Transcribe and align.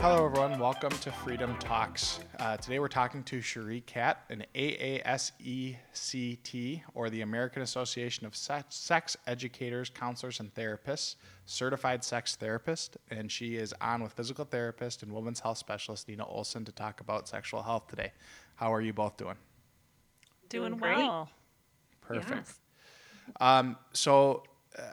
Hello, 0.00 0.26
everyone. 0.26 0.60
Welcome 0.60 0.92
to 1.00 1.10
Freedom 1.10 1.58
Talks. 1.58 2.20
Uh, 2.38 2.56
today, 2.56 2.78
we're 2.78 2.86
talking 2.86 3.24
to 3.24 3.40
Cherie 3.40 3.80
Catt, 3.80 4.22
an 4.30 4.44
AASECT, 4.54 5.72
or 6.94 7.10
the 7.10 7.22
American 7.22 7.62
Association 7.62 8.24
of 8.24 8.36
Sex 8.36 9.16
Educators, 9.26 9.90
Counselors, 9.90 10.38
and 10.38 10.54
Therapists, 10.54 11.16
certified 11.46 12.04
sex 12.04 12.36
therapist, 12.36 12.96
and 13.10 13.30
she 13.30 13.56
is 13.56 13.74
on 13.80 14.00
with 14.00 14.12
physical 14.12 14.44
therapist 14.44 15.02
and 15.02 15.12
women's 15.12 15.40
health 15.40 15.58
specialist 15.58 16.06
Nina 16.06 16.24
Olson 16.28 16.64
to 16.64 16.70
talk 16.70 17.00
about 17.00 17.26
sexual 17.26 17.64
health 17.64 17.88
today. 17.88 18.12
How 18.54 18.72
are 18.72 18.80
you 18.80 18.92
both 18.92 19.16
doing? 19.16 19.34
Doing, 20.48 20.78
doing 20.78 20.80
well. 20.80 21.28
Perfect. 22.02 22.30
Yes. 22.30 22.60
Um, 23.40 23.76
so, 23.92 24.44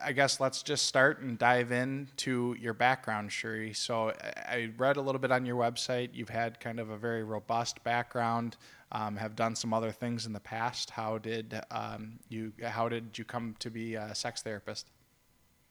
I 0.03 0.11
guess 0.13 0.39
let's 0.39 0.63
just 0.63 0.85
start 0.85 1.20
and 1.20 1.38
dive 1.38 1.71
into 1.71 2.55
your 2.59 2.73
background, 2.73 3.31
Cherie. 3.31 3.73
So 3.73 4.13
I 4.48 4.71
read 4.77 4.98
a 4.98 5.01
little 5.01 5.20
bit 5.20 5.31
on 5.31 5.45
your 5.45 5.57
website. 5.57 6.09
You've 6.13 6.29
had 6.29 6.59
kind 6.59 6.79
of 6.79 6.89
a 6.89 6.98
very 6.98 7.23
robust 7.23 7.84
background. 7.84 8.57
Um, 8.91 9.15
have 9.17 9.35
done 9.35 9.55
some 9.55 9.73
other 9.73 9.91
things 9.91 10.25
in 10.25 10.34
the 10.34 10.39
past. 10.39 10.89
How 10.89 11.17
did 11.17 11.59
um, 11.71 12.20
you? 12.29 12.53
How 12.63 12.88
did 12.88 13.17
you 13.17 13.25
come 13.25 13.55
to 13.59 13.70
be 13.70 13.95
a 13.95 14.15
sex 14.15 14.41
therapist? 14.41 14.89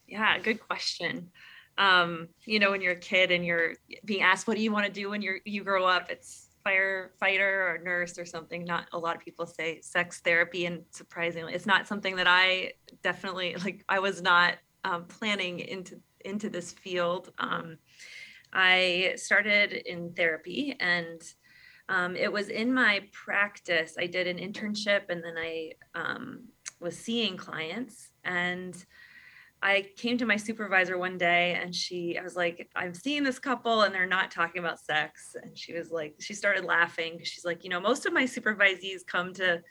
Yeah, 0.06 0.38
good 0.38 0.60
question. 0.60 1.30
Um, 1.78 2.28
you 2.44 2.58
know, 2.58 2.70
when 2.70 2.80
you're 2.80 2.92
a 2.92 2.96
kid 2.96 3.30
and 3.30 3.44
you're 3.44 3.74
being 4.04 4.22
asked, 4.22 4.46
"What 4.46 4.56
do 4.56 4.62
you 4.62 4.72
want 4.72 4.86
to 4.86 4.92
do 4.92 5.10
when 5.10 5.22
you 5.22 5.38
you 5.44 5.64
grow 5.64 5.86
up?" 5.86 6.10
It's 6.10 6.43
firefighter 6.66 7.74
or 7.74 7.80
nurse 7.82 8.18
or 8.18 8.24
something. 8.24 8.64
Not 8.64 8.86
a 8.92 8.98
lot 8.98 9.16
of 9.16 9.22
people 9.22 9.46
say 9.46 9.80
sex 9.80 10.20
therapy, 10.20 10.66
and 10.66 10.82
surprisingly, 10.90 11.54
it's 11.54 11.66
not 11.66 11.86
something 11.86 12.16
that 12.16 12.26
I 12.26 12.72
definitely 13.02 13.56
like. 13.64 13.84
I 13.88 13.98
was 13.98 14.22
not 14.22 14.56
um, 14.84 15.04
planning 15.06 15.60
into 15.60 16.00
into 16.24 16.48
this 16.48 16.72
field. 16.72 17.32
Um, 17.38 17.78
I 18.52 19.14
started 19.16 19.72
in 19.72 20.12
therapy, 20.14 20.76
and 20.80 21.20
um, 21.88 22.16
it 22.16 22.32
was 22.32 22.48
in 22.48 22.72
my 22.72 23.02
practice. 23.12 23.96
I 23.98 24.06
did 24.06 24.26
an 24.26 24.38
internship, 24.38 25.10
and 25.10 25.22
then 25.22 25.36
I 25.38 25.72
um, 25.94 26.44
was 26.80 26.96
seeing 26.96 27.36
clients 27.36 28.10
and 28.24 28.84
I 29.64 29.86
came 29.96 30.18
to 30.18 30.26
my 30.26 30.36
supervisor 30.36 30.98
one 30.98 31.16
day 31.16 31.58
and 31.58 31.74
she, 31.74 32.18
I 32.18 32.22
was 32.22 32.36
like, 32.36 32.68
I'm 32.76 32.92
seeing 32.92 33.24
this 33.24 33.38
couple 33.38 33.80
and 33.80 33.94
they're 33.94 34.04
not 34.04 34.30
talking 34.30 34.62
about 34.62 34.78
sex. 34.78 35.34
And 35.42 35.56
she 35.56 35.72
was 35.72 35.90
like, 35.90 36.16
she 36.20 36.34
started 36.34 36.66
laughing. 36.66 37.18
She's 37.22 37.46
like, 37.46 37.64
you 37.64 37.70
know, 37.70 37.80
most 37.80 38.04
of 38.04 38.12
my 38.12 38.24
supervisees 38.24 39.06
come 39.06 39.32
to 39.34 39.62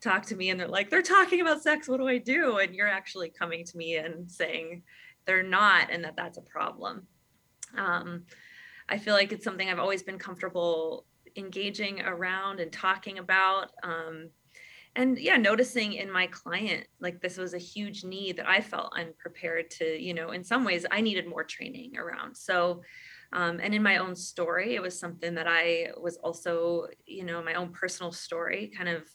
talk 0.00 0.26
to 0.26 0.36
me 0.36 0.50
and 0.50 0.58
they're 0.58 0.66
like, 0.66 0.90
they're 0.90 1.02
talking 1.02 1.40
about 1.40 1.62
sex. 1.62 1.86
What 1.86 1.98
do 1.98 2.08
I 2.08 2.18
do? 2.18 2.58
And 2.58 2.74
you're 2.74 2.88
actually 2.88 3.30
coming 3.30 3.64
to 3.64 3.76
me 3.76 3.94
and 3.94 4.28
saying 4.28 4.82
they're 5.24 5.44
not 5.44 5.92
and 5.92 6.02
that 6.02 6.16
that's 6.16 6.38
a 6.38 6.42
problem. 6.42 7.06
Um, 7.76 8.24
I 8.88 8.98
feel 8.98 9.14
like 9.14 9.30
it's 9.30 9.44
something 9.44 9.70
I've 9.70 9.78
always 9.78 10.02
been 10.02 10.18
comfortable 10.18 11.06
engaging 11.36 12.00
around 12.00 12.58
and 12.58 12.72
talking 12.72 13.18
about. 13.18 13.70
Um, 13.84 14.30
and 14.96 15.18
yeah 15.18 15.36
noticing 15.36 15.94
in 15.94 16.10
my 16.10 16.26
client 16.28 16.86
like 17.00 17.20
this 17.20 17.36
was 17.36 17.54
a 17.54 17.58
huge 17.58 18.04
need 18.04 18.36
that 18.36 18.48
i 18.48 18.60
felt 18.60 18.92
unprepared 18.96 19.70
to 19.70 20.00
you 20.00 20.14
know 20.14 20.30
in 20.30 20.42
some 20.42 20.64
ways 20.64 20.86
i 20.90 21.00
needed 21.00 21.28
more 21.28 21.44
training 21.44 21.96
around 21.96 22.36
so 22.36 22.82
um, 23.32 23.60
and 23.62 23.74
in 23.74 23.82
my 23.82 23.98
own 23.98 24.14
story 24.14 24.74
it 24.74 24.82
was 24.82 24.98
something 24.98 25.34
that 25.34 25.46
i 25.48 25.88
was 26.00 26.16
also 26.18 26.86
you 27.06 27.24
know 27.24 27.42
my 27.42 27.54
own 27.54 27.70
personal 27.72 28.12
story 28.12 28.72
kind 28.76 28.88
of 28.88 29.08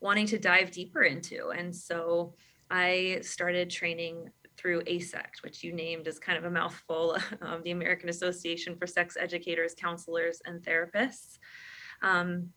wanting 0.00 0.26
to 0.26 0.38
dive 0.38 0.70
deeper 0.70 1.02
into 1.02 1.50
and 1.50 1.74
so 1.74 2.34
i 2.70 3.18
started 3.22 3.70
training 3.70 4.30
through 4.58 4.82
AASECT, 4.82 5.42
which 5.42 5.62
you 5.62 5.72
named 5.72 6.08
as 6.08 6.18
kind 6.18 6.36
of 6.36 6.44
a 6.44 6.50
mouthful, 6.50 7.16
um, 7.42 7.62
the 7.62 7.70
American 7.70 8.08
Association 8.08 8.76
for 8.76 8.86
Sex 8.86 9.16
Educators, 9.18 9.74
Counselors, 9.78 10.42
and 10.44 10.60
Therapists. 10.60 11.38
Um, 12.02 12.50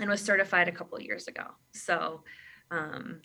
and 0.00 0.10
was 0.10 0.20
certified 0.20 0.68
a 0.68 0.72
couple 0.72 1.00
years 1.00 1.28
ago. 1.28 1.44
So, 1.72 2.22
um, 2.70 3.20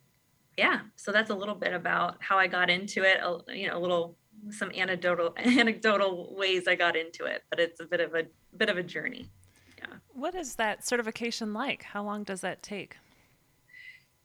yeah, 0.57 0.81
so 0.95 1.11
that's 1.11 1.29
a 1.29 1.35
little 1.35 1.55
bit 1.55 1.73
about 1.73 2.17
how 2.19 2.37
I 2.37 2.47
got 2.47 2.69
into 2.69 3.03
it. 3.03 3.19
You 3.55 3.67
know, 3.67 3.77
a 3.77 3.79
little 3.79 4.17
some 4.51 4.71
anecdotal 4.75 5.33
anecdotal 5.37 6.35
ways 6.35 6.67
I 6.67 6.75
got 6.75 6.95
into 6.95 7.25
it, 7.25 7.43
but 7.49 7.59
it's 7.59 7.79
a 7.79 7.85
bit 7.85 7.99
of 8.01 8.13
a 8.15 8.23
bit 8.57 8.69
of 8.69 8.77
a 8.77 8.83
journey. 8.83 9.29
Yeah. 9.77 9.95
What 10.09 10.35
is 10.35 10.55
that 10.55 10.85
certification 10.85 11.53
like? 11.53 11.83
How 11.83 12.03
long 12.03 12.23
does 12.23 12.41
that 12.41 12.61
take? 12.61 12.97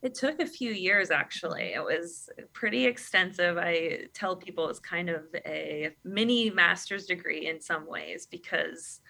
It 0.02 0.14
took 0.14 0.38
a 0.40 0.46
few 0.46 0.70
years 0.72 1.10
actually. 1.10 1.72
It 1.72 1.82
was 1.82 2.28
pretty 2.52 2.84
extensive. 2.84 3.56
I 3.56 4.00
tell 4.12 4.36
people 4.36 4.68
it's 4.68 4.78
kind 4.78 5.08
of 5.08 5.22
a 5.46 5.92
mini 6.04 6.50
master's 6.50 7.06
degree 7.06 7.46
in 7.46 7.58
some 7.60 7.86
ways 7.86 8.26
because 8.30 9.00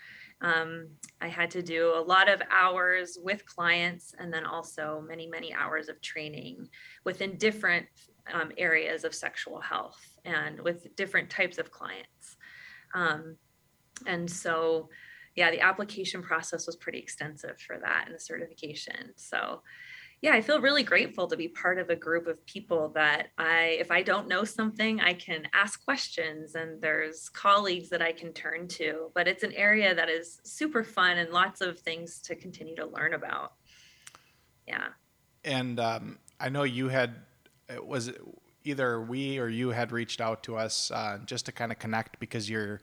um, 0.45 0.89
I 1.23 1.29
had 1.29 1.51
to 1.53 1.63
do 1.63 1.95
a 1.97 2.05
lot 2.05 2.29
of 2.29 2.43
hours 2.51 3.17
with 3.21 3.47
clients 3.47 4.15
and 4.19 4.33
then 4.33 4.45
also 4.45 5.03
many, 5.09 5.27
many 5.27 5.55
hours 5.55 5.89
of 5.89 6.03
training 6.03 6.69
within 7.03 7.39
different 7.39 7.87
um, 8.31 8.53
areas 8.59 9.05
of 9.05 9.15
sexual 9.15 9.59
health 9.59 9.99
and 10.27 10.61
with 10.61 10.95
different 10.97 11.31
types 11.31 11.57
of 11.57 11.71
clients. 11.71 12.37
Um, 12.95 13.37
and 14.07 14.31
so, 14.31 14.91
yeah, 15.35 15.51
the 15.51 15.63
application 15.63 16.23
process 16.23 16.67
was 16.67 16.77
pretty 16.77 16.99
extensive 16.99 17.59
for 17.59 17.79
that 17.79 18.05
and 18.07 18.15
the 18.15 18.21
certification. 18.21 19.15
So, 19.17 19.63
yeah, 20.25 20.33
I 20.33 20.41
feel 20.41 20.59
really 20.59 20.83
grateful 20.83 21.27
to 21.27 21.37
be 21.37 21.49
part 21.49 21.79
of 21.79 21.91
a 21.91 21.95
group 21.95 22.27
of 22.27 22.47
people 22.47 22.89
that 22.95 23.29
I, 23.37 23.77
if 23.79 23.91
I 23.91 24.03
don't 24.03 24.27
know 24.27 24.43
something, 24.43 24.99
I 24.99 25.13
can 25.13 25.47
ask 25.53 25.85
questions 25.85 26.55
and 26.55 26.81
there's 26.81 27.29
colleagues 27.29 27.91
that 27.91 28.01
I 28.01 28.13
can 28.13 28.33
turn 28.33 28.67
to. 28.69 29.11
But 29.15 29.29
it's 29.29 29.43
an 29.43 29.53
area 29.53 29.95
that 29.95 30.09
is 30.09 30.41
super 30.43 30.83
fun 30.83 31.19
and 31.19 31.29
lots 31.29 31.61
of 31.61 31.79
things 31.79 32.23
to 32.23 32.35
continue 32.35 32.75
to 32.77 32.87
learn 32.87 33.13
about. 33.13 33.53
Yeah. 34.67 34.87
And 35.45 35.79
um, 35.79 36.19
I 36.41 36.49
know 36.49 36.63
you 36.63 36.89
had, 36.89 37.17
it 37.69 37.87
was 37.87 38.11
either 38.65 39.03
we 39.03 39.39
or 39.39 39.49
you 39.49 39.73
had 39.73 39.93
reached 39.93 40.23
out 40.23 40.43
to 40.45 40.57
us 40.57 40.91
uh, 40.91 41.19
just 41.27 41.45
to 41.47 41.53
kind 41.53 41.71
of 41.71 41.79
connect 41.79 42.19
because 42.19 42.49
you're 42.49 42.81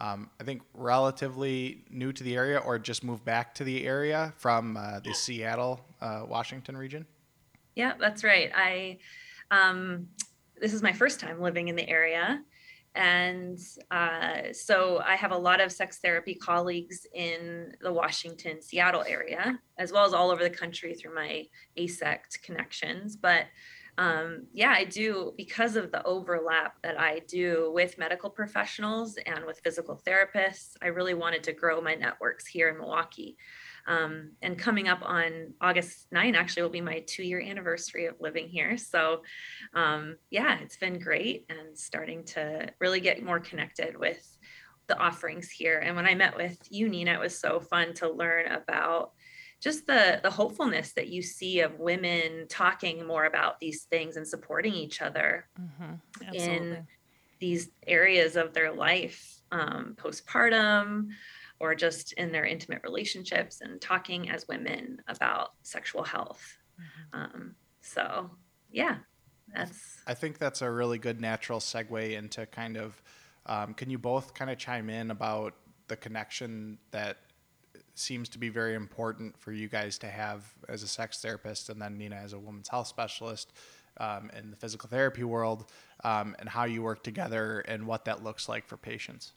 um, 0.00 0.30
I 0.40 0.44
think 0.44 0.62
relatively 0.74 1.84
new 1.90 2.12
to 2.12 2.24
the 2.24 2.34
area 2.34 2.58
or 2.58 2.78
just 2.78 3.04
moved 3.04 3.24
back 3.24 3.54
to 3.56 3.64
the 3.64 3.86
area 3.86 4.32
from 4.36 4.76
uh, 4.76 5.00
the 5.00 5.12
Seattle, 5.12 5.80
uh, 6.00 6.24
Washington 6.26 6.76
region? 6.76 7.06
Yeah, 7.76 7.92
that's 7.98 8.24
right. 8.24 8.50
I 8.54 8.98
um, 9.50 10.08
this 10.60 10.74
is 10.74 10.82
my 10.82 10.92
first 10.92 11.20
time 11.20 11.40
living 11.40 11.68
in 11.68 11.76
the 11.76 11.88
area. 11.88 12.42
And 12.94 13.58
uh, 13.90 14.52
so 14.52 15.00
I 15.06 15.14
have 15.14 15.30
a 15.30 15.38
lot 15.38 15.60
of 15.60 15.70
sex 15.70 15.98
therapy 16.02 16.34
colleagues 16.34 17.06
in 17.14 17.72
the 17.80 17.92
Washington, 17.92 18.60
Seattle 18.60 19.04
area, 19.06 19.58
as 19.78 19.92
well 19.92 20.04
as 20.04 20.12
all 20.12 20.30
over 20.30 20.42
the 20.42 20.50
country 20.50 20.94
through 20.94 21.14
my 21.14 21.44
AASECT 21.78 22.42
connections. 22.42 23.16
But 23.16 23.44
um, 23.98 24.46
yeah, 24.52 24.74
I 24.76 24.84
do 24.84 25.34
because 25.36 25.76
of 25.76 25.92
the 25.92 26.04
overlap 26.04 26.80
that 26.82 26.98
I 26.98 27.20
do 27.28 27.70
with 27.74 27.98
medical 27.98 28.30
professionals 28.30 29.18
and 29.26 29.44
with 29.44 29.60
physical 29.62 30.00
therapists. 30.06 30.76
I 30.82 30.86
really 30.86 31.14
wanted 31.14 31.42
to 31.44 31.52
grow 31.52 31.80
my 31.80 31.94
networks 31.94 32.46
here 32.46 32.68
in 32.68 32.78
Milwaukee. 32.78 33.36
Um, 33.86 34.32
and 34.42 34.58
coming 34.58 34.88
up 34.88 35.00
on 35.02 35.54
August 35.60 36.06
9 36.12 36.34
actually 36.34 36.62
will 36.62 36.70
be 36.70 36.80
my 36.80 37.00
two 37.06 37.22
year 37.22 37.40
anniversary 37.40 38.06
of 38.06 38.20
living 38.20 38.48
here. 38.48 38.76
So, 38.76 39.22
um, 39.74 40.16
yeah, 40.30 40.58
it's 40.60 40.76
been 40.76 40.98
great 40.98 41.46
and 41.48 41.76
starting 41.76 42.24
to 42.26 42.68
really 42.78 43.00
get 43.00 43.24
more 43.24 43.40
connected 43.40 43.98
with 43.98 44.38
the 44.86 44.98
offerings 44.98 45.50
here. 45.50 45.78
And 45.78 45.96
when 45.96 46.06
I 46.06 46.14
met 46.14 46.36
with 46.36 46.58
you, 46.68 46.88
Nina, 46.88 47.14
it 47.14 47.20
was 47.20 47.38
so 47.38 47.60
fun 47.60 47.94
to 47.94 48.10
learn 48.10 48.46
about 48.46 49.12
just 49.60 49.86
the 49.86 50.20
the 50.22 50.30
hopefulness 50.30 50.92
that 50.92 51.08
you 51.08 51.22
see 51.22 51.60
of 51.60 51.78
women 51.78 52.46
talking 52.48 53.06
more 53.06 53.26
about 53.26 53.60
these 53.60 53.84
things 53.84 54.16
and 54.16 54.26
supporting 54.26 54.74
each 54.74 55.02
other 55.02 55.46
mm-hmm. 55.60 56.34
in 56.34 56.86
these 57.38 57.70
areas 57.86 58.36
of 58.36 58.52
their 58.52 58.72
life 58.72 59.40
um, 59.52 59.94
postpartum 59.96 61.08
or 61.58 61.74
just 61.74 62.12
in 62.14 62.32
their 62.32 62.46
intimate 62.46 62.82
relationships 62.82 63.60
and 63.60 63.80
talking 63.80 64.30
as 64.30 64.48
women 64.48 65.00
about 65.08 65.50
sexual 65.62 66.02
health 66.02 66.56
mm-hmm. 66.80 67.20
um, 67.20 67.54
so 67.80 68.30
yeah 68.70 68.96
that's 69.54 69.98
i 70.06 70.14
think 70.14 70.38
that's 70.38 70.62
a 70.62 70.70
really 70.70 70.98
good 70.98 71.20
natural 71.20 71.60
segue 71.60 72.12
into 72.16 72.46
kind 72.46 72.76
of 72.76 73.02
um, 73.46 73.74
can 73.74 73.90
you 73.90 73.98
both 73.98 74.34
kind 74.34 74.50
of 74.50 74.58
chime 74.58 74.90
in 74.90 75.10
about 75.10 75.54
the 75.88 75.96
connection 75.96 76.78
that 76.92 77.16
seems 78.00 78.28
to 78.30 78.38
be 78.38 78.48
very 78.48 78.74
important 78.74 79.38
for 79.38 79.52
you 79.52 79.68
guys 79.68 79.98
to 79.98 80.08
have 80.08 80.44
as 80.68 80.82
a 80.82 80.88
sex 80.88 81.20
therapist 81.20 81.68
and 81.68 81.80
then 81.80 81.96
Nina 81.96 82.16
as 82.16 82.32
a 82.32 82.38
women's 82.38 82.68
health 82.68 82.88
specialist 82.88 83.52
um, 83.98 84.30
in 84.36 84.50
the 84.50 84.56
physical 84.56 84.88
therapy 84.88 85.24
world 85.24 85.70
um, 86.04 86.34
and 86.38 86.48
how 86.48 86.64
you 86.64 86.82
work 86.82 87.02
together 87.02 87.60
and 87.60 87.86
what 87.86 88.04
that 88.06 88.24
looks 88.24 88.48
like 88.48 88.66
for 88.66 88.76
patients. 88.76 89.32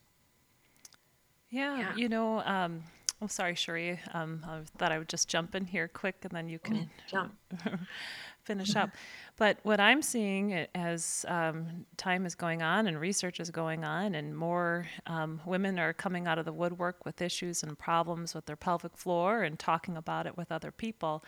Yeah, 1.50 1.78
yeah. 1.78 1.96
you 1.96 2.10
know, 2.10 2.40
um, 2.42 2.84
Oh, 3.24 3.28
sorry, 3.28 3.56
Cherie. 3.56 4.00
Um, 4.14 4.44
I 4.46 4.60
thought 4.78 4.92
I 4.92 4.98
would 4.98 5.08
just 5.08 5.30
jump 5.30 5.56
in 5.56 5.66
here 5.66 5.88
quick 5.88 6.18
and 6.24 6.32
then 6.32 6.50
you 6.50 6.60
can 6.60 6.90
Jump. 7.10 7.34
finish 8.44 8.76
up. 8.76 8.90
But 9.38 9.58
what 9.64 9.80
I'm 9.80 10.02
seeing 10.02 10.54
as 10.76 11.26
um, 11.28 11.86
time 11.98 12.26
is 12.26 12.36
going 12.36 12.62
on 12.62 12.88
and 12.88 13.00
research 13.00 13.40
is 13.40 13.50
going 13.50 13.84
on, 13.84 14.16
and 14.16 14.36
more 14.36 14.88
um, 15.08 15.42
women 15.46 15.80
are 15.80 15.94
coming 15.94 16.28
out 16.28 16.38
of 16.38 16.46
the 16.46 16.54
woodwork 16.54 17.06
with 17.06 17.22
issues 17.22 17.64
and 17.64 17.78
problems 17.78 18.36
with 18.36 18.46
their 18.46 18.56
pelvic 18.56 18.96
floor 18.98 19.44
and 19.44 19.58
talking 19.58 19.98
about 19.98 20.28
it 20.28 20.38
with 20.38 20.52
other 20.52 20.72
people, 20.72 21.24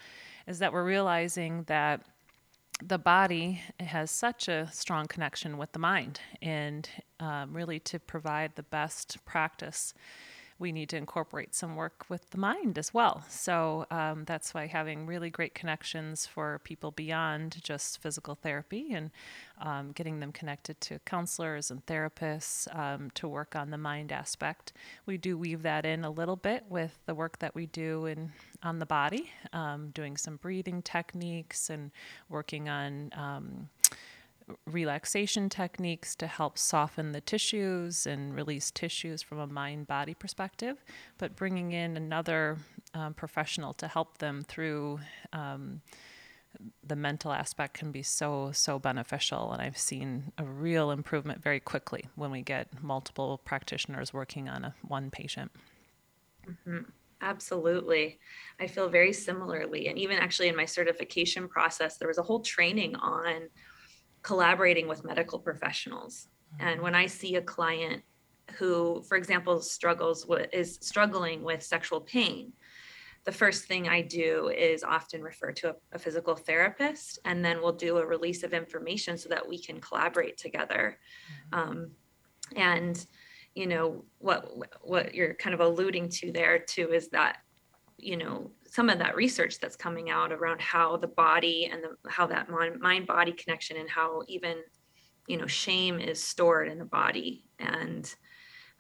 is 0.48 0.60
that 0.60 0.72
we're 0.72 0.86
realizing 0.86 1.64
that 1.64 2.02
the 2.84 2.98
body 2.98 3.62
has 3.80 4.12
such 4.12 4.50
a 4.50 4.70
strong 4.72 5.08
connection 5.08 5.58
with 5.58 5.72
the 5.72 5.80
mind, 5.80 6.20
and 6.42 6.90
um, 7.20 7.54
really 7.54 7.80
to 7.80 8.00
provide 8.00 8.52
the 8.56 8.64
best 8.64 9.18
practice 9.26 9.94
we 10.58 10.72
need 10.72 10.90
to 10.90 10.98
incorporate 10.98 11.54
some 11.54 11.76
work 11.76 12.06
with 12.08 12.30
the 12.30 12.38
mind 12.38 12.78
as 12.78 12.94
well. 12.94 13.24
So 13.30 13.86
um, 13.92 14.24
that's 14.26 14.54
why 14.54 14.68
having 14.68 15.06
really 15.06 15.30
great 15.30 15.54
connections 15.54 16.26
for 16.26 16.62
people 16.64 16.92
beyond 16.92 17.58
just 17.62 18.02
physical 18.02 18.36
therapy 18.36 18.94
and 18.94 19.12
um, 19.60 19.92
getting 19.92 20.20
them 20.20 20.32
connected 20.32 20.80
to 20.82 21.00
counselors 21.00 21.72
and 21.72 21.86
therapists 21.86 22.74
um, 22.78 23.12
to 23.16 23.28
work 23.28 23.56
on 23.56 23.70
the 23.70 23.78
mind 23.78 24.12
aspect. 24.12 24.72
We 25.06 25.18
do 25.18 25.38
weave 25.38 25.64
that 25.64 25.86
in 25.86 26.06
a 26.06 26.10
little 26.10 26.38
bit 26.38 26.64
with 26.70 27.00
the 27.06 27.16
work 27.16 27.40
that 27.40 27.54
we 27.54 27.66
do 27.66 28.06
in 28.06 28.32
on 28.64 28.80
the 28.80 28.86
body, 28.86 29.30
um, 29.54 29.92
doing 29.94 30.18
some 30.18 30.38
breathing 30.38 30.82
techniques 30.82 31.70
and 31.70 31.92
working 32.30 32.68
on 32.68 33.12
um, 33.16 33.70
relaxation 34.68 35.50
techniques 35.50 36.16
to 36.16 36.28
help 36.28 36.58
soften 36.58 37.12
the 37.12 37.22
tissues 37.22 38.06
and 38.06 38.36
release 38.36 38.72
tissues 38.72 39.22
from 39.22 39.40
a 39.40 39.48
mind 39.48 39.88
body 39.88 40.14
perspective, 40.14 40.84
but 41.18 41.36
bringing 41.36 41.72
in 41.72 41.98
another 41.98 42.58
um, 42.94 43.14
professional 43.14 43.74
to 43.74 43.88
help 43.88 44.20
them 44.20 44.44
through 44.48 45.00
um, 45.34 45.82
the 46.86 46.96
mental 46.96 47.34
aspect 47.34 47.74
can 47.74 47.92
be 47.92 48.02
so, 48.02 48.52
so 48.54 48.80
beneficial. 48.80 49.52
And 49.52 49.62
I've 49.62 49.78
seen 49.78 50.32
a 50.38 50.44
real 50.44 50.92
improvement 50.92 51.42
very 51.42 51.60
quickly 51.60 52.06
when 52.16 52.32
we 52.32 52.42
get 52.42 52.68
multiple 52.82 53.42
practitioners 53.44 54.14
working 54.14 54.48
on 54.48 54.64
a 54.64 54.76
one 54.88 55.10
patient. 55.10 55.52
Absolutely. 57.22 58.20
I 58.60 58.68
feel 58.68 58.88
very 58.90 59.12
similarly. 59.12 59.88
And 59.88 59.98
even 59.98 60.18
actually 60.18 60.48
in 60.48 60.56
my 60.56 60.66
certification 60.66 61.48
process, 61.48 61.98
there 61.98 62.08
was 62.08 62.18
a 62.18 62.24
whole 62.24 62.42
training 62.42 62.96
on 62.96 63.50
collaborating 64.26 64.88
with 64.88 65.06
medical 65.06 65.38
professionals. 65.38 66.30
And 66.60 66.82
when 66.82 66.96
I 66.96 67.06
see 67.06 67.36
a 67.36 67.42
client 67.42 68.02
who, 68.58 69.04
for 69.08 69.18
example, 69.18 69.62
struggles 69.62 70.26
with 70.26 70.50
is 70.52 70.80
struggling 70.82 71.44
with 71.44 71.62
sexual 71.62 72.02
pain, 72.02 72.52
the 73.26 73.32
first 73.32 73.66
thing 73.66 73.88
I 73.88 74.02
do 74.02 74.50
is 74.50 74.84
often 74.84 75.22
refer 75.22 75.52
to 75.52 75.70
a, 75.70 75.76
a 75.94 76.00
physical 76.00 76.36
therapist, 76.36 77.20
and 77.26 77.46
then 77.46 77.62
we'll 77.62 77.74
do 77.74 77.98
a 77.98 78.06
release 78.06 78.42
of 78.44 78.54
information 78.54 79.16
so 79.18 79.30
that 79.30 79.48
we 79.48 79.60
can 79.62 79.80
collaborate 79.80 80.38
together. 80.38 80.98
Um, 81.54 81.92
and 82.56 83.06
you 83.54 83.68
know 83.68 84.06
what 84.18 84.52
what 84.82 85.14
you're 85.16 85.36
kind 85.36 85.54
of 85.54 85.60
alluding 85.60 86.10
to 86.10 86.32
there 86.32 86.60
too 86.60 86.92
is 86.92 87.10
that 87.10 87.38
you 87.98 88.18
know 88.18 88.52
some 88.76 88.90
of 88.90 89.00
that 89.00 89.16
research 89.16 89.58
that's 89.62 89.78
coming 89.78 90.10
out 90.10 90.34
around 90.34 90.60
how 90.60 90.98
the 90.98 91.08
body 91.08 91.70
and 91.72 91.82
the, 91.82 92.10
how 92.10 92.28
that 92.28 92.50
mind 92.50 93.08
body 93.08 93.32
connection 93.32 93.78
and 93.78 93.90
how 93.90 94.22
even 94.28 94.58
you 95.28 95.38
know 95.38 95.48
shame 95.48 95.98
is 95.98 96.22
stored 96.22 96.68
in 96.68 96.78
the 96.78 96.84
body 96.84 97.46
and 97.58 98.14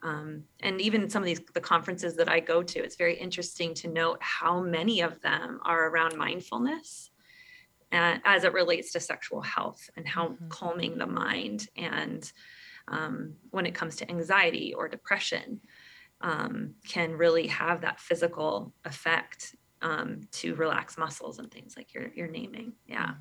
um, 0.03 0.43
and 0.59 0.81
even 0.81 1.09
some 1.09 1.23
of 1.23 1.25
these 1.25 1.39
the 1.53 1.61
conferences 1.61 2.17
that 2.17 2.27
i 2.27 2.41
go 2.41 2.61
to 2.61 2.77
it's 2.79 2.97
very 2.97 3.17
interesting 3.17 3.73
to 3.73 3.87
note 3.87 4.17
how 4.19 4.59
many 4.59 4.99
of 4.99 5.21
them 5.21 5.61
are 5.63 5.87
around 5.87 6.17
mindfulness 6.17 7.09
uh, 7.93 8.17
as 8.25 8.43
it 8.43 8.51
relates 8.51 8.91
to 8.91 8.99
sexual 8.99 9.41
health 9.41 9.89
and 9.95 10.05
how 10.05 10.27
Mhm. 10.27 10.49
calming 10.49 10.97
the 10.97 11.07
mind 11.07 11.69
and 11.77 12.33
um, 12.89 13.35
when 13.51 13.65
it 13.65 13.73
comes 13.73 13.95
to 13.95 14.11
anxiety 14.11 14.73
or 14.73 14.89
depression 14.89 15.61
um, 16.19 16.75
can 16.85 17.13
really 17.13 17.47
have 17.47 17.79
that 17.81 18.01
physical 18.01 18.73
effect 18.83 19.55
um, 19.85 20.21
to 20.31 20.55
relax 20.55 20.97
muscles 20.97 21.37
and 21.37 21.51
things 21.51 21.75
like 21.77 21.93
you're, 21.93 22.09
you're 22.15 22.27
naming. 22.27 22.73
Yeah. 22.87 23.11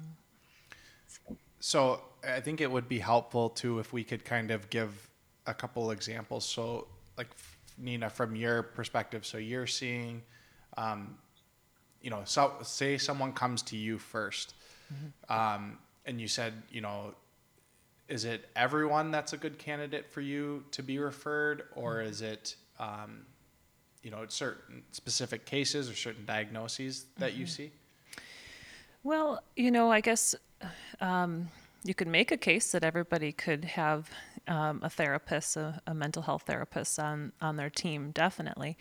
So, 1.06 1.36
So 1.60 2.00
I 2.26 2.40
think 2.40 2.60
it 2.62 2.70
would 2.70 2.88
be 2.88 2.98
helpful 2.98 3.50
too 3.50 3.78
if 3.78 3.92
we 3.92 4.02
could 4.02 4.24
kind 4.24 4.50
of 4.50 4.70
give 4.70 5.10
a 5.46 5.52
couple 5.52 5.90
examples. 5.90 6.44
So, 6.46 6.86
like 7.18 7.28
Nina, 7.76 8.08
from 8.08 8.34
your 8.34 8.62
perspective, 8.62 9.26
so 9.26 9.36
you're 9.36 9.66
seeing, 9.66 10.22
um, 10.78 11.18
you 12.00 12.10
know, 12.10 12.22
so 12.24 12.54
say 12.62 12.96
someone 12.96 13.32
comes 13.32 13.60
to 13.62 13.76
you 13.76 13.98
1st 13.98 14.54
um, 15.28 15.78
and 16.06 16.20
you 16.20 16.28
said, 16.28 16.54
you 16.70 16.80
know, 16.80 17.14
is 18.08 18.24
it 18.24 18.48
everyone 18.56 19.10
that's 19.10 19.32
a 19.32 19.36
good 19.36 19.58
candidate 19.58 20.10
for 20.10 20.20
you 20.20 20.64
to 20.70 20.82
be 20.82 20.98
referred, 20.98 21.64
or 21.74 22.00
is 22.00 22.20
it, 22.20 22.56
um, 22.78 23.26
you 24.04 24.10
know, 24.10 24.24
certain 24.28 24.82
specific 24.92 25.46
cases 25.46 25.90
or 25.90 25.94
certain 25.94 26.24
diagnoses 26.24 27.06
that 27.18 27.34
you 27.34 27.46
see? 27.46 27.72
Well, 29.02 29.42
you 29.56 29.70
know, 29.70 29.90
I 29.90 30.00
guess 30.00 30.34
um, 31.00 31.48
you 31.84 31.94
could 31.94 32.08
make 32.08 32.30
a 32.30 32.36
case 32.36 32.72
that 32.72 32.84
everybody 32.84 33.32
could 33.32 33.64
have 33.64 34.10
um, 34.46 34.80
a 34.82 34.90
therapist, 34.90 35.56
a, 35.56 35.80
a 35.86 35.94
mental 35.94 36.22
health 36.22 36.44
therapist 36.46 36.98
on 36.98 37.32
on 37.40 37.56
their 37.56 37.70
team, 37.70 38.10
definitely. 38.12 38.76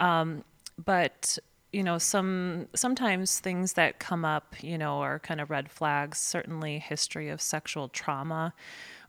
Um, 0.00 0.44
but 0.84 1.38
you 1.72 1.82
know, 1.82 1.98
some 1.98 2.68
sometimes 2.74 3.40
things 3.40 3.72
that 3.74 3.98
come 3.98 4.24
up, 4.24 4.54
you 4.60 4.78
know, 4.78 5.00
are 5.00 5.18
kind 5.18 5.40
of 5.40 5.50
red 5.50 5.70
flags. 5.70 6.18
Certainly, 6.18 6.80
history 6.80 7.28
of 7.28 7.40
sexual 7.40 7.88
trauma, 7.88 8.54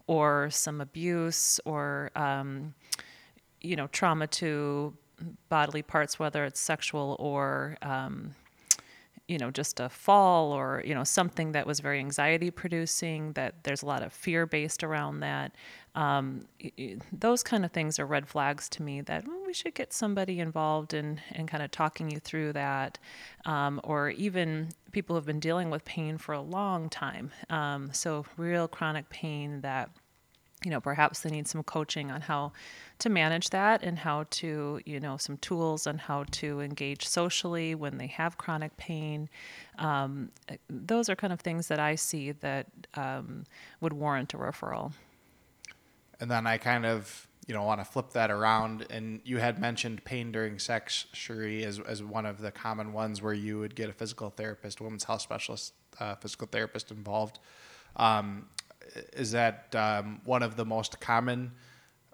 or 0.08 0.50
some 0.52 0.82
abuse, 0.82 1.60
or 1.66 2.12
um, 2.16 2.74
you 3.62 3.76
know, 3.76 3.88
trauma 3.88 4.28
to 4.28 4.96
bodily 5.50 5.82
parts, 5.82 6.20
whether 6.20 6.46
it's 6.46 6.60
sexual 6.60 7.16
or 7.20 7.78
um, 7.82 8.36
you 9.28 9.38
know 9.40 9.50
just 9.50 9.80
a 9.80 9.90
fall 9.90 10.52
or 10.52 10.84
you 10.86 10.94
know 10.94 11.04
something 11.04 11.52
that 11.54 11.66
was 11.66 11.80
very 11.80 12.00
anxiety 12.00 12.52
producing 12.52 13.34
that 13.34 13.64
there's 13.64 13.82
a 13.82 13.86
lot 13.86 14.04
of 14.04 14.14
fear 14.14 14.46
based 14.46 14.84
around 14.84 15.20
that 15.20 15.52
um, 15.96 16.46
those 17.12 17.42
kind 17.42 17.66
of 17.66 17.72
things 17.72 17.98
are 18.00 18.06
red 18.06 18.28
flags 18.28 18.70
to 18.70 18.84
me 18.84 19.02
that 19.02 19.28
well, 19.28 19.42
we 19.46 19.54
should 19.54 19.74
get 19.74 19.94
somebody 19.94 20.40
involved 20.40 20.94
in 20.94 21.20
in 21.34 21.48
kind 21.48 21.64
of 21.64 21.72
talking 21.72 22.12
you 22.12 22.20
through 22.20 22.54
that 22.54 23.00
um, 23.46 23.82
or 23.84 24.10
even 24.12 24.70
people 24.92 25.16
have 25.16 25.26
been 25.26 25.40
dealing 25.40 25.70
with 25.72 25.84
pain 25.86 26.18
for 26.18 26.34
a 26.34 26.42
long 26.42 26.90
time 26.90 27.32
um, 27.50 27.90
so 27.94 28.26
real 28.38 28.68
chronic 28.68 29.10
pain 29.10 29.62
that 29.62 29.90
you 30.66 30.72
know 30.72 30.82
perhaps 30.82 31.22
they 31.22 31.30
need 31.30 31.48
some 31.48 31.64
coaching 31.64 32.12
on 32.12 32.22
how 32.22 32.52
to 33.00 33.10
manage 33.10 33.52
that 33.52 33.84
and 33.84 34.00
how 34.00 34.26
to 34.32 34.80
you 34.86 35.00
know 35.00 35.16
some 35.18 35.38
tools 35.38 35.88
on 35.88 35.98
how 35.98 36.26
to 36.32 36.60
engage 36.60 37.08
socially 37.08 37.76
when 37.76 37.98
they 37.98 38.08
have 38.08 38.38
chronic 38.38 38.76
pain 38.78 39.30
um, 39.78 40.30
those 40.70 41.10
are 41.10 41.16
kind 41.16 41.32
of 41.32 41.40
things 41.40 41.68
that 41.68 41.80
i 41.80 41.96
see 41.96 42.32
that 42.34 42.68
um, 42.96 43.46
would 43.82 43.94
warrant 43.94 44.34
a 44.34 44.38
referral 44.38 44.92
And 46.20 46.30
then 46.32 46.48
I 46.48 46.58
kind 46.58 46.86
of, 46.86 47.28
you 47.48 47.54
know, 47.54 47.64
want 47.64 47.82
to 47.82 47.86
flip 47.86 48.12
that 48.12 48.32
around. 48.32 48.86
And 48.90 49.22
you 49.26 49.38
had 49.38 49.60
mentioned 49.60 50.04
pain 50.06 50.32
during 50.32 50.60
sex, 50.60 51.08
Cherie, 51.14 51.64
as, 51.66 51.80
as 51.80 52.04
one 52.04 52.26
of 52.26 52.40
the 52.40 52.52
common 52.52 52.94
ones 52.94 53.22
where 53.22 53.34
you 53.34 53.60
would 53.60 53.76
get 53.76 53.90
a 53.90 53.94
physical 53.94 54.30
therapist, 54.30 54.80
a 54.80 54.84
women's 54.84 55.04
health 55.04 55.22
specialist, 55.22 55.74
uh, 56.00 56.16
physical 56.16 56.48
therapist 56.48 56.92
involved. 56.92 57.40
Um, 57.98 58.48
is 59.14 59.32
that 59.32 59.74
um, 59.76 60.22
one 60.26 60.44
of 60.44 60.56
the 60.56 60.66
most 60.66 61.00
common 61.00 61.52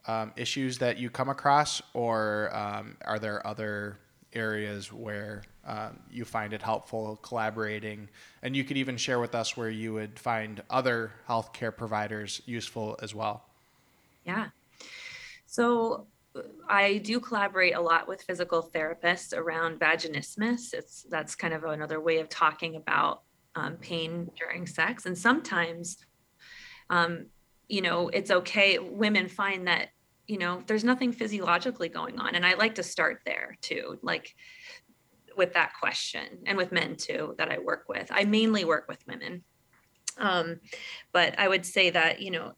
um, 0.08 0.34
issues 0.36 0.78
that 0.80 0.98
you 0.98 1.10
come 1.10 1.30
across, 1.30 1.82
or 1.94 2.50
um, 2.56 2.98
are 3.06 3.20
there 3.20 3.46
other 3.46 4.00
areas 4.34 4.92
where 4.92 5.44
um, 5.66 6.00
you 6.10 6.26
find 6.26 6.54
it 6.54 6.62
helpful 6.62 7.18
collaborating? 7.18 8.10
And 8.42 8.56
you 8.56 8.64
could 8.64 8.78
even 8.78 8.98
share 8.98 9.20
with 9.20 9.36
us 9.36 9.56
where 9.56 9.70
you 9.70 9.94
would 9.94 10.18
find 10.18 10.64
other 10.70 11.12
healthcare 11.28 11.76
providers 11.76 12.42
useful 12.46 12.98
as 13.02 13.14
well. 13.14 13.46
yeah. 14.26 14.48
So 15.46 16.08
uh, 16.36 16.42
I 16.70 17.00
do 17.00 17.20
collaborate 17.20 17.76
a 17.76 17.82
lot 17.82 18.08
with 18.08 18.22
physical 18.22 18.72
therapists 18.74 19.38
around 19.38 19.80
vaginismus. 19.80 20.74
It's 20.74 21.04
that's 21.10 21.36
kind 21.36 21.54
of 21.54 21.66
another 21.66 22.00
way 22.00 22.20
of 22.20 22.30
talking 22.30 22.78
about 22.78 23.24
um, 23.56 23.76
pain 23.78 24.32
during 24.38 24.66
sex. 24.66 25.06
And 25.06 25.18
sometimes, 25.18 25.98
um, 26.92 27.28
you 27.68 27.82
know, 27.82 28.10
it's 28.10 28.30
okay. 28.30 28.78
Women 28.78 29.28
find 29.28 29.68
that 29.68 29.90
you 30.28 30.38
know 30.38 30.62
there's 30.68 30.84
nothing 30.84 31.12
physiologically 31.14 31.90
going 31.90 32.20
on, 32.20 32.36
and 32.36 32.46
I 32.46 32.54
like 32.54 32.76
to 32.76 32.84
start 32.84 33.22
there 33.26 33.58
too, 33.62 33.98
like 34.04 34.36
with 35.36 35.54
that 35.54 35.72
question, 35.80 36.44
and 36.46 36.58
with 36.58 36.72
men 36.72 36.98
too 36.98 37.34
that 37.38 37.50
I 37.50 37.58
work 37.58 37.86
with. 37.88 38.08
I 38.12 38.26
mainly 38.26 38.66
work 38.66 38.88
with 38.88 39.00
women, 39.08 39.44
um, 40.18 40.60
but 41.14 41.40
I 41.40 41.48
would 41.48 41.66
say 41.66 41.90
that 41.90 42.22
you 42.22 42.30
know 42.30 42.52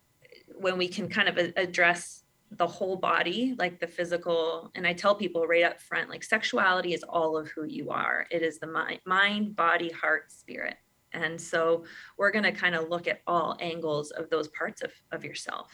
when 0.55 0.77
we 0.77 0.87
can 0.87 1.07
kind 1.07 1.29
of 1.29 1.37
address 1.55 2.23
the 2.57 2.67
whole 2.67 2.95
body, 2.95 3.55
like 3.57 3.79
the 3.79 3.87
physical. 3.87 4.71
And 4.75 4.85
I 4.85 4.93
tell 4.93 5.15
people 5.15 5.47
right 5.47 5.63
up 5.63 5.81
front, 5.81 6.09
like 6.09 6.23
sexuality 6.23 6.93
is 6.93 7.03
all 7.03 7.37
of 7.37 7.47
who 7.49 7.65
you 7.65 7.89
are. 7.89 8.27
It 8.31 8.41
is 8.41 8.59
the 8.59 8.99
mind, 9.05 9.55
body, 9.55 9.89
heart, 9.91 10.31
spirit. 10.31 10.75
And 11.13 11.39
so 11.39 11.85
we're 12.17 12.31
going 12.31 12.43
to 12.43 12.51
kind 12.51 12.75
of 12.75 12.89
look 12.89 13.07
at 13.07 13.21
all 13.27 13.57
angles 13.59 14.11
of 14.11 14.29
those 14.29 14.47
parts 14.49 14.81
of, 14.81 14.91
of 15.11 15.23
yourself. 15.23 15.71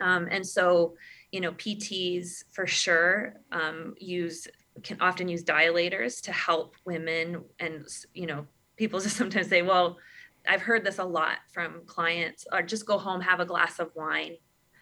Um, 0.00 0.28
and 0.30 0.46
so, 0.46 0.94
you 1.32 1.40
know, 1.40 1.52
PTs 1.52 2.44
for 2.52 2.66
sure 2.66 3.34
um, 3.52 3.94
use 3.98 4.46
can 4.82 5.00
often 5.00 5.28
use 5.28 5.42
dilators 5.42 6.20
to 6.22 6.32
help 6.32 6.76
women. 6.84 7.44
And, 7.58 7.86
you 8.12 8.26
know, 8.26 8.46
people 8.76 9.00
just 9.06 9.16
sometimes 9.16 9.48
say, 9.48 9.62
well, 9.62 9.98
I've 10.48 10.62
heard 10.62 10.84
this 10.84 10.98
a 10.98 11.04
lot 11.04 11.38
from 11.52 11.82
clients, 11.86 12.46
or 12.52 12.62
just 12.62 12.86
go 12.86 12.98
home, 12.98 13.20
have 13.20 13.40
a 13.40 13.44
glass 13.44 13.80
of 13.80 13.90
wine, 13.94 14.36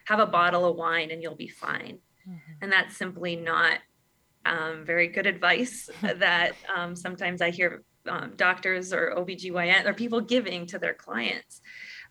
have 0.07 0.21
a 0.21 0.27
bottle 0.27 0.67
of 0.67 0.77
wine, 0.77 1.11
and 1.11 1.23
you'll 1.23 1.37
be 1.37 1.49
fine. 1.49 1.99
Mm-hmm. 2.29 2.53
And 2.61 2.73
that's 2.73 2.97
simply 2.97 3.37
not 3.37 3.79
um, 4.45 4.85
very 4.85 5.09
good 5.09 5.27
advice 5.27 5.89
that 6.03 6.53
um, 6.75 6.95
sometimes 6.95 7.41
I 7.41 7.51
hear 7.51 7.83
um, 8.09 8.33
doctors 8.37 8.93
or 8.93 9.15
OBGYN 9.17 9.87
or 9.87 9.95
people 9.95 10.21
giving 10.21 10.67
to 10.67 10.79
their 10.79 10.95
clients. 10.95 11.61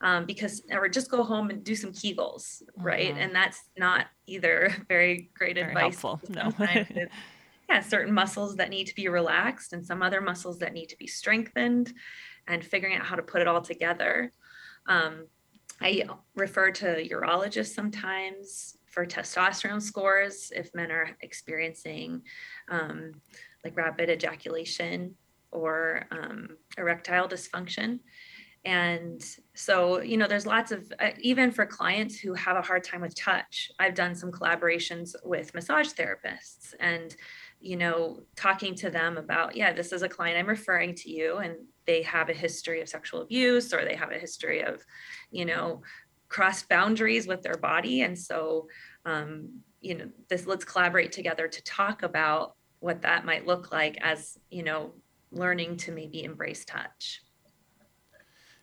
Um, 0.02 0.26
because 0.26 0.64
or 0.70 0.90
just 0.90 1.10
go 1.10 1.24
home 1.24 1.50
and 1.50 1.64
do 1.64 1.76
some 1.76 1.94
kegels 1.94 2.62
right 2.76 3.12
mm-hmm. 3.12 3.22
and 3.22 3.34
that's 3.34 3.70
not 3.78 4.08
either 4.28 4.76
very 4.90 5.30
great 5.34 5.56
very 5.56 5.70
advice 5.70 6.02
helpful. 6.02 6.20
no 6.30 6.52
yeah 7.70 7.80
certain 7.80 8.14
muscles 8.14 8.58
that 8.58 8.70
need 8.70 8.88
to 8.88 8.96
be 8.96 9.08
relaxed 9.08 9.72
and 9.72 9.86
some 9.86 10.02
other 10.02 10.20
muscles 10.20 10.60
that 10.60 10.74
need 10.74 10.88
to 10.88 10.98
be 10.98 11.08
strengthened 11.08 11.94
and 12.48 12.66
figuring 12.66 12.98
out 12.98 13.06
how 13.06 13.16
to 13.16 13.22
put 13.22 13.40
it 13.40 13.48
all 13.48 13.62
together 13.62 14.30
um, 14.88 15.26
i 15.80 16.04
refer 16.36 16.70
to 16.70 17.08
urologists 17.08 17.74
sometimes 17.74 18.78
for 18.94 19.06
testosterone 19.06 19.82
scores 19.82 20.52
if 20.56 20.74
men 20.76 20.92
are 20.92 21.16
experiencing 21.22 22.22
um, 22.70 23.14
like 23.64 23.78
rapid 23.78 24.10
ejaculation 24.10 25.16
or 25.54 26.06
um, 26.12 26.58
erectile 26.78 27.28
dysfunction. 27.28 28.00
And 28.66 29.22
so, 29.56 30.00
you 30.00 30.16
know, 30.16 30.28
there's 30.28 30.46
lots 30.46 30.72
of, 30.72 30.92
uh, 31.00 31.10
even 31.20 31.52
for 31.52 31.66
clients 31.66 32.18
who 32.18 32.34
have 32.34 32.56
a 32.56 32.62
hard 32.62 32.84
time 32.84 33.02
with 33.02 33.14
touch, 33.14 33.70
I've 33.78 33.94
done 33.94 34.16
some 34.16 34.32
collaborations 34.32 35.16
with 35.26 35.54
massage 35.54 35.90
therapists 35.90 36.74
and, 36.80 37.14
you 37.60 37.76
know, 37.76 38.22
talking 38.38 38.74
to 38.76 38.90
them 38.90 39.18
about, 39.18 39.58
yeah, 39.58 39.74
this 39.74 39.92
is 39.92 40.02
a 40.02 40.08
client 40.08 40.38
I'm 40.38 40.48
referring 40.48 40.96
to 40.96 41.12
you, 41.12 41.38
and 41.38 41.56
they 41.86 42.04
have 42.04 42.30
a 42.30 42.34
history 42.34 42.80
of 42.82 42.88
sexual 42.88 43.22
abuse 43.22 43.74
or 43.74 43.84
they 43.84 43.96
have 43.96 44.12
a 44.12 44.18
history 44.18 44.62
of, 44.64 44.82
you 45.30 45.44
know, 45.44 45.82
cross 46.30 46.64
boundaries 46.64 47.28
with 47.28 47.42
their 47.42 47.58
body. 47.58 48.02
And 48.02 48.18
so, 48.18 48.68
um, 49.06 49.50
you 49.82 49.96
know, 49.96 50.10
this 50.30 50.48
let's 50.48 50.64
collaborate 50.64 51.12
together 51.12 51.50
to 51.50 51.64
talk 51.64 52.04
about 52.04 52.56
what 52.80 53.02
that 53.02 53.26
might 53.26 53.46
look 53.46 53.74
like 53.74 53.98
as, 54.02 54.38
you 54.50 54.64
know, 54.64 54.94
learning 55.34 55.78
to 55.78 55.92
maybe 55.92 56.24
embrace 56.24 56.66
touch. 56.66 57.22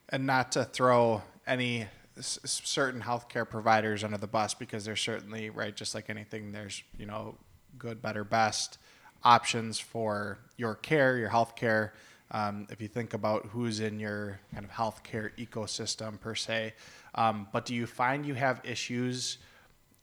And 0.09 0.27
not 0.27 0.53
to 0.53 0.65
throw 0.65 1.23
any 1.47 1.87
s- 2.19 2.39
certain 2.45 3.01
healthcare 3.01 3.49
providers 3.49 4.05
under 4.05 4.19
the 4.19 4.27
bus 4.27 4.55
because 4.55 4.85
there's 4.85 5.01
certainly, 5.01 5.51
right, 5.51 5.75
just 5.75 5.95
like 5.95 6.11
anything, 6.11 6.53
there's, 6.53 6.83
you 6.99 7.07
know, 7.07 7.37
good, 7.79 8.03
better, 8.03 8.25
best 8.25 8.79
options 9.23 9.79
for 9.79 10.39
your 10.57 10.75
care, 10.75 11.17
your 11.17 11.31
healthcare. 11.31 11.91
Um, 12.33 12.67
if 12.71 12.81
you 12.81 12.89
think 12.89 13.13
about 13.15 13.47
who's 13.47 13.81
in 13.81 13.99
your 13.99 14.39
kind 14.53 14.65
of 14.65 14.71
healthcare 14.71 15.31
ecosystem 15.37 16.21
per 16.21 16.35
se. 16.35 16.75
Um, 17.15 17.49
but 17.53 17.65
do 17.65 17.75
you 17.75 17.87
find 17.87 18.25
you 18.25 18.35
have 18.35 18.61
issues 18.65 19.39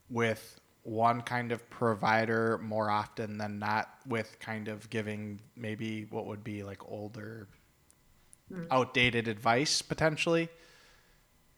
with 0.09 0.56
one 0.87 1.21
kind 1.21 1.51
of 1.51 1.69
provider 1.69 2.57
more 2.59 2.89
often 2.89 3.37
than 3.37 3.59
not 3.59 3.89
with 4.07 4.39
kind 4.39 4.69
of 4.69 4.89
giving 4.89 5.37
maybe 5.53 6.07
what 6.11 6.25
would 6.25 6.45
be 6.45 6.63
like 6.63 6.79
older 6.89 7.45
mm. 8.49 8.65
outdated 8.71 9.27
advice 9.27 9.81
potentially? 9.81 10.47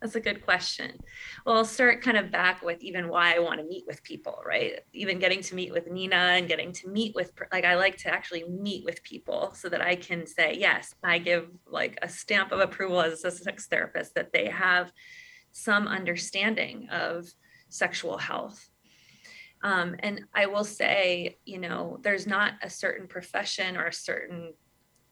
That's 0.01 0.15
a 0.15 0.19
good 0.19 0.43
question. 0.43 0.99
Well 1.45 1.57
i'll 1.57 1.65
start 1.65 2.01
kind 2.01 2.17
of 2.17 2.31
back 2.31 2.63
with 2.63 2.81
even 2.81 3.07
why 3.07 3.35
i 3.35 3.39
want 3.39 3.59
to 3.59 3.67
meet 3.67 3.83
with 3.85 4.01
people 4.01 4.41
right? 4.43 4.79
Even 4.93 5.19
getting 5.19 5.41
to 5.41 5.53
meet 5.53 5.71
with 5.71 5.91
nina 5.91 6.15
and 6.15 6.47
getting 6.47 6.71
to 6.73 6.89
meet 6.89 7.13
with 7.13 7.31
like 7.51 7.65
i 7.65 7.75
like 7.75 7.97
to 7.97 8.09
actually 8.09 8.45
meet 8.45 8.83
with 8.83 9.03
people 9.03 9.53
so 9.53 9.69
that 9.69 9.81
i 9.81 9.95
can 9.95 10.25
say 10.25 10.55
yes 10.57 10.95
i 11.03 11.19
give 11.19 11.49
like 11.67 11.99
a 12.01 12.09
stamp 12.09 12.51
of 12.51 12.61
approval 12.61 12.99
as 12.99 13.23
a 13.23 13.29
sex 13.29 13.67
therapist 13.67 14.15
that 14.15 14.33
they 14.33 14.47
have 14.47 14.91
some 15.51 15.87
understanding 15.87 16.89
of 16.89 17.27
sexual 17.69 18.17
health 18.17 18.68
um, 19.61 19.95
and 19.99 20.21
I 20.33 20.45
will 20.45 20.63
say, 20.63 21.37
you 21.45 21.59
know, 21.59 21.99
there's 22.01 22.25
not 22.25 22.53
a 22.61 22.69
certain 22.69 23.07
profession 23.07 23.75
or 23.75 23.87
a 23.87 23.93
certain 23.93 24.53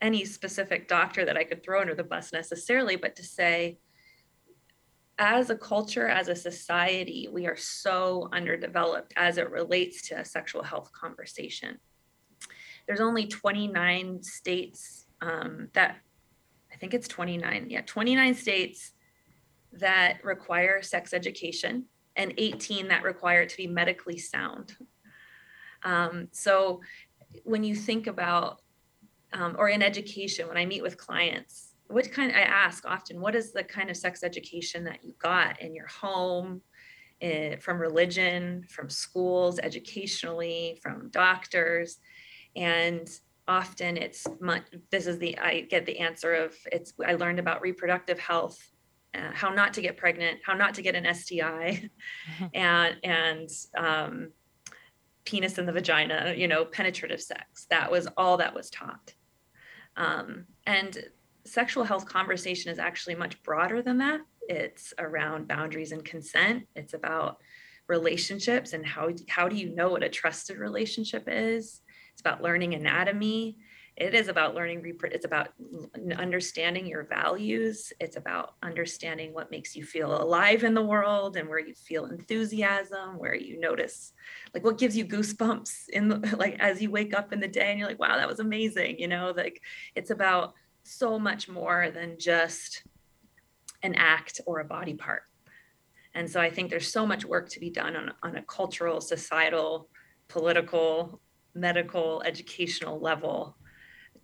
any 0.01 0.25
specific 0.25 0.87
doctor 0.87 1.25
that 1.25 1.37
I 1.37 1.43
could 1.43 1.63
throw 1.63 1.81
under 1.81 1.95
the 1.95 2.03
bus 2.03 2.31
necessarily, 2.31 2.95
but 2.95 3.15
to 3.15 3.23
say, 3.23 3.79
as 5.19 5.49
a 5.49 5.57
culture, 5.57 6.07
as 6.07 6.27
a 6.27 6.35
society, 6.35 7.27
we 7.31 7.47
are 7.47 7.55
so 7.55 8.29
underdeveloped 8.31 9.13
as 9.17 9.39
it 9.39 9.49
relates 9.49 10.07
to 10.09 10.19
a 10.19 10.25
sexual 10.25 10.61
health 10.61 10.91
conversation. 10.91 11.79
There's 12.85 13.01
only 13.01 13.25
29 13.25 14.21
states 14.21 15.07
um, 15.21 15.69
that, 15.73 15.97
I 16.71 16.75
think 16.77 16.93
it's 16.93 17.07
29, 17.07 17.67
yeah, 17.69 17.81
29 17.85 18.35
states 18.35 18.93
that 19.73 20.23
require 20.23 20.83
sex 20.83 21.13
education 21.13 21.85
and 22.17 22.33
18 22.37 22.87
that 22.89 23.03
require 23.03 23.43
it 23.43 23.49
to 23.49 23.57
be 23.57 23.67
medically 23.67 24.17
sound. 24.17 24.75
Um, 25.83 26.27
so 26.31 26.81
when 27.43 27.63
you 27.63 27.75
think 27.75 28.07
about, 28.07 28.61
um, 29.33 29.55
or 29.57 29.69
in 29.69 29.81
education, 29.81 30.47
when 30.47 30.57
I 30.57 30.65
meet 30.65 30.81
with 30.81 30.97
clients, 30.97 31.75
what 31.87 32.11
kind 32.11 32.31
I 32.31 32.41
ask 32.41 32.85
often, 32.85 33.21
what 33.21 33.35
is 33.35 33.53
the 33.53 33.63
kind 33.63 33.89
of 33.89 33.95
sex 33.95 34.23
education 34.23 34.83
that 34.85 35.03
you 35.03 35.13
got 35.19 35.61
in 35.61 35.73
your 35.73 35.87
home, 35.87 36.61
eh, 37.21 37.55
from 37.57 37.79
religion, 37.79 38.65
from 38.69 38.89
schools, 38.89 39.59
educationally, 39.59 40.79
from 40.81 41.09
doctors, 41.09 41.99
and 42.55 43.07
often 43.47 43.95
it's 43.95 44.27
this 44.91 45.07
is 45.07 45.19
the 45.19 45.37
I 45.37 45.61
get 45.61 45.85
the 45.85 45.99
answer 45.99 46.33
of 46.33 46.53
it's 46.71 46.91
I 47.05 47.13
learned 47.13 47.39
about 47.39 47.61
reproductive 47.61 48.19
health 48.19 48.59
uh, 49.17 49.31
how 49.33 49.49
not 49.49 49.73
to 49.73 49.81
get 49.81 49.97
pregnant, 49.97 50.39
how 50.45 50.53
not 50.53 50.75
to 50.75 50.81
get 50.81 50.95
an 50.95 51.13
STI, 51.13 51.89
and 52.53 52.95
and 53.03 53.49
um, 53.77 54.31
penis 55.25 55.57
in 55.57 55.65
the 55.65 55.71
vagina, 55.71 56.33
you 56.37 56.47
know, 56.47 56.65
penetrative 56.65 57.21
sex. 57.21 57.65
That 57.69 57.91
was 57.91 58.07
all 58.15 58.37
that 58.37 58.53
was 58.53 58.69
taught. 58.69 59.13
Um, 59.95 60.45
and 60.65 60.97
sexual 61.45 61.83
health 61.83 62.05
conversation 62.05 62.71
is 62.71 62.79
actually 62.79 63.15
much 63.15 63.41
broader 63.43 63.81
than 63.81 63.97
that. 63.97 64.21
It's 64.41 64.93
around 64.99 65.47
boundaries 65.47 65.91
and 65.91 66.05
consent. 66.05 66.67
It's 66.75 66.93
about 66.93 67.37
relationships 67.87 68.73
and 68.73 68.85
how 68.85 69.09
how 69.27 69.47
do 69.47 69.55
you 69.55 69.73
know 69.73 69.89
what 69.89 70.03
a 70.03 70.09
trusted 70.09 70.57
relationship 70.57 71.23
is. 71.27 71.81
It's 72.13 72.21
about 72.21 72.43
learning 72.43 72.73
anatomy 72.73 73.57
it 73.97 74.13
is 74.13 74.27
about 74.27 74.53
learning 74.53 74.95
it's 75.05 75.25
about 75.25 75.49
understanding 76.17 76.85
your 76.85 77.03
values. 77.03 77.91
It's 77.99 78.15
about 78.15 78.53
understanding 78.61 79.33
what 79.33 79.49
makes 79.49 79.75
you 79.75 79.83
feel 79.83 80.21
alive 80.21 80.63
in 80.63 80.75
the 80.75 80.83
world 80.83 81.35
and 81.35 81.49
where 81.49 81.59
you 81.59 81.73
feel 81.73 82.05
enthusiasm 82.05 83.17
where 83.17 83.33
you 83.33 83.59
notice 83.59 84.13
like 84.53 84.63
what 84.63 84.77
gives 84.77 84.95
you 84.95 85.03
goosebumps 85.03 85.89
in 85.89 86.09
the, 86.09 86.35
like 86.37 86.57
as 86.59 86.79
you 86.79 86.91
wake 86.91 87.15
up 87.15 87.33
in 87.33 87.39
the 87.39 87.47
day 87.47 87.71
and 87.71 87.79
you're 87.79 87.87
like 87.87 87.99
wow 87.99 88.17
that 88.17 88.27
was 88.27 88.39
amazing 88.39 88.99
you 88.99 89.07
know? 89.07 89.33
Like 89.35 89.63
it's 89.95 90.11
about 90.11 90.53
so 90.83 91.17
much 91.17 91.49
more 91.49 91.89
than 91.91 92.19
just 92.19 92.83
an 93.81 93.95
act 93.95 94.41
or 94.45 94.59
a 94.59 94.65
body 94.65 94.93
part. 94.93 95.23
And 96.13 96.29
so 96.29 96.39
i 96.39 96.51
think 96.51 96.69
there's 96.69 96.91
so 96.91 97.05
much 97.05 97.25
work 97.25 97.49
to 97.49 97.59
be 97.59 97.71
done 97.71 97.95
on, 97.95 98.13
on 98.21 98.35
a 98.37 98.43
cultural 98.43 99.01
societal 99.01 99.89
political 100.27 101.19
medical 101.55 102.21
educational 102.23 102.99
level 102.99 103.57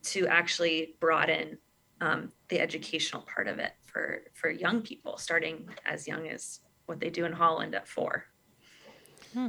to 0.04 0.28
actually 0.28 0.96
broaden 1.00 1.58
um, 2.02 2.32
the 2.50 2.60
educational 2.60 3.22
part 3.22 3.48
of 3.48 3.60
it 3.60 3.74
for 3.86 4.24
for 4.34 4.50
young 4.50 4.82
people, 4.82 5.18
starting 5.18 5.68
as 5.86 6.08
young 6.08 6.28
as 6.28 6.60
what 6.86 7.00
they 7.00 7.10
do 7.10 7.26
in 7.26 7.32
Holland 7.32 7.76
at 7.76 7.88
four. 7.88 8.26
Hmm. 9.34 9.48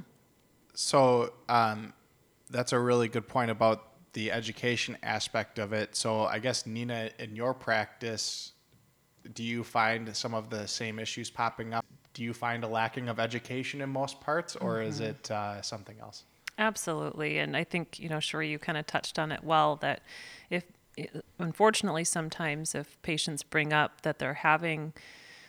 So 0.74 1.32
um, 1.48 1.92
that's 2.50 2.72
a 2.72 2.78
really 2.78 3.08
good 3.08 3.26
point 3.26 3.50
about 3.50 3.88
the 4.12 4.30
education 4.30 4.96
aspect 5.02 5.58
of 5.58 5.72
it. 5.72 5.96
So 5.96 6.22
I 6.22 6.38
guess 6.38 6.66
Nina, 6.66 7.10
in 7.18 7.34
your 7.34 7.52
practice, 7.52 8.52
do 9.34 9.42
you 9.42 9.64
find 9.64 10.14
some 10.16 10.34
of 10.34 10.50
the 10.50 10.66
same 10.68 10.98
issues 10.98 11.30
popping 11.30 11.74
up? 11.74 11.84
Do 12.12 12.22
you 12.22 12.32
find 12.32 12.62
a 12.62 12.68
lacking 12.68 13.08
of 13.08 13.18
education 13.18 13.80
in 13.80 13.90
most 13.90 14.20
parts, 14.20 14.54
or 14.54 14.74
mm-hmm. 14.74 14.88
is 14.88 15.00
it 15.00 15.30
uh, 15.30 15.60
something 15.62 15.98
else? 16.00 16.24
Absolutely. 16.58 17.38
And 17.38 17.56
I 17.56 17.64
think, 17.64 17.98
you 17.98 18.08
know, 18.08 18.20
sure, 18.20 18.42
you 18.42 18.58
kind 18.58 18.78
of 18.78 18.86
touched 18.86 19.18
on 19.18 19.32
it 19.32 19.42
well 19.42 19.76
that 19.76 20.02
if, 20.50 20.64
unfortunately, 21.38 22.04
sometimes 22.04 22.74
if 22.74 23.00
patients 23.02 23.42
bring 23.42 23.72
up 23.72 24.02
that 24.02 24.18
they're 24.18 24.34
having 24.34 24.92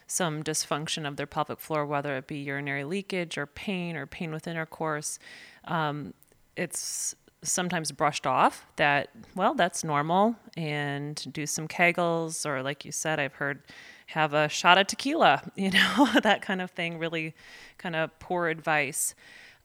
some 0.08 0.44
dysfunction 0.44 1.08
of 1.08 1.18
their 1.18 1.28
pelvic 1.28 1.60
floor, 1.60 1.86
whether 1.86 2.18
it 2.18 2.28
be 2.28 2.38
urinary 2.40 2.84
leakage 2.84 3.38
or 3.38 3.46
pain 3.46 3.96
or 3.96 4.06
pain 4.06 4.32
with 4.32 4.48
intercourse. 4.48 5.20
Um, 5.66 6.14
it's 6.56 7.16
sometimes 7.44 7.92
brushed 7.92 8.26
off 8.28 8.66
that, 8.78 9.10
well, 9.36 9.54
that's 9.56 9.84
normal, 9.84 10.36
and 10.58 11.26
do 11.34 11.46
some 11.46 11.68
kegels, 11.68 12.46
or 12.46 12.64
like 12.64 12.86
you 12.86 12.92
said, 12.92 13.20
I've 13.20 13.36
heard 13.36 13.62
have 14.08 14.34
a 14.34 14.50
shot 14.50 14.78
of 14.78 14.88
tequila, 14.88 15.44
you 15.56 15.72
know, 15.72 16.10
that 16.24 16.42
kind 16.42 16.62
of 16.62 16.72
thing, 16.72 16.98
really 17.00 17.36
kind 17.78 17.96
of 17.96 18.18
poor 18.20 18.48
advice. 18.48 19.16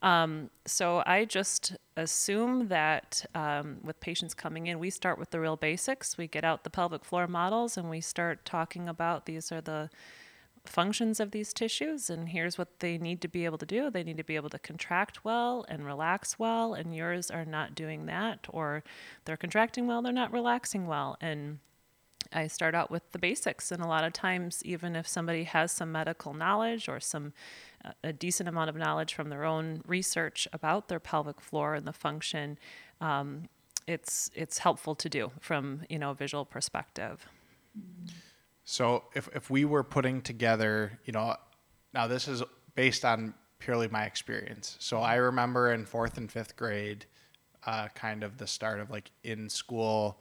Um, 0.02 0.50
so 0.66 1.02
I 1.07 1.25
just 1.25 1.76
assume 1.97 2.69
that 2.69 3.25
um, 3.35 3.78
with 3.83 4.00
patients 4.00 4.33
coming 4.33 4.66
in, 4.66 4.78
we 4.78 4.90
start 4.90 5.19
with 5.19 5.30
the 5.30 5.40
real 5.40 5.57
basics. 5.57 6.16
We 6.16 6.26
get 6.26 6.45
out 6.45 6.64
the 6.64 6.71
pelvic 6.71 7.04
floor 7.04 7.26
models 7.26 7.76
and 7.76 7.90
we 7.90 8.00
start 8.00 8.45
talking 8.45 8.88
about 8.88 9.26
these 9.26 9.52
are 9.52 9.61
the 9.61 9.90
functions 10.64 11.21
of 11.21 11.30
these 11.30 11.52
tissues 11.52 12.11
and 12.11 12.28
here's 12.28 12.59
what 12.59 12.80
they 12.80 12.99
need 12.99 13.21
to 13.23 13.28
be 13.28 13.47
able 13.47 13.57
to 13.57 13.64
do 13.64 13.90
they 13.90 14.02
need 14.02 14.19
to 14.19 14.25
be 14.25 14.37
able 14.37 14.50
to 14.50 14.59
contract 14.59 15.25
well 15.25 15.64
and 15.69 15.87
relax 15.87 16.38
well 16.38 16.75
and 16.75 16.95
yours 16.95 17.30
are 17.30 17.47
not 17.47 17.75
doing 17.75 18.07
that 18.07 18.47
or 18.50 18.85
they're 19.25 19.38
contracting 19.38 19.87
well 19.87 20.02
they're 20.02 20.12
not 20.12 20.33
relaxing 20.33 20.87
well 20.87 21.16
and 21.21 21.59
I 22.33 22.47
start 22.47 22.75
out 22.75 22.91
with 22.91 23.11
the 23.13 23.19
basics, 23.19 23.73
and 23.73 23.83
a 23.83 23.87
lot 23.87 24.05
of 24.05 24.13
times, 24.13 24.63
even 24.65 24.95
if 24.95 25.07
somebody 25.09 25.45
has 25.45 25.73
some 25.73 25.91
medical 25.91 26.33
knowledge 26.33 26.89
or 26.89 27.01
some 27.01 27.33
uh, 27.85 27.93
a 28.05 28.13
decent 28.13 28.49
amount 28.49 28.71
of 28.71 28.77
knowledge 28.77 29.15
from 29.15 29.31
their 29.31 29.45
own 29.45 29.83
research 29.87 30.47
about 30.53 30.89
their 30.89 31.01
pelvic 31.01 31.41
floor 31.41 31.75
and 31.75 31.87
the 31.87 31.93
function, 31.93 32.59
um, 33.01 33.49
it's 33.87 34.31
it's 34.35 34.59
helpful 34.59 34.95
to 34.95 35.09
do 35.09 35.33
from 35.41 35.83
you 35.89 35.99
know 35.99 36.11
a 36.11 36.15
visual 36.15 36.45
perspective. 36.45 37.27
So 38.65 39.05
if 39.15 39.29
if 39.35 39.51
we 39.51 39.65
were 39.65 39.83
putting 39.83 40.23
together, 40.23 40.99
you 41.05 41.13
know, 41.13 41.37
now 41.93 42.07
this 42.07 42.29
is 42.29 42.43
based 42.75 43.05
on 43.05 43.35
purely 43.59 43.89
my 43.89 44.05
experience. 44.05 44.77
So 44.79 45.01
I 45.01 45.17
remember 45.17 45.73
in 45.73 45.85
fourth 45.85 46.17
and 46.17 46.31
fifth 46.31 46.57
grade, 46.57 47.07
uh, 47.67 47.89
kind 47.89 48.23
of 48.23 48.39
the 48.39 48.47
start 48.47 48.81
of 48.81 48.91
like 48.91 49.11
in 49.25 49.49
school 49.49 50.21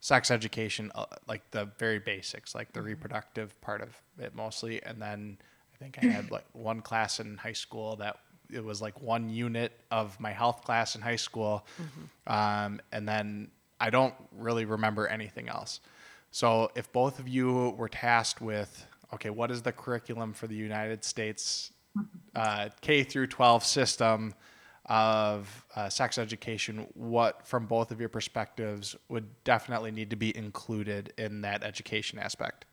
sex 0.00 0.30
education, 0.30 0.90
uh, 0.94 1.06
like 1.26 1.50
the 1.50 1.68
very 1.78 1.98
basics, 1.98 2.54
like 2.54 2.72
the 2.72 2.82
reproductive 2.82 3.58
part 3.60 3.80
of 3.80 3.90
it 4.18 4.34
mostly, 4.34 4.82
and 4.82 5.00
then 5.00 5.38
I 5.74 5.76
think 5.78 5.98
I 6.02 6.06
had 6.06 6.30
like 6.30 6.44
one 6.52 6.80
class 6.80 7.20
in 7.20 7.36
high 7.36 7.52
school 7.52 7.96
that 7.96 8.18
it 8.50 8.64
was 8.64 8.80
like 8.80 9.00
one 9.02 9.28
unit 9.28 9.72
of 9.90 10.18
my 10.20 10.32
health 10.32 10.64
class 10.64 10.94
in 10.94 11.02
high 11.02 11.16
school, 11.16 11.66
um, 12.26 12.80
and 12.92 13.06
then 13.06 13.50
I 13.80 13.90
don't 13.90 14.14
really 14.36 14.64
remember 14.64 15.06
anything 15.06 15.48
else. 15.48 15.80
So 16.30 16.70
if 16.74 16.92
both 16.92 17.18
of 17.18 17.28
you 17.28 17.70
were 17.70 17.88
tasked 17.88 18.40
with, 18.40 18.86
okay, 19.14 19.30
what 19.30 19.50
is 19.50 19.62
the 19.62 19.72
curriculum 19.72 20.32
for 20.32 20.46
the 20.46 20.54
United 20.54 21.04
States 21.04 21.72
uh, 22.34 22.68
K 22.80 23.02
through 23.02 23.28
12 23.28 23.64
system? 23.64 24.34
Of 24.88 25.66
uh, 25.76 25.88
sex 25.88 26.18
education, 26.18 26.86
what, 26.94 27.46
from 27.46 27.66
both 27.66 27.90
of 27.90 28.00
your 28.00 28.08
perspectives, 28.08 28.96
would 29.08 29.26
definitely 29.44 29.90
need 29.90 30.10
to 30.10 30.16
be 30.16 30.36
included 30.36 31.12
in 31.18 31.42
that 31.42 31.62
education 31.62 32.18
aspect? 32.18 32.64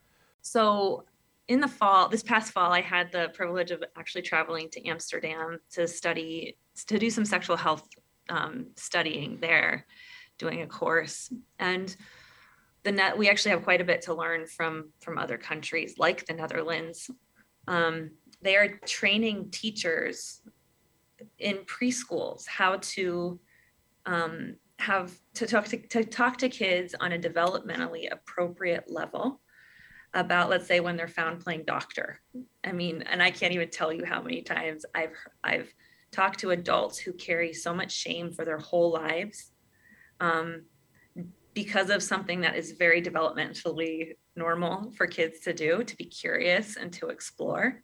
So, 0.41 1.03
in 1.47 1.59
the 1.59 1.67
fall, 1.67 2.09
this 2.09 2.23
past 2.23 2.53
fall, 2.53 2.71
I 2.71 2.81
had 2.81 3.11
the 3.11 3.29
privilege 3.33 3.69
of 3.71 3.83
actually 3.95 4.23
traveling 4.23 4.69
to 4.71 4.87
Amsterdam 4.87 5.59
to 5.71 5.87
study, 5.87 6.57
to 6.87 6.97
do 6.97 7.09
some 7.09 7.25
sexual 7.25 7.55
health 7.55 7.87
um, 8.29 8.67
studying 8.75 9.37
there, 9.39 9.85
doing 10.37 10.61
a 10.61 10.67
course. 10.67 11.31
And 11.59 11.95
the 12.83 12.91
net, 12.91 13.17
we 13.17 13.29
actually 13.29 13.51
have 13.51 13.63
quite 13.63 13.81
a 13.81 13.85
bit 13.85 14.03
to 14.03 14.13
learn 14.13 14.47
from 14.47 14.89
from 15.01 15.17
other 15.17 15.37
countries, 15.37 15.95
like 15.97 16.25
the 16.25 16.33
Netherlands. 16.33 17.11
Um, 17.67 18.11
they 18.41 18.55
are 18.55 18.79
training 18.85 19.49
teachers 19.51 20.41
in 21.39 21.57
preschools 21.65 22.47
how 22.47 22.77
to 22.81 23.39
um, 24.05 24.55
have 24.79 25.13
to 25.35 25.47
talk 25.47 25.65
to, 25.65 25.77
to 25.87 26.03
talk 26.03 26.37
to 26.37 26.49
kids 26.49 26.95
on 26.99 27.13
a 27.13 27.19
developmentally 27.19 28.11
appropriate 28.11 28.85
level 28.87 29.41
about 30.13 30.49
let's 30.49 30.67
say 30.67 30.79
when 30.79 30.95
they're 30.95 31.07
found 31.07 31.41
playing 31.41 31.63
doctor. 31.65 32.19
I 32.63 32.71
mean 32.71 33.01
and 33.03 33.21
i 33.21 33.31
can't 33.31 33.53
even 33.53 33.69
tell 33.69 33.91
you 33.91 34.05
how 34.05 34.21
many 34.21 34.41
times 34.41 34.85
i've 34.95 35.17
i've 35.43 35.73
talked 36.11 36.39
to 36.39 36.51
adults 36.51 36.97
who 36.97 37.11
carry 37.13 37.53
so 37.53 37.73
much 37.73 37.91
shame 37.91 38.31
for 38.31 38.45
their 38.45 38.57
whole 38.57 38.91
lives 38.91 39.51
um, 40.21 40.63
because 41.53 41.89
of 41.89 42.03
something 42.03 42.41
that 42.41 42.55
is 42.55 42.71
very 42.73 43.01
developmentally 43.01 44.13
normal 44.35 44.91
for 44.91 45.07
kids 45.07 45.39
to 45.39 45.53
do 45.53 45.83
to 45.83 45.95
be 45.95 46.05
curious 46.05 46.77
and 46.77 46.91
to 46.93 47.07
explore. 47.07 47.81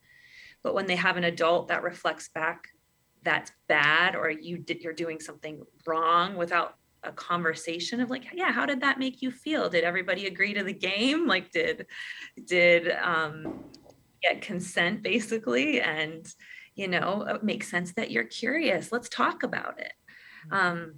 But 0.63 0.73
when 0.73 0.85
they 0.85 0.95
have 0.95 1.17
an 1.17 1.23
adult 1.23 1.69
that 1.69 1.83
reflects 1.83 2.29
back 2.29 2.67
that's 3.23 3.51
bad 3.67 4.15
or 4.15 4.29
you 4.29 4.57
did 4.57 4.81
you're 4.81 4.93
doing 4.93 5.19
something 5.19 5.63
wrong 5.85 6.35
without 6.35 6.75
a 7.03 7.11
conversation 7.11 7.99
of 7.99 8.09
like 8.09 8.27
yeah 8.33 8.51
how 8.51 8.65
did 8.65 8.81
that 8.81 8.99
make 8.99 9.21
you 9.21 9.31
feel? 9.31 9.69
Did 9.69 9.83
everybody 9.83 10.27
agree 10.27 10.53
to 10.53 10.63
the 10.63 10.73
game? 10.73 11.27
Like 11.27 11.51
did 11.51 11.87
did 12.45 12.91
um 12.91 13.63
get 14.21 14.41
consent 14.41 15.01
basically? 15.01 15.81
And 15.81 16.25
you 16.75 16.87
know 16.87 17.23
it 17.23 17.43
makes 17.43 17.69
sense 17.69 17.93
that 17.93 18.11
you're 18.11 18.23
curious. 18.23 18.91
Let's 18.91 19.09
talk 19.09 19.43
about 19.43 19.79
it. 19.79 19.93
Um 20.51 20.95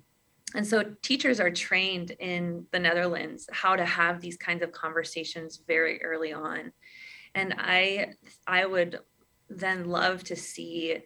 and 0.55 0.67
so 0.67 0.83
teachers 1.01 1.39
are 1.39 1.49
trained 1.49 2.11
in 2.11 2.67
the 2.71 2.79
netherlands 2.79 3.49
how 3.51 3.75
to 3.75 3.85
have 3.85 4.21
these 4.21 4.37
kinds 4.37 4.61
of 4.61 4.71
conversations 4.71 5.61
very 5.67 6.03
early 6.03 6.33
on. 6.33 6.71
And 7.33 7.55
i 7.57 8.13
i 8.45 8.65
would 8.65 8.99
then 9.49 9.85
love 9.85 10.23
to 10.25 10.35
see 10.35 10.97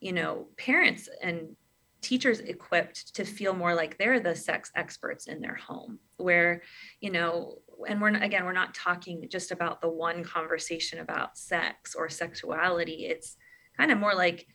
you 0.00 0.12
know 0.12 0.48
parents 0.56 1.08
and 1.22 1.56
teachers 2.02 2.40
equipped 2.40 3.14
to 3.14 3.24
feel 3.24 3.52
more 3.52 3.74
like 3.74 3.98
they're 3.98 4.20
the 4.20 4.36
sex 4.36 4.70
experts 4.76 5.26
in 5.26 5.40
their 5.40 5.56
home 5.56 5.98
where 6.18 6.62
you 7.00 7.10
know 7.10 7.58
and 7.88 8.00
we're 8.00 8.08
again 8.08 8.44
we're 8.44 8.52
not 8.52 8.74
talking 8.74 9.26
just 9.30 9.50
about 9.50 9.80
the 9.80 9.88
one 9.88 10.24
conversation 10.24 11.00
about 11.00 11.36
sex 11.36 11.94
or 11.94 12.08
sexuality. 12.08 13.06
It's 13.06 13.36
kind 13.76 13.90
of 13.90 13.98
more 13.98 14.14
like 14.14 14.46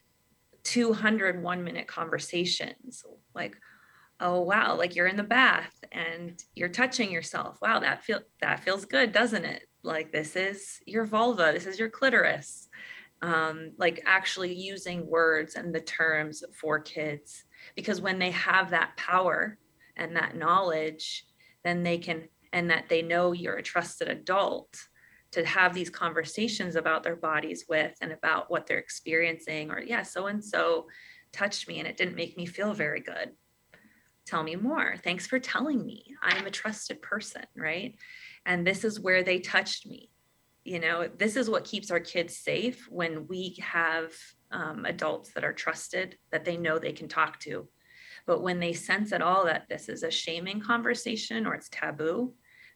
200 0.63 1.41
one 1.41 1.63
minute 1.63 1.87
conversations 1.87 3.03
like 3.33 3.57
oh 4.19 4.41
wow 4.41 4.75
like 4.75 4.95
you're 4.95 5.07
in 5.07 5.17
the 5.17 5.23
bath 5.23 5.73
and 5.91 6.43
you're 6.55 6.69
touching 6.69 7.11
yourself. 7.11 7.57
Wow 7.61 7.79
that 7.79 8.03
feel 8.03 8.19
that 8.41 8.63
feels 8.63 8.85
good 8.85 9.11
doesn't 9.11 9.45
it? 9.45 9.63
Like 9.83 10.11
this 10.11 10.35
is 10.35 10.79
your 10.85 11.05
vulva 11.05 11.51
this 11.53 11.65
is 11.65 11.79
your 11.79 11.89
clitoris 11.89 12.69
um, 13.21 13.71
like 13.77 14.01
actually 14.05 14.53
using 14.53 15.07
words 15.07 15.55
and 15.55 15.73
the 15.73 15.81
terms 15.81 16.43
for 16.53 16.79
kids. 16.79 17.43
Because 17.75 18.01
when 18.01 18.19
they 18.19 18.31
have 18.31 18.71
that 18.71 18.97
power 18.97 19.57
and 19.95 20.15
that 20.15 20.35
knowledge 20.35 21.25
then 21.63 21.83
they 21.83 21.97
can 21.97 22.27
and 22.53 22.69
that 22.69 22.89
they 22.89 23.01
know 23.01 23.31
you're 23.31 23.55
a 23.55 23.63
trusted 23.63 24.09
adult 24.09 24.87
to 25.31 25.45
have 25.45 25.73
these 25.73 25.89
conversations 25.89 26.75
about 26.75 27.03
their 27.03 27.15
bodies 27.15 27.65
with 27.69 27.93
and 28.01 28.11
about 28.11 28.51
what 28.51 28.67
they're 28.67 28.77
experiencing 28.77 29.71
or 29.71 29.79
yeah 29.79 30.01
so 30.01 30.27
and 30.27 30.43
so 30.43 30.87
touched 31.31 31.67
me 31.67 31.79
and 31.79 31.87
it 31.87 31.97
didn't 31.97 32.15
make 32.15 32.35
me 32.35 32.45
feel 32.45 32.73
very 32.73 32.99
good. 32.99 33.31
Tell 34.25 34.43
me 34.43 34.55
more. 34.55 34.95
Thanks 35.03 35.25
for 35.25 35.39
telling 35.39 35.85
me. 35.85 36.15
I'm 36.21 36.45
a 36.45 36.51
trusted 36.51 37.01
person 37.01 37.45
right? 37.55 37.95
And 38.45 38.65
this 38.65 38.83
is 38.83 38.99
where 38.99 39.23
they 39.23 39.39
touched 39.39 39.85
me 39.85 40.10
you 40.63 40.79
know 40.79 41.07
this 41.17 41.35
is 41.35 41.49
what 41.49 41.65
keeps 41.65 41.91
our 41.91 41.99
kids 41.99 42.37
safe 42.37 42.87
when 42.89 43.27
we 43.27 43.57
have 43.61 44.11
um, 44.51 44.85
adults 44.85 45.31
that 45.33 45.43
are 45.43 45.53
trusted 45.53 46.17
that 46.31 46.45
they 46.45 46.57
know 46.57 46.77
they 46.77 46.91
can 46.91 47.07
talk 47.07 47.39
to. 47.41 47.67
But 48.27 48.43
when 48.43 48.59
they 48.59 48.73
sense 48.73 49.11
at 49.11 49.21
all 49.21 49.45
that 49.45 49.67
this 49.69 49.89
is 49.89 50.03
a 50.03 50.11
shaming 50.11 50.61
conversation 50.61 51.47
or 51.47 51.55
it's 51.55 51.69
taboo 51.69 52.33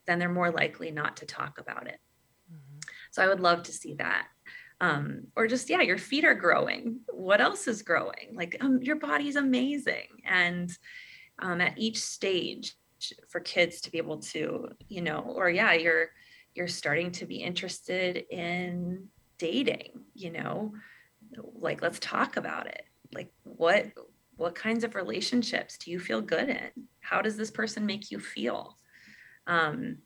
then 0.07 0.19
they're 0.19 0.29
more 0.29 0.51
likely 0.51 0.91
not 0.91 1.17
to 1.17 1.25
talk 1.25 1.59
about 1.59 1.87
it. 1.87 1.99
Mm-hmm. 2.51 2.79
so 3.11 3.23
i 3.23 3.27
would 3.27 3.39
love 3.39 3.63
to 3.63 3.71
see 3.71 3.95
that. 3.95 4.27
Um, 4.81 5.27
or 5.35 5.47
just 5.47 5.69
yeah 5.69 5.81
your 5.81 5.97
feet 5.97 6.25
are 6.25 6.35
growing. 6.35 6.99
What 7.07 7.41
else 7.41 7.67
is 7.67 7.81
growing? 7.81 8.33
Like 8.33 8.57
um, 8.61 8.81
your 8.81 8.97
body's 8.97 9.35
amazing. 9.35 10.07
And 10.25 10.69
um, 11.39 11.61
at 11.61 11.77
each 11.77 12.01
stage 12.01 12.75
for 13.29 13.39
kids 13.39 13.81
to 13.81 13.91
be 13.91 13.97
able 13.97 14.19
to 14.19 14.69
you 14.87 15.01
know 15.01 15.19
or 15.19 15.49
yeah 15.49 15.73
you're 15.73 16.09
you're 16.55 16.67
starting 16.67 17.11
to 17.11 17.25
be 17.25 17.37
interested 17.37 18.25
in 18.29 19.07
dating 19.37 20.05
you 20.13 20.31
know? 20.31 20.73
Like 21.59 21.81
let's 21.81 21.99
talk 21.99 22.37
about 22.37 22.67
it. 22.67 22.83
Like 23.13 23.31
what 23.43 23.87
what 24.37 24.55
kinds 24.55 24.83
of 24.83 24.95
relationships 24.95 25.77
do 25.77 25.91
you 25.91 25.99
feel 25.99 26.21
good 26.21 26.49
in? 26.49 26.87
How 27.01 27.21
does 27.21 27.37
this 27.37 27.51
person 27.51 27.85
make 27.85 28.11
you 28.11 28.19
feel? 28.19 28.77
Um, 29.47 29.99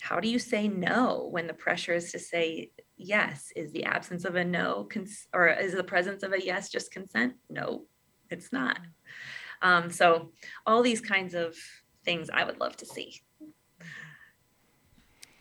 how 0.00 0.20
do 0.20 0.28
you 0.28 0.38
say 0.38 0.68
no 0.68 1.28
when 1.30 1.46
the 1.46 1.54
pressure 1.54 1.94
is 1.94 2.12
to 2.12 2.18
say 2.18 2.70
yes? 2.96 3.52
Is 3.54 3.72
the 3.72 3.84
absence 3.84 4.24
of 4.24 4.34
a 4.34 4.44
no 4.44 4.88
cons- 4.90 5.28
or 5.34 5.48
is 5.48 5.74
the 5.74 5.84
presence 5.84 6.22
of 6.22 6.32
a 6.32 6.42
yes 6.42 6.70
just 6.70 6.90
consent? 6.90 7.34
No 7.48 7.84
it's 8.30 8.52
not. 8.52 8.78
Um, 9.60 9.90
so 9.90 10.32
all 10.64 10.82
these 10.82 11.00
kinds 11.00 11.34
of 11.34 11.54
things 12.04 12.30
i 12.32 12.42
would 12.44 12.58
love 12.60 12.76
to 12.78 12.86
see 12.86 13.20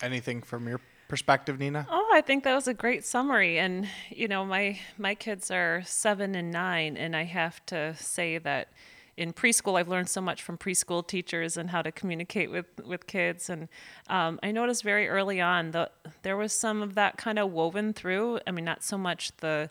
anything 0.01 0.41
from 0.41 0.67
your 0.67 0.81
perspective, 1.07 1.59
Nina? 1.59 1.87
Oh, 1.89 2.09
I 2.13 2.21
think 2.21 2.43
that 2.43 2.55
was 2.55 2.67
a 2.67 2.73
great 2.73 3.03
summary. 3.03 3.59
And 3.59 3.87
you 4.09 4.27
know, 4.27 4.45
my 4.45 4.79
my 4.97 5.15
kids 5.15 5.51
are 5.51 5.81
seven 5.85 6.35
and 6.35 6.51
nine, 6.51 6.97
and 6.97 7.15
I 7.15 7.23
have 7.23 7.65
to 7.67 7.95
say 7.95 8.37
that 8.37 8.69
in 9.17 9.33
preschool, 9.33 9.77
I've 9.77 9.89
learned 9.89 10.07
so 10.07 10.21
much 10.21 10.41
from 10.41 10.57
preschool 10.57 11.05
teachers 11.05 11.57
and 11.57 11.69
how 11.69 11.81
to 11.81 11.91
communicate 11.91 12.49
with 12.49 12.67
with 12.85 13.05
kids. 13.05 13.49
And 13.49 13.67
um, 14.07 14.39
I 14.41 14.51
noticed 14.51 14.83
very 14.83 15.09
early 15.09 15.41
on 15.41 15.71
that 15.71 15.91
there 16.21 16.37
was 16.37 16.53
some 16.53 16.81
of 16.81 16.95
that 16.95 17.17
kind 17.17 17.37
of 17.37 17.51
woven 17.51 17.91
through. 17.91 18.39
I 18.47 18.51
mean, 18.51 18.63
not 18.63 18.81
so 18.81 18.97
much 18.97 19.35
the 19.37 19.69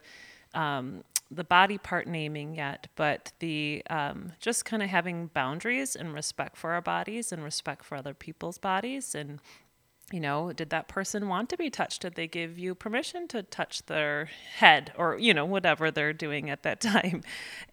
um, 0.54 1.02
the 1.30 1.44
body 1.44 1.78
part 1.78 2.06
naming 2.06 2.54
yet, 2.54 2.88
but 2.96 3.32
the 3.38 3.82
um, 3.90 4.32
just 4.40 4.64
kind 4.64 4.82
of 4.82 4.88
having 4.88 5.28
boundaries 5.28 5.94
and 5.94 6.14
respect 6.14 6.56
for 6.56 6.72
our 6.72 6.80
bodies 6.80 7.32
and 7.32 7.44
respect 7.44 7.84
for 7.84 7.96
other 7.96 8.14
people's 8.14 8.58
bodies 8.58 9.14
and 9.14 9.40
you 10.10 10.20
know, 10.20 10.52
did 10.52 10.70
that 10.70 10.88
person 10.88 11.28
want 11.28 11.50
to 11.50 11.56
be 11.56 11.68
touched? 11.68 12.02
Did 12.02 12.14
they 12.14 12.26
give 12.26 12.58
you 12.58 12.74
permission 12.74 13.28
to 13.28 13.42
touch 13.42 13.84
their 13.86 14.30
head 14.56 14.92
or, 14.96 15.18
you 15.18 15.34
know, 15.34 15.44
whatever 15.44 15.90
they're 15.90 16.14
doing 16.14 16.48
at 16.48 16.62
that 16.62 16.80
time? 16.82 17.22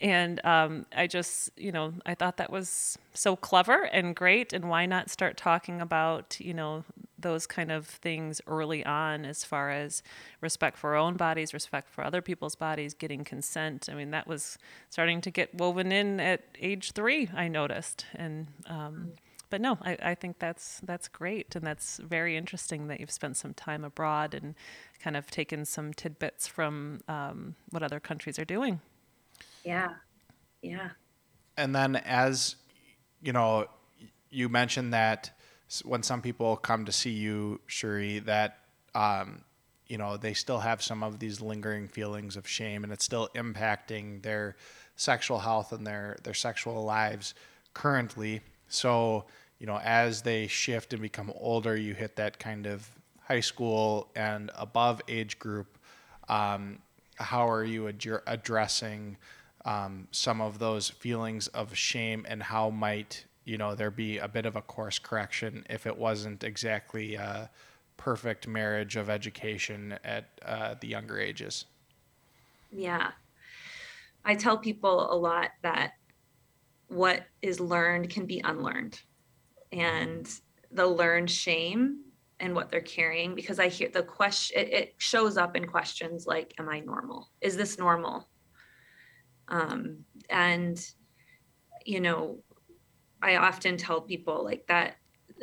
And 0.02 0.44
um, 0.46 0.86
I 0.96 1.08
just, 1.08 1.50
you 1.56 1.72
know, 1.72 1.94
I 2.06 2.14
thought 2.14 2.38
that 2.38 2.52
was 2.52 2.98
so 3.14 3.36
clever 3.36 3.84
and 3.84 4.16
great. 4.16 4.52
And 4.52 4.70
why 4.70 4.86
not 4.86 5.10
start 5.10 5.38
talking 5.38 5.80
about, 5.80 6.38
you 6.40 6.54
know, 6.54 6.84
those 7.18 7.48
kind 7.48 7.72
of 7.72 7.88
things 7.88 8.42
early 8.46 8.86
on 8.86 9.24
as 9.24 9.46
far 9.46 9.72
as 9.72 10.04
respect 10.42 10.78
for 10.78 10.92
our 10.92 10.98
own 10.98 11.16
bodies, 11.16 11.54
respect 11.54 11.90
for 11.90 12.04
other 12.04 12.22
people's 12.22 12.56
bodies, 12.56 12.94
getting 12.94 13.24
consent? 13.24 13.88
I 13.90 13.96
mean, 13.96 14.12
that 14.12 14.28
was 14.28 14.58
starting 14.90 15.22
to 15.22 15.32
get 15.32 15.56
woven 15.56 15.94
in 15.94 16.20
at 16.20 16.42
age 16.60 16.92
three, 16.92 17.30
I 17.34 17.48
noticed. 17.48 18.06
And, 18.14 18.48
um, 18.68 19.14
but 19.50 19.62
no, 19.62 19.78
I, 19.82 19.98
I 20.02 20.16
think 20.16 20.40
that's 20.40 20.80
that's 20.84 21.08
great, 21.08 21.56
and 21.56 21.66
that's 21.66 21.98
very 21.98 22.36
interesting 22.38 22.88
that 22.88 23.00
you've 23.00 23.12
spent 23.12 23.38
some 23.38 23.54
time 23.54 23.84
abroad 23.84 24.34
and 24.34 24.56
kind 25.00 25.16
of 25.16 25.30
taken 25.30 25.66
some 25.66 25.94
tidbits 25.94 26.48
from 26.48 27.02
um, 27.08 27.56
what 27.70 27.84
other 27.84 28.00
countries 28.00 28.40
are 28.40 28.46
doing. 28.46 28.82
Yeah, 29.64 29.90
yeah. 30.62 30.90
And 31.58 31.76
then, 31.76 31.96
as 31.96 32.56
you 33.22 33.34
know, 33.34 33.68
you 34.30 34.50
mentioned 34.50 34.94
that 34.94 35.32
when 35.84 36.04
some 36.04 36.22
people 36.22 36.56
come 36.58 36.86
to 36.86 36.92
see 36.92 37.12
you, 37.12 37.62
Cherie, 37.68 38.20
that 38.20 38.60
um, 38.94 39.42
you 39.88 39.98
know 39.98 40.18
they 40.18 40.34
still 40.34 40.60
have 40.60 40.82
some 40.82 41.04
of 41.04 41.20
these 41.20 41.42
lingering 41.42 41.88
feelings 41.88 42.36
of 42.36 42.48
shame, 42.48 42.84
and 42.84 42.92
it's 42.92 43.06
still 43.06 43.30
impacting 43.36 44.22
their 44.22 44.56
sexual 44.96 45.40
health 45.40 45.72
and 45.72 45.86
their 45.86 46.18
their 46.24 46.34
sexual 46.34 46.84
lives 46.84 47.34
currently. 47.74 48.42
So, 48.76 49.26
you 49.60 49.66
know, 49.66 49.80
as 49.84 50.22
they 50.22 50.48
shift 50.48 50.94
and 50.94 51.02
become 51.02 51.32
older, 51.40 51.76
you 51.76 51.94
hit 51.94 52.16
that 52.18 52.40
kind 52.40 52.66
of 52.66 52.88
high 53.22 53.40
school 53.40 54.10
and 54.16 54.52
above 54.56 55.02
age 55.08 55.40
group. 55.40 55.78
Um, 56.30 56.80
how 57.16 57.50
are 57.50 57.64
you 57.64 57.88
ad- 57.88 58.22
addressing 58.28 59.18
um, 59.64 60.08
some 60.12 60.42
of 60.42 60.60
those 60.60 60.90
feelings 60.90 61.48
of 61.48 61.76
shame, 61.76 62.26
and 62.30 62.44
how 62.44 62.70
might 62.70 63.26
you 63.46 63.58
know 63.58 63.74
there 63.76 63.92
be 63.92 64.18
a 64.18 64.28
bit 64.28 64.46
of 64.46 64.56
a 64.56 64.62
course 64.62 65.00
correction 65.00 65.66
if 65.70 65.88
it 65.88 65.98
wasn't 65.98 66.44
exactly 66.44 67.16
a 67.16 67.50
perfect 67.98 68.48
marriage 68.48 68.96
of 68.96 69.10
education 69.10 69.98
at 70.04 70.26
uh, 70.46 70.76
the 70.80 70.88
younger 70.88 71.20
ages? 71.20 71.66
Yeah, 72.72 73.12
I 74.24 74.36
tell 74.36 74.58
people 74.58 75.12
a 75.12 75.16
lot 75.16 75.52
that 75.62 75.94
what 76.88 77.24
is 77.42 77.60
learned 77.60 78.10
can 78.10 78.26
be 78.26 78.42
unlearned. 78.44 79.00
And 79.72 80.30
the 80.72 80.86
learned 80.86 81.30
shame 81.30 82.02
and 82.40 82.54
what 82.54 82.70
they're 82.70 82.82
carrying 82.82 83.34
because 83.34 83.60
i 83.60 83.68
hear 83.68 83.90
the 83.90 84.04
question 84.04 84.60
it, 84.60 84.74
it 84.74 84.96
shows 84.98 85.38
up 85.38 85.56
in 85.56 85.66
questions 85.66 86.26
like 86.28 86.54
am 86.60 86.70
i 86.70 86.80
normal? 86.80 87.30
Is 87.42 87.56
this 87.56 87.78
normal? 87.78 88.30
Um, 89.48 90.06
and 90.30 90.84
you 91.86 92.02
know 92.02 92.40
i 93.22 93.36
often 93.36 93.78
tell 93.78 94.02
people 94.02 94.44
like 94.44 94.66
that 94.68 94.96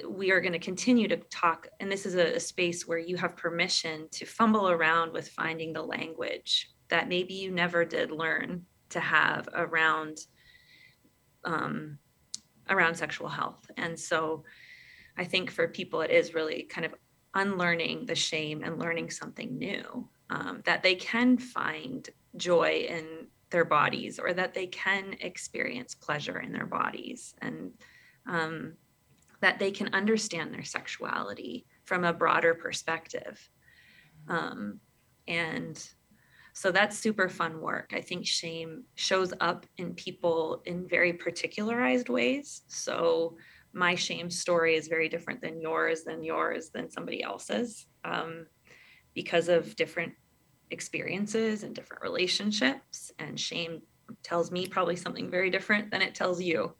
we 0.08 0.30
are 0.32 0.40
going 0.40 0.52
to 0.52 0.58
continue 0.58 1.06
to 1.06 1.16
talk 1.16 1.68
and 1.80 1.90
this 1.90 2.04
is 2.04 2.16
a, 2.16 2.36
a 2.36 2.40
space 2.40 2.86
where 2.86 2.98
you 2.98 3.16
have 3.16 3.36
permission 3.36 4.08
to 4.10 4.26
fumble 4.26 4.68
around 4.68 5.12
with 5.12 5.28
finding 5.28 5.72
the 5.72 5.82
language 5.82 6.70
that 6.88 7.08
maybe 7.08 7.34
you 7.34 7.50
never 7.50 7.84
did 7.84 8.10
learn 8.10 8.66
to 8.88 9.00
have 9.00 9.48
around 9.54 10.18
um, 11.44 11.98
around 12.68 12.94
sexual 12.94 13.28
health. 13.28 13.70
And 13.76 13.98
so 13.98 14.44
I 15.16 15.24
think 15.24 15.50
for 15.50 15.68
people, 15.68 16.00
it 16.00 16.10
is 16.10 16.34
really 16.34 16.62
kind 16.64 16.84
of 16.84 16.94
unlearning 17.34 18.06
the 18.06 18.14
shame 18.14 18.62
and 18.62 18.78
learning 18.78 19.10
something 19.10 19.58
new 19.58 20.08
um, 20.30 20.62
that 20.64 20.82
they 20.82 20.94
can 20.94 21.36
find 21.38 22.08
joy 22.36 22.86
in 22.88 23.26
their 23.50 23.64
bodies 23.64 24.18
or 24.18 24.32
that 24.32 24.54
they 24.54 24.66
can 24.66 25.14
experience 25.20 25.94
pleasure 25.94 26.40
in 26.40 26.52
their 26.52 26.66
bodies 26.66 27.34
and 27.42 27.72
um, 28.26 28.72
that 29.40 29.58
they 29.58 29.70
can 29.70 29.92
understand 29.92 30.52
their 30.52 30.64
sexuality 30.64 31.66
from 31.84 32.04
a 32.04 32.12
broader 32.12 32.54
perspective. 32.54 33.50
Um, 34.28 34.80
and 35.28 35.86
so 36.52 36.70
that's 36.70 36.98
super 36.98 37.28
fun 37.28 37.60
work. 37.60 37.92
I 37.94 38.00
think 38.00 38.26
shame 38.26 38.84
shows 38.94 39.32
up 39.40 39.66
in 39.78 39.94
people 39.94 40.62
in 40.66 40.86
very 40.86 41.12
particularized 41.12 42.08
ways. 42.08 42.62
So 42.68 43.36
my 43.72 43.94
shame 43.94 44.28
story 44.30 44.76
is 44.76 44.86
very 44.88 45.08
different 45.08 45.40
than 45.40 45.60
yours, 45.60 46.04
than 46.04 46.22
yours, 46.22 46.68
than 46.68 46.90
somebody 46.90 47.22
else's 47.22 47.86
um, 48.04 48.46
because 49.14 49.48
of 49.48 49.74
different 49.76 50.12
experiences 50.70 51.62
and 51.62 51.74
different 51.74 52.02
relationships. 52.02 53.10
And 53.18 53.40
shame 53.40 53.80
tells 54.22 54.50
me 54.50 54.66
probably 54.66 54.96
something 54.96 55.30
very 55.30 55.48
different 55.48 55.90
than 55.90 56.02
it 56.02 56.14
tells 56.14 56.42
you. 56.42 56.74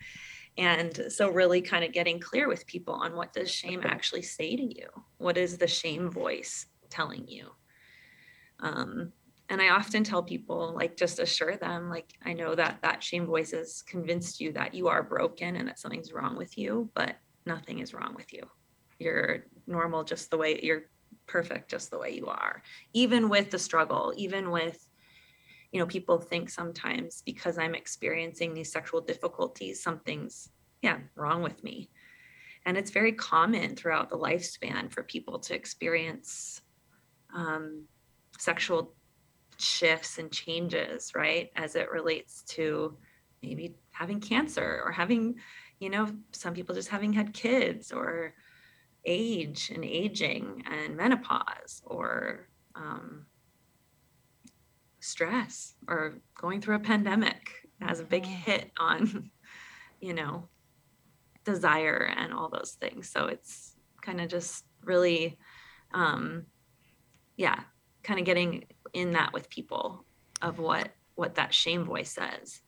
And 0.59 1.07
so 1.09 1.31
really 1.31 1.63
kind 1.63 1.83
of 1.83 1.93
getting 1.93 2.21
clear 2.21 2.47
with 2.47 2.67
people 2.67 2.93
on 2.93 3.17
what 3.17 3.33
does 3.33 3.51
shame 3.51 3.81
actually 3.85 4.23
say 4.23 4.55
to 4.55 4.63
you? 4.63 4.89
What 5.17 5.39
is 5.39 5.57
the 5.57 5.67
shame 5.67 6.11
voice 6.11 6.67
telling 6.91 7.27
you? 7.27 7.49
Um, 8.61 9.13
and 9.49 9.61
i 9.61 9.69
often 9.69 10.05
tell 10.05 10.23
people 10.23 10.75
like 10.75 10.97
just 10.97 11.19
assure 11.19 11.57
them 11.57 11.89
like 11.91 12.13
i 12.25 12.33
know 12.33 12.55
that 12.55 12.79
that 12.83 13.03
shame 13.03 13.27
voice 13.27 13.51
has 13.53 13.83
convinced 13.83 14.41
you 14.41 14.53
that 14.53 14.75
you 14.75 14.89
are 14.89 15.03
broken 15.03 15.57
and 15.57 15.69
that 15.69 15.79
something's 15.79 16.13
wrong 16.13 16.37
with 16.37 16.57
you 16.57 16.91
but 16.95 17.17
nothing 17.47 17.79
is 17.81 17.95
wrong 17.95 18.15
with 18.15 18.33
you. 18.33 18.43
You're 18.99 19.47
normal 19.67 20.05
just 20.05 20.31
the 20.31 20.37
way 20.37 20.61
you're 20.63 20.83
perfect 21.27 21.71
just 21.71 21.91
the 21.91 21.99
way 21.99 22.11
you 22.15 22.27
are. 22.27 22.63
Even 22.93 23.29
with 23.29 23.51
the 23.51 23.59
struggle 23.59 24.13
even 24.17 24.51
with 24.51 24.89
you 25.73 25.81
know 25.81 25.87
people 25.87 26.19
think 26.19 26.51
sometimes 26.51 27.23
because 27.25 27.57
i'm 27.57 27.75
experiencing 27.75 28.53
these 28.53 28.71
sexual 28.71 29.01
difficulties 29.01 29.83
something's 29.83 30.51
yeah 30.83 30.99
wrong 31.15 31.43
with 31.43 31.63
me. 31.65 31.91
And 32.65 32.77
it's 32.77 32.93
very 32.93 33.13
common 33.13 33.75
throughout 33.75 34.09
the 34.09 34.19
lifespan 34.19 34.93
for 34.93 35.03
people 35.03 35.41
to 35.41 35.55
experience 35.55 36.61
um, 37.35 37.87
sexual 38.39 38.95
shifts 39.63 40.19
and 40.19 40.33
changes, 40.33 41.13
right? 41.15 41.51
As 41.57 41.77
it 41.77 41.91
relates 41.91 42.43
to 42.49 42.97
maybe 43.43 43.75
having 43.91 44.21
cancer 44.21 44.83
or 44.85 44.93
having, 44.93 45.37
you 45.79 45.91
know, 45.91 46.09
some 46.33 46.55
people 46.55 46.75
just 46.75 46.89
having 46.89 47.13
had 47.13 47.33
kids 47.33 47.93
or 47.93 48.35
age 49.05 49.71
and 49.75 49.85
aging 49.85 50.63
and 50.71 50.97
menopause 50.97 51.83
or 51.85 52.49
um, 52.75 53.27
stress 55.01 55.75
or 55.89 56.15
going 56.35 56.61
through 56.61 56.77
a 56.77 56.81
pandemic 56.81 57.69
has 57.81 58.01
a 58.01 58.05
big 58.05 58.25
hit 58.25 58.71
on, 58.79 59.31
you 60.01 60.15
know, 60.15 60.49
desire 61.45 62.13
and 62.17 62.33
all 62.33 62.49
those 62.49 62.77
things. 62.81 63.09
So 63.09 63.27
it's 63.27 63.75
kind 64.01 64.21
of 64.21 64.29
just 64.29 64.65
really, 64.85 65.39
um, 65.93 66.47
yeah, 67.37 67.61
kind 68.03 68.21
of 68.21 68.27
getting 68.27 68.65
in 68.93 69.13
that 69.13 69.33
with 69.33 69.49
people 69.49 70.05
of 70.41 70.59
what 70.59 70.91
what 71.15 71.35
that 71.35 71.53
shame 71.53 71.85
voice 71.85 72.11
says. 72.11 72.63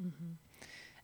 Mm-hmm. 0.00 0.32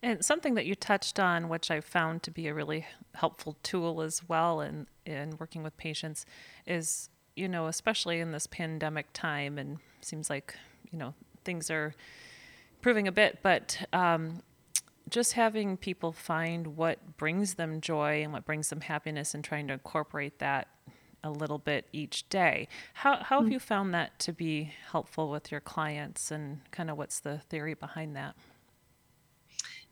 And 0.02 0.24
something 0.24 0.54
that 0.54 0.66
you 0.66 0.74
touched 0.74 1.18
on, 1.18 1.48
which 1.48 1.70
I 1.70 1.80
found 1.80 2.22
to 2.24 2.30
be 2.30 2.48
a 2.48 2.54
really 2.54 2.86
helpful 3.14 3.56
tool 3.62 4.02
as 4.02 4.22
well 4.28 4.60
in, 4.60 4.86
in 5.04 5.36
working 5.38 5.62
with 5.62 5.76
patients, 5.76 6.24
is, 6.66 7.10
you 7.34 7.48
know, 7.48 7.66
especially 7.66 8.20
in 8.20 8.32
this 8.32 8.46
pandemic 8.46 9.06
time, 9.12 9.58
and 9.58 9.78
seems 10.00 10.30
like, 10.30 10.54
you 10.90 10.98
know, 10.98 11.14
things 11.44 11.70
are 11.70 11.94
improving 12.76 13.08
a 13.08 13.12
bit, 13.12 13.40
but 13.42 13.86
um, 13.92 14.42
just 15.08 15.32
having 15.32 15.76
people 15.76 16.12
find 16.12 16.76
what 16.76 17.16
brings 17.16 17.54
them 17.54 17.80
joy 17.80 18.22
and 18.22 18.32
what 18.32 18.44
brings 18.44 18.68
them 18.68 18.82
happiness 18.82 19.34
and 19.34 19.42
trying 19.42 19.66
to 19.66 19.72
incorporate 19.72 20.38
that 20.38 20.68
a 21.26 21.30
little 21.30 21.58
bit 21.58 21.86
each 21.92 22.28
day. 22.28 22.68
How, 22.94 23.16
how 23.16 23.40
have 23.40 23.48
mm. 23.48 23.52
you 23.52 23.58
found 23.58 23.92
that 23.94 24.18
to 24.20 24.32
be 24.32 24.72
helpful 24.90 25.30
with 25.30 25.50
your 25.50 25.60
clients 25.60 26.30
and 26.30 26.60
kind 26.70 26.90
of 26.90 26.96
what's 26.96 27.20
the 27.20 27.38
theory 27.38 27.74
behind 27.74 28.16
that? 28.16 28.34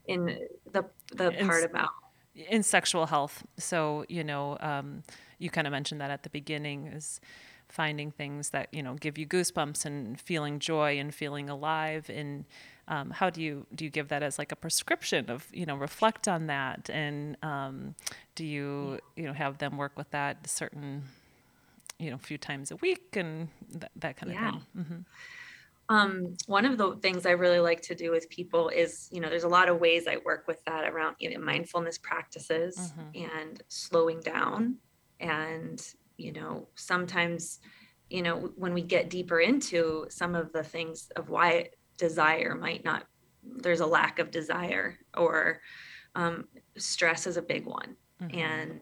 In 0.07 0.37
the, 0.71 0.85
the 1.15 1.29
in, 1.29 1.47
part 1.47 1.63
about 1.63 1.89
in 2.35 2.63
sexual 2.63 3.07
health. 3.07 3.43
So, 3.57 4.05
you 4.07 4.23
know, 4.23 4.57
um, 4.59 5.03
you 5.39 5.49
kind 5.49 5.67
of 5.67 5.71
mentioned 5.71 6.01
that 6.01 6.11
at 6.11 6.23
the 6.23 6.29
beginning 6.29 6.87
is 6.87 7.19
finding 7.67 8.11
things 8.11 8.51
that 8.51 8.67
you 8.71 8.83
know 8.83 8.93
give 8.93 9.17
you 9.17 9.25
goosebumps 9.25 9.85
and 9.85 10.19
feeling 10.19 10.59
joy 10.59 10.99
and 10.99 11.13
feeling 11.13 11.49
alive 11.49 12.09
and 12.09 12.45
um, 12.87 13.09
how 13.09 13.29
do 13.29 13.41
you 13.41 13.65
do 13.73 13.83
you 13.83 13.89
give 13.89 14.07
that 14.09 14.21
as 14.21 14.37
like 14.37 14.51
a 14.51 14.55
prescription 14.55 15.29
of 15.29 15.47
you 15.51 15.65
know 15.65 15.75
reflect 15.75 16.27
on 16.27 16.47
that 16.47 16.89
and 16.93 17.35
um, 17.41 17.95
do 18.35 18.45
you 18.45 18.99
you 19.15 19.23
know 19.23 19.33
have 19.33 19.57
them 19.57 19.77
work 19.77 19.97
with 19.97 20.09
that 20.11 20.47
certain 20.47 21.03
you 21.99 22.09
know 22.09 22.15
a 22.15 22.19
few 22.19 22.37
times 22.37 22.71
a 22.71 22.75
week 22.77 23.15
and 23.15 23.49
that, 23.69 23.91
that 23.95 24.17
kind 24.17 24.31
Yeah. 24.31 24.31
of 24.31 24.39
thing 24.39 24.65
hmm 24.73 25.01
Um, 25.87 26.33
one 26.47 26.65
of 26.65 26.77
the 26.79 26.95
things 26.97 27.25
I 27.27 27.31
really 27.31 27.59
like 27.59 27.81
to 27.83 27.95
do 27.95 28.09
with 28.09 28.27
people 28.29 28.69
is, 28.69 29.07
you 29.11 29.21
know, 29.21 29.29
there's 29.29 29.43
a 29.43 29.47
lot 29.49 29.69
of 29.69 29.79
ways 29.79 30.07
I 30.07 30.17
work 30.25 30.47
with 30.47 30.63
that 30.65 30.91
around 30.91 31.17
you 31.19 31.29
know, 31.29 31.39
mindfulness 31.39 31.99
practices 31.99 32.93
Mhm. 32.95 33.13
and 33.13 33.61
slowing 33.69 34.19
down. 34.19 34.79
And, 35.19 35.79
you 36.17 36.31
know, 36.31 36.69
sometimes, 36.75 37.59
you 38.09 38.23
know, 38.23 38.51
when 38.55 38.73
we 38.73 38.81
get 38.81 39.11
deeper 39.11 39.39
into 39.39 40.07
some 40.09 40.33
of 40.33 40.51
the 40.53 40.63
things 40.63 41.07
of 41.15 41.29
why 41.29 41.69
desire 41.99 42.55
might 42.55 42.83
not, 42.83 43.05
there's 43.43 43.79
a 43.79 43.85
lack 43.85 44.17
of 44.17 44.31
desire 44.31 44.97
or 45.15 45.61
um, 46.15 46.47
stress 46.77 47.27
is 47.27 47.37
a 47.37 47.43
big 47.43 47.65
one. 47.67 47.97
Mm-hmm. 48.21 48.59
And 48.59 48.81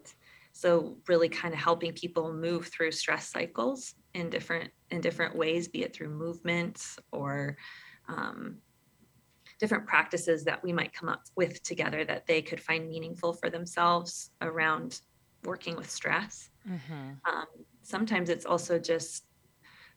so 0.54 1.00
really 1.10 1.30
kind 1.30 1.54
of 1.54 1.60
helping 1.60 1.94
people 1.94 2.34
move 2.34 2.68
through 2.68 2.92
stress 2.92 3.30
cycles 3.32 3.96
in 4.14 4.30
different 4.30 4.72
in 4.92 5.02
different 5.02 5.36
ways 5.36 5.68
be 5.68 5.84
it 5.84 5.96
through 5.96 6.10
movements 6.10 7.00
or 7.12 7.58
um, 8.08 8.62
different 9.60 9.88
practices 9.88 10.44
that 10.46 10.64
we 10.64 10.74
might 10.74 10.94
come 10.94 11.10
up 11.10 11.24
with 11.36 11.62
together 11.64 12.04
that 12.06 12.26
they 12.28 12.42
could 12.42 12.62
find 12.62 12.90
meaningful 12.90 13.34
for 13.34 13.50
themselves 13.50 14.32
around 14.42 15.00
working 15.44 15.76
with 15.76 15.90
stress. 15.90 16.50
Hmm 16.66 17.24
um, 17.28 17.46
sometimes 17.84 18.30
it's 18.30 18.46
also 18.46 18.80
just 18.80 19.26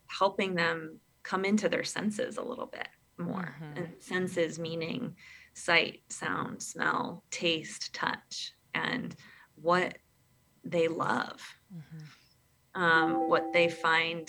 helping 0.08 0.54
them 0.54 1.00
come 1.24 1.44
into 1.44 1.68
their 1.68 1.84
senses 1.84 2.36
a 2.36 2.42
little 2.42 2.66
bit 2.66 2.88
more. 3.18 3.56
Mhm. 3.60 3.76
and 3.76 4.02
senses 4.02 4.58
meaning 4.58 5.16
sight 5.54 6.02
sound 6.10 6.62
smell 6.62 7.24
taste 7.30 7.94
touch 7.94 8.52
and 8.74 9.16
what 9.54 9.98
they 10.70 10.88
love 10.88 11.40
um, 12.74 13.28
what 13.28 13.52
they 13.52 13.68
find 13.68 14.28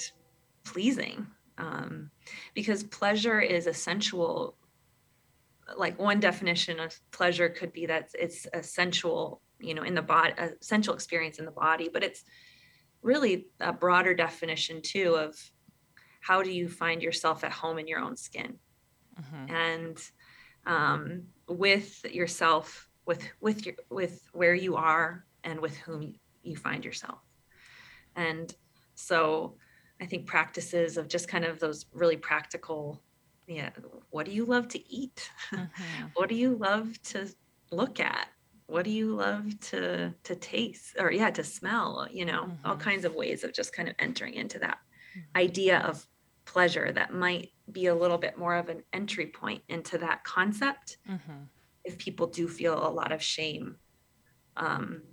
pleasing 0.64 1.28
um, 1.58 2.10
because 2.54 2.84
pleasure 2.84 3.40
is 3.40 3.68
a 3.68 3.74
sensual 3.74 4.56
like 5.78 6.00
one 6.00 6.20
definition 6.20 6.80
of 6.80 6.98
pleasure 7.12 7.50
could 7.50 7.74
be 7.74 7.86
that 7.86 8.10
it's 8.18 8.48
a 8.54 8.64
sensual 8.64 9.42
you 9.60 9.74
know 9.74 9.84
in 9.84 9.96
the 9.96 10.02
body 10.02 10.34
a 10.38 10.50
sensual 10.62 10.96
experience 10.96 11.40
in 11.40 11.46
the 11.46 11.52
body 11.52 11.90
but 11.92 12.04
it's 12.04 12.24
really 13.02 13.48
a 13.60 13.74
broader 13.74 14.14
definition 14.14 14.82
too 14.82 15.16
of 15.16 15.36
how 16.22 16.44
do 16.44 16.52
you 16.52 16.68
find 16.68 17.02
yourself 17.02 17.44
at 17.44 17.52
home 17.52 17.80
in 17.80 17.88
your 17.88 18.00
own 18.00 18.18
skin? 18.18 18.58
Hmm 19.16 19.46
and 19.50 19.98
um, 20.66 21.24
with 21.48 22.04
yourself 22.06 22.90
with 23.06 23.24
with 23.40 23.66
your 23.66 23.76
with 23.90 24.28
where 24.34 24.54
you 24.54 24.76
are 24.76 25.26
and 25.44 25.60
with 25.60 25.78
whom 25.78 26.14
you, 26.48 26.58
find 26.58 26.86
yourself. 26.86 27.22
And 28.16 28.56
so 28.96 29.58
i 30.02 30.06
think 30.06 30.28
practices 30.28 30.98
of 30.98 31.08
just 31.08 31.28
kind 31.28 31.44
of 31.46 31.60
those 31.60 31.86
really 31.92 32.18
practical 32.18 33.04
yeah 33.48 33.72
what 34.12 34.26
do 34.28 34.32
you 34.32 34.46
love 34.46 34.68
to 34.68 34.80
eat? 34.92 35.32
Hmm 35.56 35.68
what 36.16 36.30
do 36.30 36.36
you 36.36 36.56
love 36.56 37.02
to 37.04 37.28
look 37.72 38.00
at? 38.00 38.30
What 38.68 38.84
do 38.86 38.92
you 38.92 39.16
love 39.16 39.60
to 39.72 40.16
to 40.24 40.36
taste 40.36 40.96
or 41.00 41.12
yeah 41.12 41.32
to 41.32 41.44
smell 41.44 42.08
you 42.12 42.26
know? 42.26 42.52
All 42.64 42.78
Mhm. 42.78 42.78
kinds 42.78 43.06
of 43.06 43.16
ways 43.16 43.44
of 43.44 43.54
just 43.54 43.74
kind 43.74 43.90
of 43.90 43.96
entering 44.00 44.34
into 44.36 44.60
that 44.60 44.80
Mhm. 45.16 45.38
idea 45.38 45.80
of 45.80 46.08
pleasure 46.46 46.92
that 46.94 47.14
might 47.14 47.52
be 47.72 47.88
a 47.88 47.96
little 47.96 48.18
bit 48.20 48.38
more 48.38 48.56
of 48.56 48.70
an 48.70 48.84
entry 48.94 49.28
point 49.28 49.64
into 49.70 49.98
that 50.00 50.24
concept. 50.26 50.98
Hmm 51.06 51.50
if 51.84 51.98
people 51.98 52.28
do 52.28 52.48
feel 52.48 52.76
a 52.88 52.90
lot 52.92 53.12
of 53.12 53.22
shame 53.24 53.80
um 54.58 55.04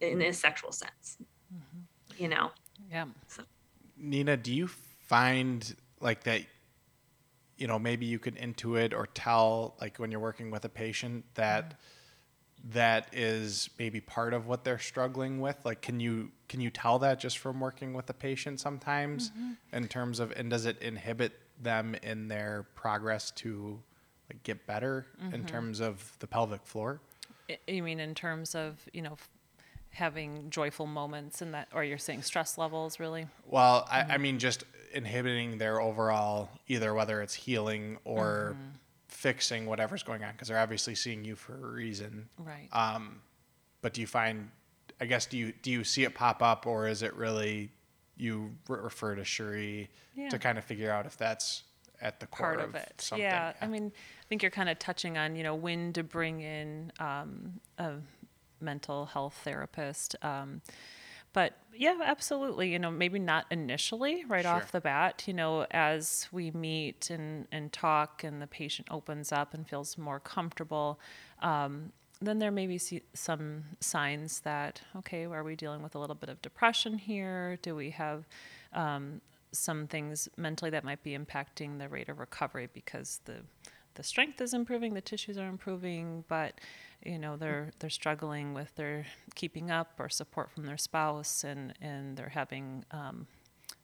in 0.00 0.22
a 0.22 0.32
sexual 0.32 0.72
sense 0.72 1.18
hmm 1.50 1.80
you 2.16 2.28
know 2.28 2.50
yeah 2.90 3.04
Nina, 3.98 4.36
do 4.36 4.54
you 4.54 4.68
find 4.68 5.74
like 6.00 6.24
that? 6.24 6.42
You 7.56 7.66
know, 7.66 7.78
maybe 7.78 8.06
you 8.06 8.18
could 8.18 8.36
intuit 8.36 8.94
or 8.94 9.06
tell, 9.06 9.74
like 9.80 9.98
when 9.98 10.10
you're 10.12 10.20
working 10.20 10.50
with 10.50 10.64
a 10.64 10.68
patient, 10.68 11.24
that 11.34 11.70
mm-hmm. 11.70 12.70
that 12.70 13.08
is 13.12 13.68
maybe 13.78 14.00
part 14.00 14.32
of 14.32 14.46
what 14.46 14.62
they're 14.62 14.78
struggling 14.78 15.40
with. 15.40 15.56
Like, 15.64 15.82
can 15.82 15.98
you 15.98 16.30
can 16.48 16.60
you 16.60 16.70
tell 16.70 17.00
that 17.00 17.18
just 17.18 17.38
from 17.38 17.58
working 17.58 17.94
with 17.94 18.08
a 18.10 18.14
patient 18.14 18.60
sometimes, 18.60 19.30
mm-hmm. 19.30 19.52
in 19.72 19.88
terms 19.88 20.20
of, 20.20 20.32
and 20.36 20.48
does 20.50 20.66
it 20.66 20.80
inhibit 20.80 21.32
them 21.60 21.96
in 22.02 22.28
their 22.28 22.66
progress 22.76 23.32
to 23.32 23.80
like 24.30 24.42
get 24.44 24.64
better 24.66 25.06
in 25.20 25.30
mm-hmm. 25.30 25.46
terms 25.46 25.80
of 25.80 26.12
the 26.20 26.28
pelvic 26.28 26.64
floor? 26.64 27.00
You 27.66 27.82
mean 27.82 27.98
in 27.98 28.14
terms 28.14 28.54
of 28.54 28.78
you 28.92 29.02
know 29.02 29.14
f- 29.14 29.30
having 29.98 30.48
joyful 30.50 30.86
moments 30.86 31.42
and 31.42 31.52
that, 31.54 31.68
or 31.74 31.84
you're 31.84 31.98
saying 31.98 32.22
stress 32.22 32.56
levels 32.56 32.98
really? 32.98 33.26
Well, 33.46 33.86
I, 33.90 34.02
I 34.02 34.18
mean, 34.18 34.38
just 34.38 34.64
inhibiting 34.94 35.58
their 35.58 35.80
overall 35.80 36.48
either 36.66 36.94
whether 36.94 37.20
it's 37.20 37.34
healing 37.34 37.98
or 38.04 38.56
fixing 39.08 39.66
whatever's 39.66 40.02
going 40.02 40.24
on 40.24 40.32
because 40.32 40.48
they're 40.48 40.58
obviously 40.58 40.94
seeing 40.94 41.24
you 41.24 41.36
for 41.36 41.54
a 41.54 41.72
reason. 41.72 42.28
Right. 42.38 42.68
Um, 42.72 43.20
but 43.82 43.92
do 43.92 44.00
you 44.00 44.06
find, 44.06 44.50
I 45.00 45.06
guess, 45.06 45.26
do 45.26 45.36
you 45.36 45.52
do 45.62 45.70
you 45.70 45.84
see 45.84 46.04
it 46.04 46.14
pop 46.14 46.42
up 46.42 46.66
or 46.66 46.88
is 46.88 47.02
it 47.02 47.14
really 47.14 47.70
you 48.16 48.52
re- 48.68 48.80
refer 48.80 49.14
to 49.14 49.24
Cherie 49.24 49.88
Yeah. 50.14 50.28
to 50.30 50.38
kind 50.38 50.58
of 50.58 50.64
figure 50.64 50.90
out 50.90 51.06
if 51.06 51.16
that's 51.16 51.64
at 52.00 52.20
the 52.20 52.26
core 52.26 52.54
part 52.54 52.60
of 52.60 52.74
it. 52.74 52.94
something? 52.98 53.24
Yeah, 53.24 53.52
I 53.60 53.66
mean, 53.66 53.92
I 53.94 54.24
think 54.28 54.42
you're 54.42 54.50
kind 54.50 54.68
of 54.68 54.78
touching 54.78 55.18
on, 55.18 55.36
you 55.36 55.42
know, 55.42 55.54
when 55.54 55.92
to 55.94 56.02
bring 56.02 56.40
in 56.40 56.92
um, 57.00 57.60
a 57.78 57.94
mental 58.60 59.06
health 59.06 59.40
therapist. 59.44 60.16
Um, 60.22 60.62
but 61.32 61.58
yeah, 61.74 61.98
absolutely. 62.02 62.72
You 62.72 62.78
know, 62.78 62.90
maybe 62.90 63.18
not 63.18 63.46
initially, 63.50 64.24
right 64.24 64.44
Sure. 64.44 64.54
off 64.54 64.72
the 64.72 64.80
bat. 64.80 65.24
You 65.26 65.34
know, 65.34 65.66
as 65.70 66.28
we 66.32 66.50
meet 66.50 67.10
and 67.10 67.46
and 67.52 67.72
talk, 67.72 68.24
and 68.24 68.40
the 68.40 68.46
patient 68.46 68.88
opens 68.90 69.30
up 69.32 69.54
and 69.54 69.68
feels 69.68 69.98
more 69.98 70.20
comfortable. 70.20 70.98
Um, 71.40 71.92
then 72.20 72.40
there 72.40 72.50
may 72.50 72.66
be 72.66 72.80
some 73.14 73.64
signs 73.80 74.40
that 74.40 74.82
okay, 74.96 75.24
are 75.24 75.44
we 75.44 75.54
dealing 75.54 75.82
with 75.82 75.94
a 75.94 75.98
little 75.98 76.16
bit 76.16 76.28
of 76.30 76.40
depression 76.42 76.98
here? 76.98 77.58
Do 77.62 77.76
we 77.76 77.90
have 77.90 78.26
um, 78.72 79.20
some 79.52 79.86
things 79.86 80.28
mentally 80.36 80.70
that 80.70 80.82
might 80.84 81.02
be 81.02 81.16
impacting 81.16 81.78
the 81.78 81.88
rate 81.88 82.08
of 82.08 82.18
recovery 82.18 82.68
because 82.72 83.20
the 83.26 83.36
the 83.94 84.02
strength 84.02 84.40
is 84.40 84.54
improving, 84.54 84.94
the 84.94 85.00
tissues 85.00 85.36
are 85.38 85.48
improving, 85.48 86.24
but 86.28 86.54
you 87.04 87.18
know 87.18 87.36
they're 87.36 87.70
they're 87.78 87.90
struggling 87.90 88.54
with 88.54 88.74
their 88.76 89.06
keeping 89.34 89.70
up 89.70 89.92
or 89.98 90.08
support 90.08 90.50
from 90.50 90.66
their 90.66 90.78
spouse, 90.78 91.44
and 91.44 91.74
and 91.80 92.16
they're 92.16 92.28
having 92.30 92.84
um, 92.90 93.26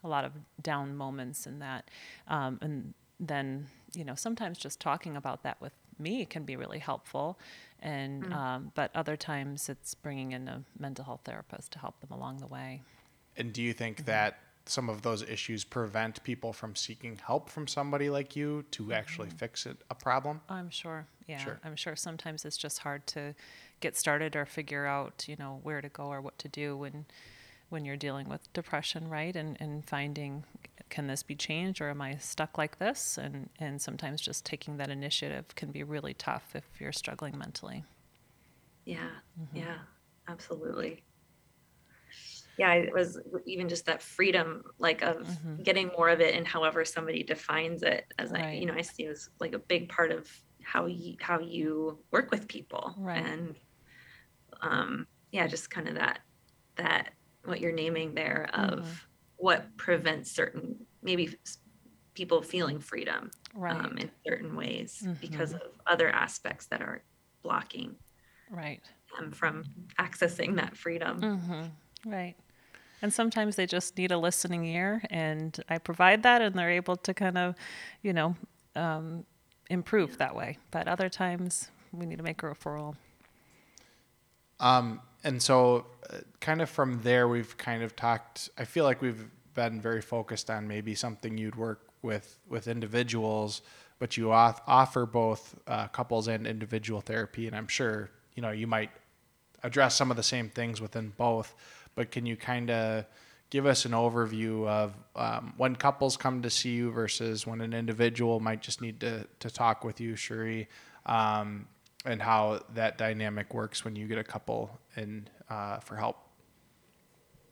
a 0.03 0.09
lot 0.09 0.25
of 0.25 0.33
down 0.63 0.97
moments 0.97 1.47
in 1.47 1.59
that, 1.61 1.91
um, 2.29 2.59
and 2.63 2.95
then 3.21 3.67
you 3.95 4.05
know 4.05 4.15
sometimes 4.15 4.59
just 4.59 4.81
talking 4.81 5.17
about 5.17 5.43
that 5.43 5.61
with 5.61 5.73
me 5.99 6.25
can 6.27 6.45
be 6.45 6.57
really 6.57 6.79
helpful, 6.81 7.39
and 7.81 8.31
um, 8.33 8.73
but 8.75 8.91
other 8.95 9.17
times 9.17 9.69
it's 9.69 9.95
bringing 9.95 10.33
in 10.33 10.49
a 10.49 10.63
mental 10.79 11.05
health 11.05 11.21
therapist 11.25 11.73
to 11.73 11.79
help 11.79 12.01
them 12.01 12.11
along 12.11 12.39
the 12.39 12.47
way. 12.47 12.83
And 13.37 13.53
do 13.53 13.63
you 13.63 13.73
think 13.73 13.99
Mm-hmm. 13.99 14.07
that 14.07 14.39
some 14.67 14.89
of 14.89 15.03
those 15.03 15.23
issues 15.23 15.65
prevent 15.65 16.23
people 16.25 16.53
from 16.53 16.75
seeking 16.75 17.17
help 17.17 17.51
from 17.51 17.67
somebody 17.67 18.09
like 18.11 18.35
you 18.37 18.65
to 18.73 18.93
actually 18.93 19.29
fix 19.31 19.67
it, 19.67 19.79
a 19.91 19.95
problem? 19.95 20.41
I'm 20.49 20.71
sure. 20.71 21.07
Yeah, 21.27 21.39
Sure. 21.39 21.61
I'm 21.65 21.77
sure 21.77 21.97
sometimes 21.97 22.45
it's 22.45 22.57
just 22.57 22.81
hard 22.81 23.07
to 23.09 23.35
get 23.81 23.97
started 23.97 24.37
or 24.37 24.45
figure 24.47 24.87
out, 24.87 25.25
you 25.29 25.37
know, 25.39 25.61
where 25.63 25.81
to 25.81 25.89
go 25.89 26.05
or 26.05 26.21
what 26.21 26.39
to 26.39 26.49
do 26.49 26.77
when 26.77 27.07
when 27.71 27.85
you're 27.85 27.97
dealing 27.97 28.29
with 28.29 28.53
depression, 28.53 29.09
right? 29.09 29.35
And 29.35 29.57
and 29.61 29.85
finding 29.85 30.45
can 30.91 31.07
this 31.09 31.23
be 31.23 31.35
changed 31.35 31.81
or 31.81 31.89
am 31.91 32.01
I 32.03 32.17
stuck 32.17 32.59
like 32.59 32.79
this? 32.79 33.19
And 33.19 33.49
and 33.59 33.81
sometimes 33.81 34.21
just 34.21 34.45
taking 34.45 34.77
that 34.77 34.91
initiative 34.91 35.55
can 35.57 35.71
be 35.73 35.83
really 35.83 36.15
tough 36.15 36.55
if 36.55 36.65
you're 36.81 36.93
struggling 36.93 37.39
mentally. 37.39 37.85
Yeah, 38.85 39.11
Mm-hmm. 39.41 39.59
yeah, 39.59 39.79
absolutely. 40.29 41.03
Yeah, 42.59 42.73
it 42.75 42.93
was 42.93 43.21
even 43.47 43.69
just 43.69 43.87
that 43.87 44.03
freedom, 44.03 44.63
like 44.79 45.03
of 45.03 45.29
getting 45.63 45.89
more 45.89 46.09
of 46.09 46.21
it, 46.21 46.35
and 46.35 46.47
however 46.47 46.85
somebody 46.85 47.23
defines 47.23 47.83
it, 47.83 48.05
as 48.19 48.33
I, 48.33 48.41
Mm-hmm. 48.41 48.61
You 48.61 48.67
know, 48.67 48.75
I 48.75 48.83
see 48.83 49.05
it 49.05 49.11
as 49.11 49.29
like 49.41 49.55
a 49.55 49.59
big 49.59 49.89
part 49.89 50.11
of 50.13 50.31
how 50.63 50.87
you 50.87 51.17
how 51.21 51.41
you 51.41 51.99
work 52.11 52.31
with 52.31 52.47
people, 52.49 52.95
Right. 52.99 53.25
and 53.25 53.57
um, 54.63 55.07
yeah, 55.33 55.47
just 55.47 55.71
kind 55.71 55.89
of 55.89 55.95
that 55.97 56.21
that 56.77 57.11
what 57.45 57.61
you're 57.61 57.73
naming 57.73 58.15
there 58.15 58.49
of 58.55 58.79
Mm-hmm. 58.81 58.93
what 59.37 59.77
prevents 59.77 60.31
certain 60.31 60.87
maybe 61.03 61.37
people 62.15 62.41
feeling 62.43 62.79
freedom 62.81 63.31
Right. 63.55 63.75
um, 63.75 63.99
in 63.99 64.11
certain 64.27 64.55
ways 64.57 65.07
because 65.21 65.53
Mhm. 65.53 65.61
of 65.61 65.73
other 65.87 66.09
aspects 66.09 66.67
that 66.69 66.81
are 66.81 67.03
blocking 67.43 67.97
right. 68.49 68.81
them 69.19 69.33
from 69.33 69.65
accessing 69.99 70.57
that 70.57 70.77
freedom. 70.77 71.21
hmm 71.21 71.65
Right. 72.07 72.37
And 73.05 73.13
sometimes 73.13 73.57
they 73.57 73.67
just 73.67 73.99
need 73.99 74.13
a 74.13 74.17
listening 74.17 74.65
ear, 74.65 75.03
and 75.11 75.63
I 75.69 75.77
provide 75.77 76.23
that, 76.23 76.41
and 76.41 76.55
they're 76.55 76.71
able 76.71 76.97
to 76.97 77.13
kind 77.13 77.37
of, 77.37 77.55
you 78.01 78.15
know, 78.15 78.35
um, 78.77 79.27
improve 79.69 80.17
that 80.17 80.35
way. 80.35 80.57
But 80.71 80.89
other 80.89 81.11
times 81.11 81.69
we 81.93 82.07
need 82.07 82.17
to 82.17 82.23
make 82.23 82.43
a 82.43 82.47
referral. 82.47 82.95
Um, 84.59 85.03
and 85.23 85.43
so, 85.43 85.85
uh, 86.09 86.21
kind 86.41 86.63
of 86.63 86.71
from 86.71 87.03
there, 87.03 87.29
we've 87.29 87.55
kind 87.59 87.83
of 87.83 87.95
talked. 87.95 88.49
I 88.57 88.65
feel 88.65 88.85
like 88.85 89.03
we've 89.03 89.27
been 89.53 89.83
very 89.83 90.01
focused 90.01 90.49
on 90.49 90.67
maybe 90.67 90.95
something 90.95 91.37
you'd 91.37 91.57
work 91.57 91.83
with 92.01 92.39
with 92.49 92.69
individuals, 92.69 93.61
but 93.99 94.17
you 94.17 94.33
off- 94.33 94.63
offer 94.67 95.05
both 95.05 95.55
uh, 95.67 95.89
couples 95.89 96.27
and 96.27 96.47
individual 96.47 97.03
therapy. 97.03 97.49
And 97.49 97.55
I'm 97.55 97.69
sure 97.69 98.09
you 98.35 98.41
know 98.41 98.51
you 98.51 98.67
might 98.67 98.93
address 99.63 99.95
some 99.95 100.11
of 100.11 100.17
the 100.17 100.23
same 100.23 100.49
things 100.49 100.81
within 100.81 101.13
both. 101.19 101.55
But 101.95 102.11
can 102.11 102.27
you 102.27 102.37
kind 102.37 102.71
of 102.71 103.05
give 103.51 103.67
us 103.67 103.85
an 103.85 103.93
overview 103.93 104.67
of 104.67 104.95
um, 105.15 105.55
when 105.57 105.77
couples 105.77 106.17
come 106.17 106.43
to 106.43 106.51
see 106.51 106.75
you 106.75 106.91
versus 106.91 107.47
when 107.47 107.61
an 107.61 107.73
individual 107.73 108.41
might 108.41 108.63
just 108.63 108.81
need 108.81 109.01
to 109.01 109.27
to 109.41 109.51
talk 109.51 109.85
with 109.85 110.01
you, 110.01 110.17
Cherie? 110.17 110.69
Um, 111.07 111.69
and 112.05 112.21
how 112.21 112.61
that 112.75 112.99
dynamic 112.99 113.55
works 113.55 113.85
when 113.85 113.97
you 113.97 114.07
get 114.07 114.19
a 114.19 114.25
couple 114.25 114.79
in 114.97 115.29
uh, 115.49 115.79
for 115.81 115.97
help. 115.97 116.19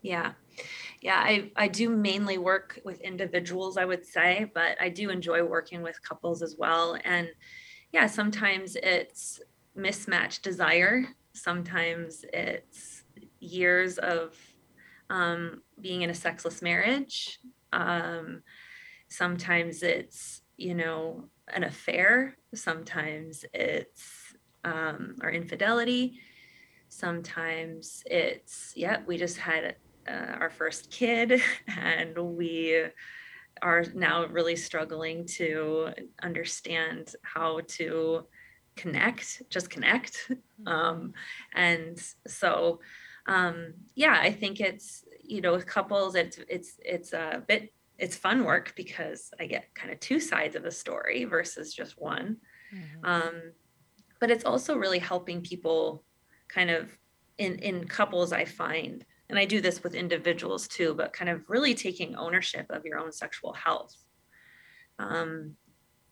Yeah. 0.03 0.33
Yeah, 1.01 1.17
I, 1.17 1.51
I 1.57 1.69
do 1.69 1.89
mainly 1.89 2.37
work 2.37 2.79
with 2.85 3.01
individuals, 3.01 3.77
I 3.77 3.85
would 3.85 4.05
say, 4.05 4.51
but 4.53 4.77
I 4.81 4.89
do 4.89 5.11
enjoy 5.11 5.43
working 5.43 5.81
with 5.83 6.03
couples 6.03 6.43
as 6.43 6.57
well. 6.59 6.99
And 7.05 7.29
yeah, 7.93 8.07
sometimes 8.07 8.77
it's 8.77 9.41
mismatched 9.75 10.43
desire, 10.43 11.07
sometimes 11.33 12.25
it's 12.33 12.92
years 13.43 13.99
of 13.99 14.37
um, 15.11 15.63
being 15.81 16.03
in 16.03 16.11
a 16.11 16.15
sexless 16.15 16.63
marriage, 16.63 17.39
um, 17.73 18.43
sometimes 19.09 19.83
it's, 19.83 20.43
you 20.57 20.75
know, 20.75 21.29
an 21.49 21.65
affair, 21.65 22.37
sometimes 22.55 23.45
it's 23.53 24.35
um, 24.65 25.17
or 25.23 25.31
infidelity. 25.31 26.21
Sometimes 26.89 28.03
it's, 28.07 28.73
yeah, 28.77 28.99
we 29.07 29.17
just 29.17 29.39
had 29.39 29.77
uh, 30.09 30.37
our 30.39 30.51
first 30.51 30.91
kid 30.91 31.41
and 31.79 32.17
we 32.19 32.85
are 33.63 33.85
now 33.95 34.27
really 34.27 34.57
struggling 34.57 35.25
to 35.25 35.91
understand 36.23 37.15
how 37.23 37.61
to 37.69 38.27
connect, 38.77 39.43
just 39.51 39.71
connect. 39.71 40.31
Um, 40.67 41.13
and 41.55 42.01
so, 42.27 42.81
um, 43.27 43.75
yeah, 43.95 44.19
I 44.21 44.33
think 44.33 44.61
it's, 44.61 45.05
you 45.23 45.41
know, 45.41 45.53
with 45.53 45.67
couples, 45.67 46.15
it's, 46.15 46.39
it's, 46.49 46.75
it's 46.85 47.13
a 47.13 47.43
bit, 47.47 47.73
it's 47.99 48.17
fun 48.17 48.45
work 48.45 48.75
because 48.77 49.31
I 49.39 49.47
get 49.47 49.75
kind 49.75 49.93
of 49.93 50.01
two 50.01 50.19
sides 50.21 50.57
of 50.57 50.63
the 50.63 50.71
story 50.71 51.25
versus 51.25 51.73
just 51.73 52.01
one. 52.01 52.39
Mm-hmm. 52.75 53.05
Um, 53.05 53.43
but 54.23 54.31
it's 54.31 54.45
also 54.45 54.77
really 54.77 55.01
helping 55.01 55.41
people 55.41 56.05
kind 56.49 56.71
of 56.71 56.97
in 57.39 57.59
in 57.59 57.85
couples 57.89 58.33
i 58.33 58.45
find 58.45 59.05
and 59.29 59.39
i 59.39 59.45
do 59.45 59.61
this 59.61 59.83
with 59.83 59.95
individuals 59.95 60.69
too 60.69 60.95
but 60.95 61.13
kind 61.13 61.29
of 61.29 61.49
really 61.49 61.75
taking 61.75 62.15
ownership 62.15 62.67
of 62.71 62.85
your 62.85 62.99
own 62.99 63.11
sexual 63.11 63.53
health 63.53 63.97
um 64.99 65.57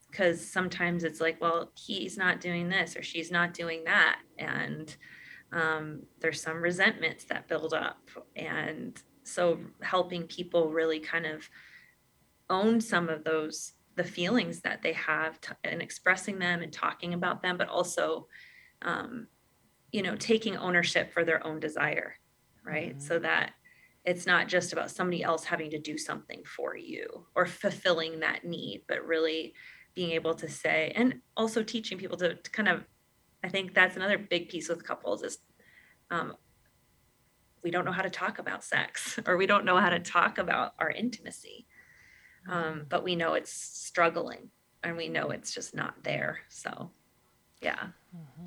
because 0.09 0.45
sometimes 0.45 1.05
it's 1.05 1.21
like 1.21 1.39
well 1.39 1.71
he's 1.75 2.17
not 2.17 2.41
doing 2.41 2.67
this 2.67 2.97
or 2.97 3.03
she's 3.03 3.31
not 3.31 3.53
doing 3.53 3.85
that 3.85 4.19
and 4.37 4.97
um, 5.51 6.03
there's 6.19 6.41
some 6.41 6.61
resentments 6.61 7.25
that 7.25 7.47
build 7.47 7.73
up 7.73 8.09
and 8.35 9.01
so 9.23 9.59
helping 9.81 10.23
people 10.23 10.69
really 10.69 10.99
kind 10.99 11.25
of 11.25 11.49
own 12.49 12.81
some 12.81 13.09
of 13.09 13.23
those 13.23 13.73
the 13.95 14.03
feelings 14.03 14.61
that 14.61 14.81
they 14.81 14.93
have 14.93 15.39
t- 15.41 15.53
and 15.63 15.81
expressing 15.81 16.39
them 16.39 16.61
and 16.61 16.71
talking 16.71 17.13
about 17.13 17.41
them, 17.41 17.57
but 17.57 17.67
also, 17.67 18.27
um, 18.81 19.27
you 19.91 20.01
know, 20.01 20.15
taking 20.15 20.55
ownership 20.57 21.11
for 21.11 21.25
their 21.25 21.45
own 21.45 21.59
desire, 21.59 22.15
right? 22.65 22.91
Mm-hmm. 22.91 22.99
So 22.99 23.19
that 23.19 23.51
it's 24.05 24.25
not 24.25 24.47
just 24.47 24.73
about 24.73 24.91
somebody 24.91 25.23
else 25.23 25.43
having 25.43 25.69
to 25.71 25.79
do 25.79 25.97
something 25.97 26.41
for 26.45 26.75
you 26.75 27.27
or 27.35 27.45
fulfilling 27.45 28.21
that 28.21 28.45
need, 28.45 28.83
but 28.87 29.05
really 29.05 29.53
being 29.93 30.11
able 30.11 30.33
to 30.35 30.49
say, 30.49 30.93
and 30.95 31.19
also 31.35 31.61
teaching 31.61 31.97
people 31.97 32.17
to, 32.17 32.35
to 32.35 32.51
kind 32.51 32.69
of, 32.69 32.85
I 33.43 33.49
think 33.49 33.73
that's 33.73 33.95
another 33.95 34.17
big 34.17 34.49
piece 34.49 34.69
with 34.69 34.85
couples 34.85 35.23
is 35.23 35.39
um, 36.09 36.35
we 37.63 37.71
don't 37.71 37.85
know 37.85 37.91
how 37.91 38.01
to 38.01 38.09
talk 38.09 38.39
about 38.39 38.63
sex 38.63 39.19
or 39.25 39.37
we 39.37 39.47
don't 39.47 39.65
know 39.65 39.77
how 39.77 39.89
to 39.89 39.99
talk 39.99 40.37
about 40.37 40.73
our 40.79 40.91
intimacy. 40.91 41.67
Um, 42.49 42.85
but 42.89 43.03
we 43.03 43.15
know 43.15 43.35
it's 43.35 43.51
struggling 43.51 44.49
and 44.83 44.97
we 44.97 45.09
know 45.09 45.29
it's 45.29 45.53
just 45.53 45.75
not 45.75 46.03
there 46.03 46.39
so 46.49 46.89
yeah. 47.61 47.89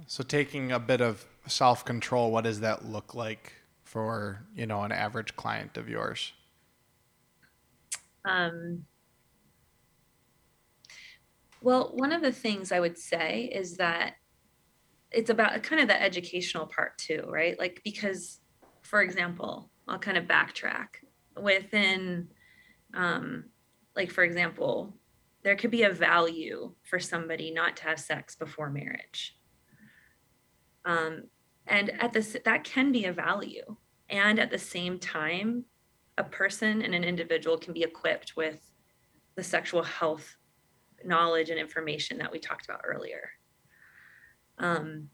So 0.08 0.24
taking 0.24 0.72
a 0.72 0.80
bit 0.80 1.00
of 1.00 1.24
self-control 1.46 2.32
what 2.32 2.42
does 2.42 2.60
that 2.60 2.84
look 2.84 3.14
like 3.14 3.52
for 3.84 4.44
you 4.56 4.66
know 4.66 4.82
an 4.82 4.90
average 4.90 5.36
client 5.36 5.76
of 5.76 5.88
yours? 5.88 6.32
Um, 8.24 8.86
well 11.64 11.92
one 11.94 12.12
of 12.12 12.22
the 12.22 12.32
things 12.32 12.70
i 12.70 12.78
would 12.78 12.96
say 12.96 13.50
is 13.52 13.76
that 13.78 14.14
it's 15.14 15.30
about 15.30 15.62
kind 15.62 15.80
of 15.80 15.88
the 15.88 16.00
educational 16.00 16.66
part 16.66 16.96
too 16.98 17.24
right? 17.28 17.58
Like 17.58 17.80
because 17.84 18.40
for 18.82 19.02
example 19.02 19.70
i'll 19.88 19.98
kind 19.98 20.16
of 20.16 20.24
backtrack. 20.24 20.88
Within 21.40 22.28
um, 22.94 23.46
like 23.96 24.10
for 24.10 24.24
example 24.24 24.96
there 25.42 25.56
could 25.56 25.70
be 25.70 25.82
a 25.82 25.90
value 25.90 26.74
for 26.82 26.98
somebody 26.98 27.50
not 27.50 27.76
to 27.76 27.84
have 27.84 28.00
sex 28.00 28.34
before 28.34 28.70
marriage. 28.70 29.36
Um, 30.86 31.24
and 31.66 31.90
at 32.00 32.12
this 32.12 32.36
that 32.44 32.64
can 32.64 32.92
be 32.92 33.04
a 33.04 33.12
value. 33.12 33.76
And 34.08 34.38
at 34.38 34.50
the 34.50 34.58
same 34.58 34.98
time 34.98 35.64
a 36.16 36.24
person 36.24 36.82
and 36.82 36.94
an 36.94 37.04
individual 37.04 37.58
can 37.58 37.72
be 37.72 37.82
equipped 37.82 38.36
with 38.36 38.60
the 39.34 39.42
sexual 39.42 39.82
health 39.82 40.36
knowledge 41.04 41.50
and 41.50 41.58
information 41.58 42.18
that 42.18 42.30
we 42.30 42.38
talked 42.38 42.64
about 42.64 42.80
earlier 42.84 43.30
um, 44.58 45.08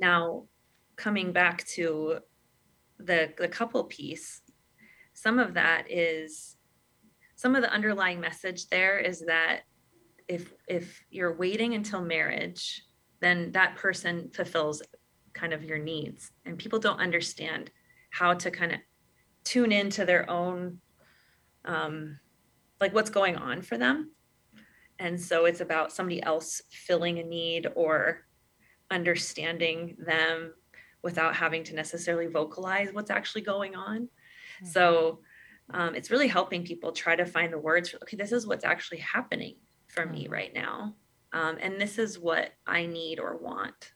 now 0.00 0.44
coming 0.96 1.32
back 1.32 1.64
to 1.66 2.18
the 2.98 3.32
the 3.38 3.48
couple 3.48 3.84
piece 3.84 4.42
some 5.14 5.38
of 5.38 5.54
that 5.54 5.90
is 5.90 6.56
some 7.36 7.56
of 7.56 7.62
the 7.62 7.72
underlying 7.72 8.20
message 8.20 8.68
there 8.68 8.98
is 8.98 9.20
that 9.20 9.60
if 10.28 10.52
if 10.68 11.02
you're 11.10 11.36
waiting 11.36 11.74
until 11.74 12.02
marriage 12.02 12.82
then 13.20 13.52
that 13.52 13.76
person 13.76 14.30
fulfills 14.34 14.82
kind 15.32 15.52
of 15.52 15.64
your 15.64 15.78
needs. 15.78 16.32
And 16.44 16.58
people 16.58 16.78
don't 16.78 17.00
understand 17.00 17.70
how 18.10 18.34
to 18.34 18.50
kind 18.50 18.72
of 18.72 18.78
tune 19.44 19.72
into 19.72 20.04
their 20.04 20.28
own 20.28 20.78
um 21.64 22.18
like 22.80 22.94
what's 22.94 23.10
going 23.10 23.36
on 23.36 23.62
for 23.62 23.76
them 23.76 24.10
and 25.00 25.18
so 25.18 25.46
it's 25.46 25.62
about 25.62 25.90
somebody 25.90 26.22
else 26.22 26.62
filling 26.70 27.18
a 27.18 27.24
need 27.24 27.66
or 27.74 28.26
understanding 28.90 29.96
them 29.98 30.52
without 31.02 31.34
having 31.34 31.64
to 31.64 31.74
necessarily 31.74 32.26
vocalize 32.26 32.92
what's 32.92 33.10
actually 33.10 33.40
going 33.40 33.74
on 33.74 34.02
mm-hmm. 34.02 34.66
so 34.66 35.20
um, 35.72 35.94
it's 35.94 36.10
really 36.10 36.28
helping 36.28 36.64
people 36.64 36.92
try 36.92 37.16
to 37.16 37.24
find 37.24 37.52
the 37.52 37.58
words 37.58 37.88
for 37.88 37.96
okay 37.96 38.16
this 38.16 38.30
is 38.30 38.46
what's 38.46 38.64
actually 38.64 38.98
happening 38.98 39.56
for 39.88 40.06
me 40.06 40.24
mm-hmm. 40.24 40.32
right 40.32 40.54
now 40.54 40.94
um, 41.32 41.56
and 41.60 41.80
this 41.80 41.98
is 41.98 42.18
what 42.18 42.50
i 42.66 42.84
need 42.84 43.18
or 43.18 43.36
want 43.38 43.92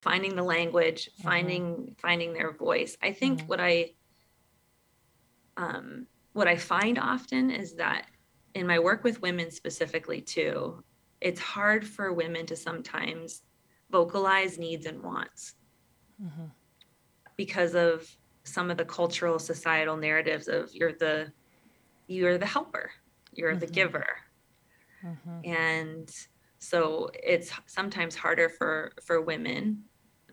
finding 0.00 0.36
the 0.36 0.42
language 0.42 1.10
mm-hmm. 1.10 1.28
finding 1.28 1.96
finding 1.98 2.32
their 2.32 2.52
voice 2.52 2.96
i 3.02 3.12
think 3.12 3.40
mm-hmm. 3.40 3.48
what 3.48 3.60
i 3.60 3.90
um, 5.56 6.06
what 6.34 6.46
i 6.46 6.56
find 6.56 6.98
often 6.98 7.50
is 7.50 7.74
that 7.74 8.06
in 8.56 8.66
my 8.66 8.78
work 8.78 9.04
with 9.04 9.20
women 9.20 9.50
specifically 9.50 10.20
too 10.20 10.82
it's 11.20 11.40
hard 11.40 11.86
for 11.86 12.12
women 12.14 12.46
to 12.46 12.56
sometimes 12.56 13.42
vocalize 13.90 14.58
needs 14.58 14.86
and 14.86 15.02
wants 15.02 15.56
mm-hmm. 16.22 16.46
because 17.36 17.74
of 17.74 18.08
some 18.44 18.70
of 18.70 18.78
the 18.78 18.84
cultural 18.84 19.38
societal 19.38 19.96
narratives 19.96 20.48
of 20.48 20.74
you're 20.74 20.94
the 20.94 21.30
you're 22.06 22.38
the 22.38 22.46
helper 22.46 22.90
you're 23.34 23.50
mm-hmm. 23.50 23.60
the 23.60 23.66
giver 23.66 24.16
mm-hmm. 25.04 25.38
and 25.44 26.10
so 26.58 27.10
it's 27.22 27.52
sometimes 27.66 28.16
harder 28.16 28.48
for 28.48 28.92
for 29.04 29.20
women 29.20 29.82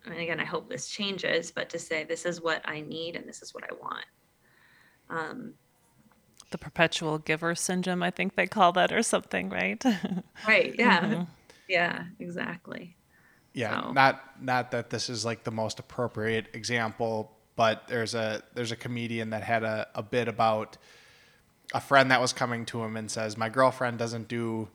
and 0.05 0.15
again 0.15 0.39
i 0.39 0.45
hope 0.45 0.69
this 0.69 0.87
changes 0.87 1.51
but 1.51 1.69
to 1.69 1.77
say 1.77 2.05
this 2.05 2.25
is 2.25 2.39
what 2.39 2.61
i 2.63 2.79
need 2.79 3.17
and 3.17 3.27
this 3.27 3.41
is 3.41 3.53
what 3.53 3.65
i 3.65 3.73
want 3.81 4.05
um, 5.09 5.53
the 6.53 6.57
perpetual 6.57 7.17
giver 7.17 7.53
syndrome 7.53 8.01
i 8.01 8.09
think 8.09 8.35
they 8.35 8.47
call 8.47 8.71
that 8.71 8.93
or 8.93 9.03
something 9.03 9.49
right 9.49 9.83
right 10.47 10.75
yeah 10.79 11.01
mm-hmm. 11.01 11.23
yeah 11.67 12.05
exactly 12.19 12.95
yeah 13.53 13.81
so. 13.81 13.91
not 13.91 14.41
not 14.41 14.71
that 14.71 14.89
this 14.89 15.09
is 15.09 15.25
like 15.25 15.43
the 15.43 15.51
most 15.51 15.79
appropriate 15.79 16.47
example 16.53 17.37
but 17.55 17.83
there's 17.87 18.15
a 18.15 18.41
there's 18.53 18.71
a 18.71 18.75
comedian 18.75 19.31
that 19.31 19.43
had 19.43 19.63
a, 19.63 19.87
a 19.93 20.01
bit 20.01 20.27
about 20.27 20.77
a 21.73 21.81
friend 21.81 22.11
that 22.11 22.21
was 22.21 22.33
coming 22.33 22.65
to 22.67 22.83
him 22.83 22.95
and 22.95 23.09
says, 23.09 23.37
My 23.37 23.49
girlfriend 23.49 23.97
doesn't 23.97 24.27
do 24.27 24.69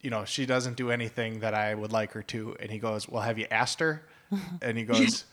you 0.00 0.08
know, 0.08 0.24
she 0.24 0.46
doesn't 0.46 0.78
do 0.78 0.90
anything 0.90 1.40
that 1.40 1.52
I 1.52 1.74
would 1.74 1.92
like 1.92 2.12
her 2.12 2.22
to. 2.22 2.56
And 2.58 2.70
he 2.70 2.78
goes, 2.78 3.08
Well, 3.08 3.22
have 3.22 3.38
you 3.38 3.46
asked 3.50 3.80
her? 3.80 4.06
And 4.62 4.78
he 4.78 4.84
goes, 4.84 5.24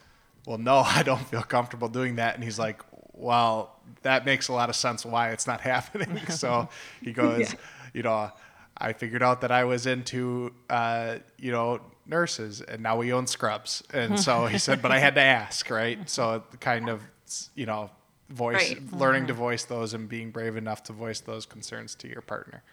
Well, 0.46 0.58
no, 0.58 0.78
I 0.86 1.04
don't 1.04 1.26
feel 1.28 1.44
comfortable 1.44 1.88
doing 1.88 2.16
that. 2.16 2.36
And 2.36 2.44
he's 2.44 2.60
like, 2.60 2.82
Well, 3.14 3.77
that 4.02 4.26
makes 4.26 4.48
a 4.48 4.54
lot 4.54 4.70
of 4.70 4.76
sense 4.76 5.06
why 5.06 5.30
it's 5.30 5.48
not 5.48 5.62
happening. 5.74 6.20
so 6.30 6.70
he 7.02 7.12
goes, 7.12 7.54
Yeah. 7.54 7.60
You 7.94 8.04
know, 8.04 8.32
I 8.78 8.94
figured 8.94 9.24
out 9.24 9.42
that 9.42 9.52
I 9.52 9.64
was 9.64 9.88
into, 9.88 10.54
uh, 10.70 11.18
you 11.38 11.52
know, 11.52 11.80
nurses 12.06 12.62
and 12.62 12.84
now 12.84 12.98
we 12.98 13.12
own 13.12 13.26
scrubs. 13.28 13.84
And 13.94 14.20
so 14.20 14.46
he 14.46 14.58
said, 14.58 14.82
But 14.82 14.92
I 14.92 15.00
had 15.00 15.16
to 15.16 15.22
ask, 15.22 15.70
right? 15.70 16.10
So 16.10 16.44
kind 16.60 16.90
of, 16.90 17.02
you 17.56 17.66
know, 17.66 17.90
voice, 18.30 18.74
Right. 18.74 18.94
learning 18.94 19.28
to 19.28 19.34
mm-hmm. 19.34 19.42
voice 19.42 19.64
those 19.66 19.94
and 19.94 20.08
being 20.08 20.32
brave 20.32 20.58
enough 20.58 20.84
to 20.84 20.94
voice 20.94 21.22
those 21.22 21.46
concerns 21.46 21.96
to 21.96 22.08
your 22.08 22.22
partner. 22.22 22.64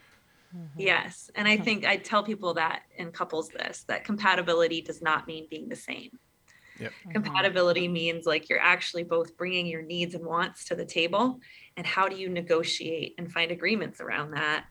Mm-hmm. 0.56 0.80
Yes. 0.80 1.30
And 1.34 1.48
I 1.48 1.56
mm-hmm. 1.56 1.64
think 1.64 1.86
I 1.86 1.96
tell 1.96 2.22
people 2.22 2.54
that 2.54 2.82
in 2.96 3.10
couples 3.10 3.48
this 3.48 3.84
that 3.88 4.04
compatibility 4.04 4.80
does 4.80 5.02
not 5.02 5.26
mean 5.26 5.46
being 5.50 5.68
the 5.68 5.76
same. 5.76 6.18
Yep. 6.80 6.92
Compatibility 7.12 7.86
means 7.86 8.26
like 8.26 8.48
you're 8.48 8.60
actually 8.60 9.04
both 9.04 9.36
bringing 9.36 9.66
your 9.66 9.82
needs 9.82 10.14
and 10.14 10.24
wants 10.24 10.64
to 10.64 10.74
the 10.74 10.84
table. 10.84 11.40
And 11.76 11.86
how 11.86 12.08
do 12.08 12.16
you 12.16 12.28
negotiate 12.28 13.14
and 13.18 13.30
find 13.30 13.50
agreements 13.50 14.00
around 14.00 14.32
that, 14.32 14.64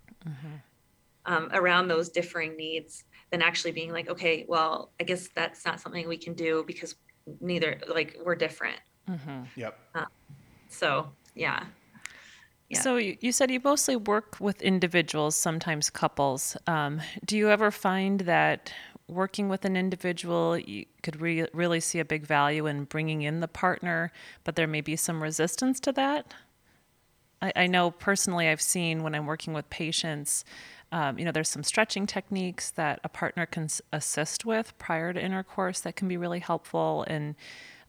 um, 1.25 1.49
around 1.53 1.87
those 1.87 2.09
differing 2.09 2.57
needs, 2.57 3.03
than 3.31 3.41
actually 3.41 3.71
being 3.71 3.91
like, 3.91 4.09
okay, 4.09 4.45
well, 4.47 4.91
I 4.99 5.03
guess 5.05 5.29
that's 5.33 5.65
not 5.65 5.79
something 5.79 6.07
we 6.07 6.17
can 6.17 6.33
do 6.33 6.63
because 6.67 6.95
neither, 7.41 7.79
like, 7.87 8.17
we're 8.23 8.35
different. 8.35 8.79
Yep. 9.55 9.79
So, 10.69 11.09
yeah. 11.35 11.63
Yeah. 12.69 12.79
So 12.79 12.97
you, 12.97 13.17
you 13.21 13.31
said 13.31 13.51
you 13.51 13.59
mostly 13.63 13.95
work 13.95 14.37
with 14.39 14.61
individuals, 14.61 15.35
sometimes 15.35 15.89
couples. 15.89 16.57
Um, 16.67 17.01
do 17.25 17.37
you 17.37 17.49
ever 17.49 17.71
find 17.71 18.21
that 18.21 18.73
working 19.07 19.49
with 19.49 19.65
an 19.65 19.75
individual, 19.75 20.57
you 20.57 20.85
could 21.01 21.19
re- 21.19 21.47
really 21.53 21.79
see 21.79 21.99
a 21.99 22.05
big 22.05 22.25
value 22.25 22.65
in 22.67 22.85
bringing 22.85 23.21
in 23.21 23.39
the 23.39 23.47
partner, 23.47 24.11
but 24.43 24.55
there 24.55 24.67
may 24.67 24.81
be 24.81 24.95
some 24.95 25.21
resistance 25.21 25.79
to 25.81 25.91
that? 25.91 26.33
I, 27.41 27.53
I 27.55 27.67
know 27.67 27.91
personally, 27.91 28.47
I've 28.47 28.61
seen 28.61 29.03
when 29.03 29.13
I'm 29.13 29.25
working 29.25 29.53
with 29.53 29.69
patients, 29.69 30.45
um, 30.91 31.17
you 31.17 31.25
know, 31.25 31.31
there's 31.31 31.49
some 31.49 31.63
stretching 31.63 32.05
techniques 32.05 32.69
that 32.71 32.99
a 33.03 33.09
partner 33.09 33.45
can 33.45 33.67
assist 33.91 34.45
with 34.45 34.77
prior 34.77 35.11
to 35.11 35.23
intercourse 35.23 35.81
that 35.81 35.95
can 35.95 36.07
be 36.07 36.17
really 36.17 36.39
helpful. 36.39 37.03
And 37.07 37.35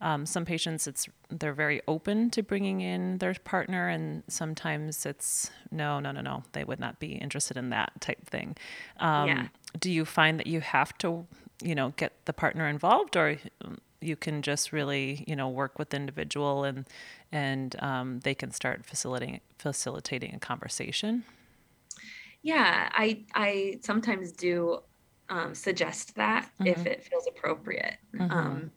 um, 0.05 0.25
some 0.25 0.45
patients, 0.45 0.87
it's 0.87 1.09
they're 1.29 1.53
very 1.65 1.81
open 1.87 2.29
to 2.29 2.43
bringing 2.43 2.81
in 2.81 3.17
their 3.17 3.33
partner, 3.43 3.89
and 3.89 4.23
sometimes 4.27 5.05
it's 5.05 5.49
no, 5.71 5.99
no, 5.99 6.11
no, 6.11 6.21
no, 6.21 6.43
they 6.51 6.63
would 6.63 6.79
not 6.79 6.99
be 6.99 7.13
interested 7.13 7.57
in 7.57 7.71
that 7.71 7.89
type 8.01 8.23
thing. 8.29 8.55
Um, 8.99 9.27
Yeah. 9.27 9.47
Do 9.79 9.89
you 9.89 10.05
find 10.05 10.39
that 10.39 10.47
you 10.47 10.61
have 10.61 10.95
to, 10.99 11.25
you 11.61 11.75
know, 11.75 11.93
get 11.97 12.11
the 12.25 12.33
partner 12.33 12.67
involved, 12.69 13.17
or 13.17 13.37
um, 13.63 13.79
you 13.99 14.15
can 14.15 14.41
just 14.43 14.71
really, 14.71 15.23
you 15.27 15.35
know, 15.35 15.49
work 15.49 15.79
with 15.79 15.89
the 15.89 15.97
individual 15.97 16.63
and 16.63 16.85
and 17.31 17.75
um, 17.81 18.19
they 18.19 18.35
can 18.35 18.51
start 18.51 18.85
facilitating 18.85 19.41
facilitating 19.57 20.35
a 20.35 20.39
conversation? 20.39 21.23
Yeah, 22.43 22.89
I 22.93 23.25
I 23.33 23.79
sometimes 23.81 24.31
do 24.31 24.83
um, 25.29 25.55
suggest 25.55 26.15
that 26.15 26.47
if 26.63 26.85
it 26.85 27.03
feels 27.03 27.25
appropriate. 27.27 27.97
Um, 28.29 28.71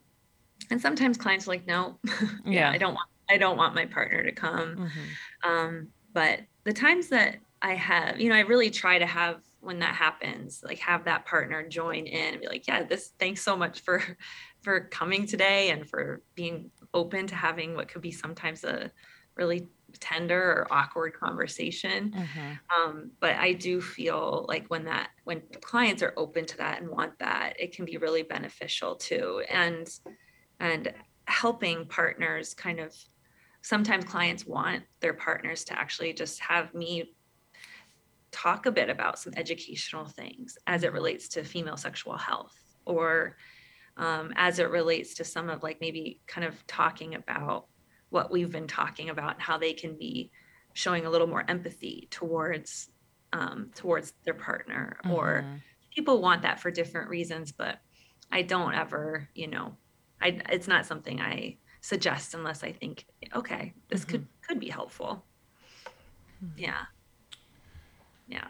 and 0.71 0.81
sometimes 0.81 1.17
clients 1.17 1.47
are 1.47 1.51
like, 1.51 1.67
no, 1.67 1.99
yeah, 2.07 2.21
Yeah. 2.45 2.71
I 2.71 2.79
don't 2.79 2.95
want 2.95 3.09
I 3.31 3.37
don't 3.37 3.59
want 3.59 3.75
my 3.75 3.85
partner 3.85 4.23
to 4.23 4.33
come. 4.33 4.91
Um, 5.45 5.89
but 6.15 6.41
the 6.65 6.73
times 6.73 7.09
that 7.09 7.37
I 7.61 7.75
have, 7.75 8.21
you 8.21 8.31
know, 8.31 8.37
I 8.37 8.41
really 8.41 8.71
try 8.71 8.99
to 8.99 9.07
have 9.07 9.41
when 9.61 9.81
that 9.81 9.95
happens, 9.95 10.63
like 10.65 10.79
have 10.79 11.05
that 11.05 11.27
partner 11.27 11.67
join 11.69 12.07
in 12.07 12.35
and 12.35 12.41
be 12.41 12.47
like, 12.47 12.67
yeah, 12.67 12.85
this 12.85 13.13
thanks 13.19 13.43
so 13.43 13.57
much 13.57 13.81
for 13.81 14.03
for 14.63 14.81
coming 14.81 15.27
today 15.27 15.71
and 15.71 15.89
for 15.89 16.23
being 16.35 16.71
open 16.95 17.27
to 17.27 17.35
having 17.35 17.75
what 17.75 17.89
could 17.89 18.03
be 18.03 18.11
sometimes 18.11 18.65
a 18.65 18.91
really 19.37 19.69
tender 20.01 20.41
or 20.41 20.67
awkward 20.71 21.15
conversation 21.15 22.13
um, 22.77 23.11
but 23.21 23.37
i 23.37 23.53
do 23.53 23.81
feel 23.81 24.45
like 24.49 24.67
when 24.69 24.85
that 24.85 25.11
when 25.25 25.41
clients 25.63 26.03
are 26.03 26.13
open 26.17 26.45
to 26.45 26.57
that 26.59 26.81
and 26.81 26.91
want 26.91 27.19
that 27.19 27.55
it 27.59 27.75
can 27.75 27.85
be 27.85 27.97
really 27.97 28.23
beneficial 28.23 28.97
too 28.97 29.43
and 29.49 29.89
and 30.61 30.93
helping 31.27 31.87
partners 31.87 32.55
kind 32.55 32.81
of 32.81 32.95
sometimes 33.63 34.05
clients 34.05 34.47
want 34.47 34.83
their 35.01 35.13
partners 35.13 35.65
to 35.65 35.79
actually 35.79 36.13
just 36.13 36.41
have 36.41 36.73
me 36.75 37.15
talk 38.31 38.67
a 38.67 38.73
bit 38.73 38.89
about 38.89 39.19
some 39.19 39.33
educational 39.37 40.07
things 40.07 40.57
as 40.67 40.85
it 40.85 40.93
relates 40.93 41.29
to 41.29 41.43
female 41.43 41.77
sexual 41.77 42.17
health 42.17 42.57
or 42.85 43.37
um, 43.97 44.33
as 44.37 44.59
it 44.59 44.71
relates 44.71 45.15
to 45.15 45.25
some 45.25 45.51
of 45.51 45.63
like 45.63 45.79
maybe 45.81 46.21
kind 46.27 46.47
of 46.47 46.67
talking 46.67 47.15
about 47.15 47.67
what 48.11 48.31
we've 48.31 48.53
been 48.53 48.67
talking 48.67 49.11
about 49.11 49.35
and 49.35 49.43
how 49.43 49.59
they 49.59 49.73
can 49.73 49.97
be 49.97 50.31
showing 50.75 51.05
a 51.05 51.11
little 51.11 51.27
more 51.27 51.45
empathy 51.49 52.07
towards 52.11 52.91
um, 53.33 53.71
towards 53.75 54.15
their 54.25 54.35
partner 54.35 54.99
or 55.11 55.45
people 55.95 56.23
want 56.23 56.43
that 56.43 56.61
for 56.61 56.71
different 56.71 57.11
reasons 57.11 57.53
but 57.53 57.79
i 58.33 58.41
don't 58.41 58.75
ever 58.75 59.29
you 59.35 59.47
know 59.47 59.77
i 60.21 60.41
it's 60.51 60.69
not 60.69 60.87
something 60.87 61.21
i 61.21 61.57
suggest 61.81 62.35
unless 62.35 62.65
i 62.65 62.73
think 62.73 63.07
okay 63.35 63.73
this 63.89 64.05
could 64.05 64.27
could 64.49 64.59
be 64.59 64.71
helpful. 64.71 65.25
Yeah. 66.57 66.87
Yeah. 68.27 68.49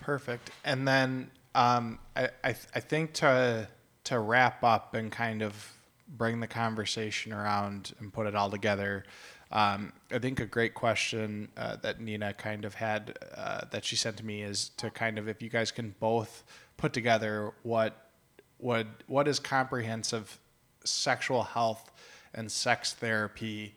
Perfect. 0.00 0.50
And 0.64 0.88
then 0.88 1.30
um, 1.54 1.98
I, 2.16 2.30
I, 2.42 2.52
th- 2.52 2.66
I 2.74 2.80
think 2.80 3.12
to 3.14 3.68
to 4.04 4.18
wrap 4.18 4.62
up 4.62 4.94
and 4.94 5.10
kind 5.10 5.40
of 5.40 5.72
bring 6.06 6.40
the 6.40 6.46
conversation 6.46 7.32
around 7.32 7.94
and 7.98 8.12
put 8.12 8.26
it 8.26 8.34
all 8.34 8.50
together, 8.50 9.04
um, 9.50 9.94
I 10.10 10.18
think 10.18 10.40
a 10.40 10.46
great 10.46 10.74
question 10.74 11.48
uh, 11.56 11.76
that 11.76 12.00
Nina 12.00 12.34
kind 12.34 12.66
of 12.66 12.74
had 12.74 13.18
uh, 13.34 13.62
that 13.70 13.82
she 13.84 13.96
sent 13.96 14.18
to 14.18 14.24
me 14.24 14.42
is 14.42 14.70
to 14.76 14.90
kind 14.90 15.18
of 15.18 15.26
if 15.26 15.40
you 15.40 15.48
guys 15.48 15.70
can 15.70 15.94
both 16.00 16.44
put 16.76 16.92
together 16.92 17.52
what 17.62 18.10
what 18.58 18.86
what 19.06 19.26
is 19.26 19.38
comprehensive 19.38 20.38
sexual 20.84 21.42
health 21.42 21.90
and 22.34 22.50
sex 22.50 22.92
therapy 22.92 23.74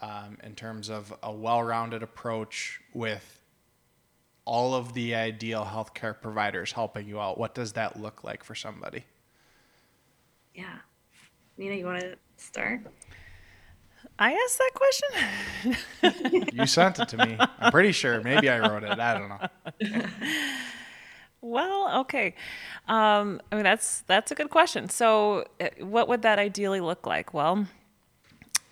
um, 0.00 0.36
in 0.42 0.54
terms 0.54 0.88
of 0.88 1.14
a 1.22 1.32
well-rounded 1.32 2.02
approach 2.02 2.80
with 2.92 3.40
all 4.44 4.74
of 4.74 4.92
the 4.94 5.14
ideal 5.14 5.64
healthcare 5.64 6.20
providers 6.20 6.72
helping 6.72 7.06
you 7.06 7.20
out. 7.20 7.38
What 7.38 7.54
does 7.54 7.72
that 7.74 8.00
look 8.00 8.24
like 8.24 8.42
for 8.42 8.54
somebody? 8.54 9.04
yeah 10.54 10.76
nina 11.56 11.74
you 11.74 11.86
want 11.86 12.00
to 12.00 12.16
start 12.36 12.80
I 14.18 14.32
asked 14.32 14.58
that 14.58 14.70
question. 14.74 16.48
You 16.52 16.66
sent 16.66 16.98
it 17.00 17.08
to 17.08 17.16
me. 17.16 17.36
I'm 17.58 17.72
pretty 17.72 17.92
sure. 17.92 18.20
Maybe 18.20 18.48
I 18.48 18.58
wrote 18.58 18.84
it. 18.84 18.98
I 18.98 19.18
don't 19.18 19.28
know. 19.28 19.38
Well, 21.42 22.00
okay. 22.02 22.34
Um, 22.86 23.40
I 23.50 23.56
mean, 23.56 23.64
that's 23.64 24.02
that's 24.02 24.30
a 24.30 24.34
good 24.34 24.48
question. 24.50 24.88
So, 24.88 25.44
uh, 25.60 25.68
what 25.80 26.08
would 26.08 26.22
that 26.22 26.38
ideally 26.38 26.80
look 26.80 27.04
like? 27.04 27.34
Well, 27.34 27.66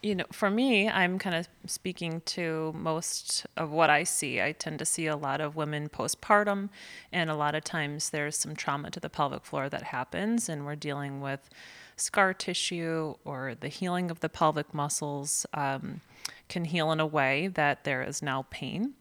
you 0.03 0.15
know, 0.15 0.25
for 0.33 0.49
me, 0.51 0.89
I'm 0.89 1.19
kind 1.19 1.35
of 1.37 1.49
speaking 1.67 2.23
to 2.27 2.73
most 2.77 3.45
of 3.57 3.71
what 3.71 3.91
I 3.91 4.05
see. 4.05 4.41
I 4.41 4.53
tend 4.53 4.79
to 4.79 4.85
see 4.87 5.07
a 5.07 5.17
lot 5.17 5.41
of 5.41 5.57
women 5.57 5.89
postpartum, 5.89 6.71
and 7.13 7.29
a 7.29 7.35
lot 7.35 7.55
of 7.57 7.65
times 7.65 8.11
there's 8.11 8.37
some 8.39 8.55
trauma 8.55 8.91
to 8.93 9.01
the 9.01 9.11
pelvic 9.11 9.45
floor 9.45 9.69
that 9.69 9.83
happens, 9.85 10.49
and 10.49 10.65
we're 10.65 10.77
dealing 10.77 11.21
with 11.21 11.51
scar 11.97 12.33
tissue 12.33 13.15
or 13.25 13.55
the 13.61 13.69
healing 13.69 14.11
of 14.11 14.21
the 14.21 14.29
pelvic 14.29 14.73
muscles 14.73 15.45
um, 15.55 16.01
can 16.49 16.65
heal 16.65 16.93
in 16.93 17.01
a 17.01 17.07
way 17.07 17.49
that 17.49 17.85
there 17.85 18.03
is 18.03 18.23
now 18.23 18.47
pain. 18.51 18.95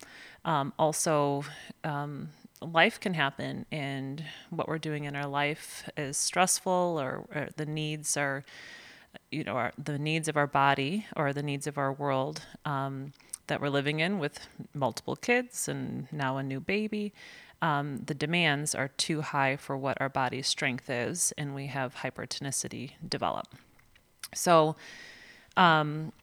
Um, 0.43 0.73
also, 0.79 1.45
um, 1.83 2.29
life 2.61 2.99
can 2.99 3.13
happen, 3.13 3.65
and 3.71 4.23
what 4.49 4.67
we're 4.67 4.77
doing 4.79 5.05
in 5.05 5.15
our 5.15 5.27
life 5.27 5.89
is 5.97 6.17
stressful, 6.17 6.97
or, 6.99 7.25
or 7.33 7.49
the 7.55 7.65
needs 7.65 8.17
are 8.17 8.43
you 9.31 9.43
know 9.43 9.53
our, 9.53 9.73
the 9.83 9.97
needs 9.97 10.27
of 10.27 10.37
our 10.37 10.45
body 10.45 11.07
or 11.15 11.33
the 11.33 11.41
needs 11.41 11.65
of 11.65 11.79
our 11.79 11.91
world 11.91 12.43
um, 12.65 13.11
that 13.47 13.59
we're 13.59 13.69
living 13.69 13.99
in 13.99 14.19
with 14.19 14.39
multiple 14.75 15.15
kids 15.15 15.67
and 15.67 16.07
now 16.11 16.37
a 16.37 16.43
new 16.43 16.59
baby 16.59 17.11
um, 17.61 17.97
the 18.05 18.13
demands 18.13 18.73
are 18.73 18.87
too 18.87 19.21
high 19.21 19.55
for 19.55 19.75
what 19.75 19.99
our 19.99 20.09
body's 20.09 20.47
strength 20.47 20.89
is 20.89 21.33
and 21.37 21.53
we 21.53 21.67
have 21.67 21.95
hypertonicity 21.95 22.91
develop. 23.07 23.47
So 24.33 24.75
um, 25.57 26.13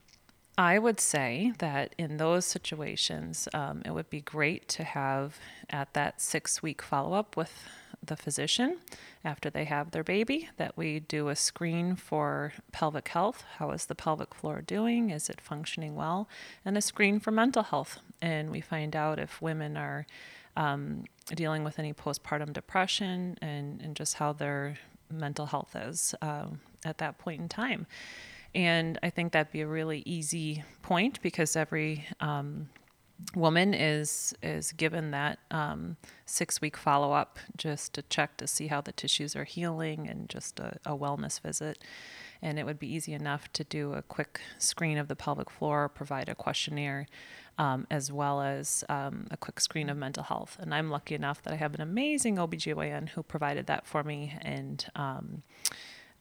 I 0.58 0.78
would 0.78 1.00
say 1.00 1.52
that 1.58 1.94
in 1.98 2.16
those 2.16 2.46
situations, 2.46 3.46
um, 3.52 3.82
it 3.84 3.90
would 3.90 4.08
be 4.08 4.22
great 4.22 4.68
to 4.68 4.84
have 4.84 5.38
at 5.68 5.92
that 5.92 6.22
six 6.22 6.62
week 6.62 6.80
follow 6.80 7.12
up 7.12 7.36
with 7.36 7.68
the 8.02 8.16
physician 8.16 8.78
after 9.22 9.50
they 9.50 9.64
have 9.64 9.90
their 9.90 10.04
baby, 10.04 10.48
that 10.56 10.76
we 10.76 11.00
do 11.00 11.28
a 11.28 11.36
screen 11.36 11.94
for 11.94 12.54
pelvic 12.72 13.08
health. 13.08 13.44
How 13.58 13.70
is 13.72 13.86
the 13.86 13.94
pelvic 13.94 14.34
floor 14.34 14.62
doing? 14.62 15.10
Is 15.10 15.28
it 15.28 15.40
functioning 15.42 15.94
well? 15.94 16.26
And 16.64 16.78
a 16.78 16.80
screen 16.80 17.20
for 17.20 17.32
mental 17.32 17.64
health. 17.64 17.98
And 18.22 18.50
we 18.50 18.60
find 18.60 18.96
out 18.96 19.18
if 19.18 19.42
women 19.42 19.76
are 19.76 20.06
um, 20.56 21.04
dealing 21.34 21.64
with 21.64 21.78
any 21.78 21.92
postpartum 21.92 22.54
depression 22.54 23.36
and, 23.42 23.82
and 23.82 23.94
just 23.94 24.14
how 24.14 24.32
their 24.32 24.78
mental 25.12 25.46
health 25.46 25.76
is 25.76 26.14
um, 26.22 26.60
at 26.84 26.98
that 26.98 27.18
point 27.18 27.42
in 27.42 27.48
time. 27.48 27.86
And 28.56 28.98
I 29.02 29.10
think 29.10 29.32
that'd 29.32 29.52
be 29.52 29.60
a 29.60 29.66
really 29.66 30.02
easy 30.06 30.64
point 30.80 31.20
because 31.20 31.56
every 31.56 32.06
um, 32.20 32.70
woman 33.34 33.74
is 33.74 34.34
is 34.42 34.72
given 34.72 35.10
that 35.10 35.38
um, 35.50 35.98
six 36.24 36.62
week 36.62 36.74
follow 36.74 37.12
up 37.12 37.38
just 37.58 37.92
to 37.94 38.02
check 38.02 38.38
to 38.38 38.46
see 38.46 38.68
how 38.68 38.80
the 38.80 38.92
tissues 38.92 39.36
are 39.36 39.44
healing 39.44 40.08
and 40.08 40.30
just 40.30 40.58
a, 40.58 40.78
a, 40.86 40.96
wellness 40.96 41.38
visit. 41.38 41.84
And 42.40 42.58
it 42.58 42.64
would 42.64 42.78
be 42.78 42.90
easy 42.90 43.12
enough 43.12 43.52
to 43.52 43.64
do 43.64 43.92
a 43.92 44.00
quick 44.00 44.40
screen 44.58 44.96
of 44.96 45.08
the 45.08 45.16
pelvic 45.16 45.50
floor, 45.50 45.90
provide 45.90 46.30
a 46.30 46.34
questionnaire, 46.34 47.08
um, 47.58 47.86
as 47.90 48.10
well 48.10 48.40
as 48.40 48.84
um, 48.88 49.26
a 49.30 49.36
quick 49.36 49.60
screen 49.60 49.90
of 49.90 49.98
mental 49.98 50.22
health. 50.22 50.56
And 50.58 50.74
I'm 50.74 50.90
lucky 50.90 51.14
enough 51.14 51.42
that 51.42 51.52
I 51.52 51.56
have 51.56 51.74
an 51.74 51.82
amazing 51.82 52.36
OBGYN 52.36 53.10
who 53.10 53.22
provided 53.22 53.66
that 53.66 53.86
for 53.86 54.02
me. 54.02 54.34
And 54.40 54.86
um, 54.94 55.42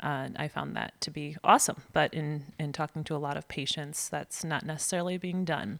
uh, 0.01 0.29
I 0.35 0.47
found 0.47 0.75
that 0.75 0.99
to 1.01 1.11
be 1.11 1.37
awesome. 1.43 1.81
But 1.93 2.13
in, 2.13 2.53
in 2.59 2.73
talking 2.73 3.03
to 3.05 3.15
a 3.15 3.17
lot 3.17 3.37
of 3.37 3.47
patients, 3.47 4.09
that's 4.09 4.43
not 4.43 4.65
necessarily 4.65 5.17
being 5.17 5.45
done. 5.45 5.79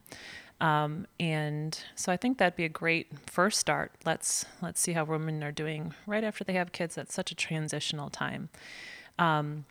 Um, 0.60 1.06
and 1.20 1.78
so 1.94 2.10
I 2.10 2.16
think 2.16 2.38
that'd 2.38 2.56
be 2.56 2.64
a 2.64 2.70
great 2.70 3.08
first 3.28 3.58
start. 3.58 3.92
Let's 4.06 4.46
let's 4.62 4.80
see 4.80 4.92
how 4.94 5.04
women 5.04 5.44
are 5.44 5.52
doing 5.52 5.94
right 6.06 6.24
after 6.24 6.44
they 6.44 6.54
have 6.54 6.72
kids. 6.72 6.94
That's 6.94 7.12
such 7.12 7.30
a 7.30 7.34
transitional 7.34 8.08
time. 8.08 8.48
Um, 9.18 9.66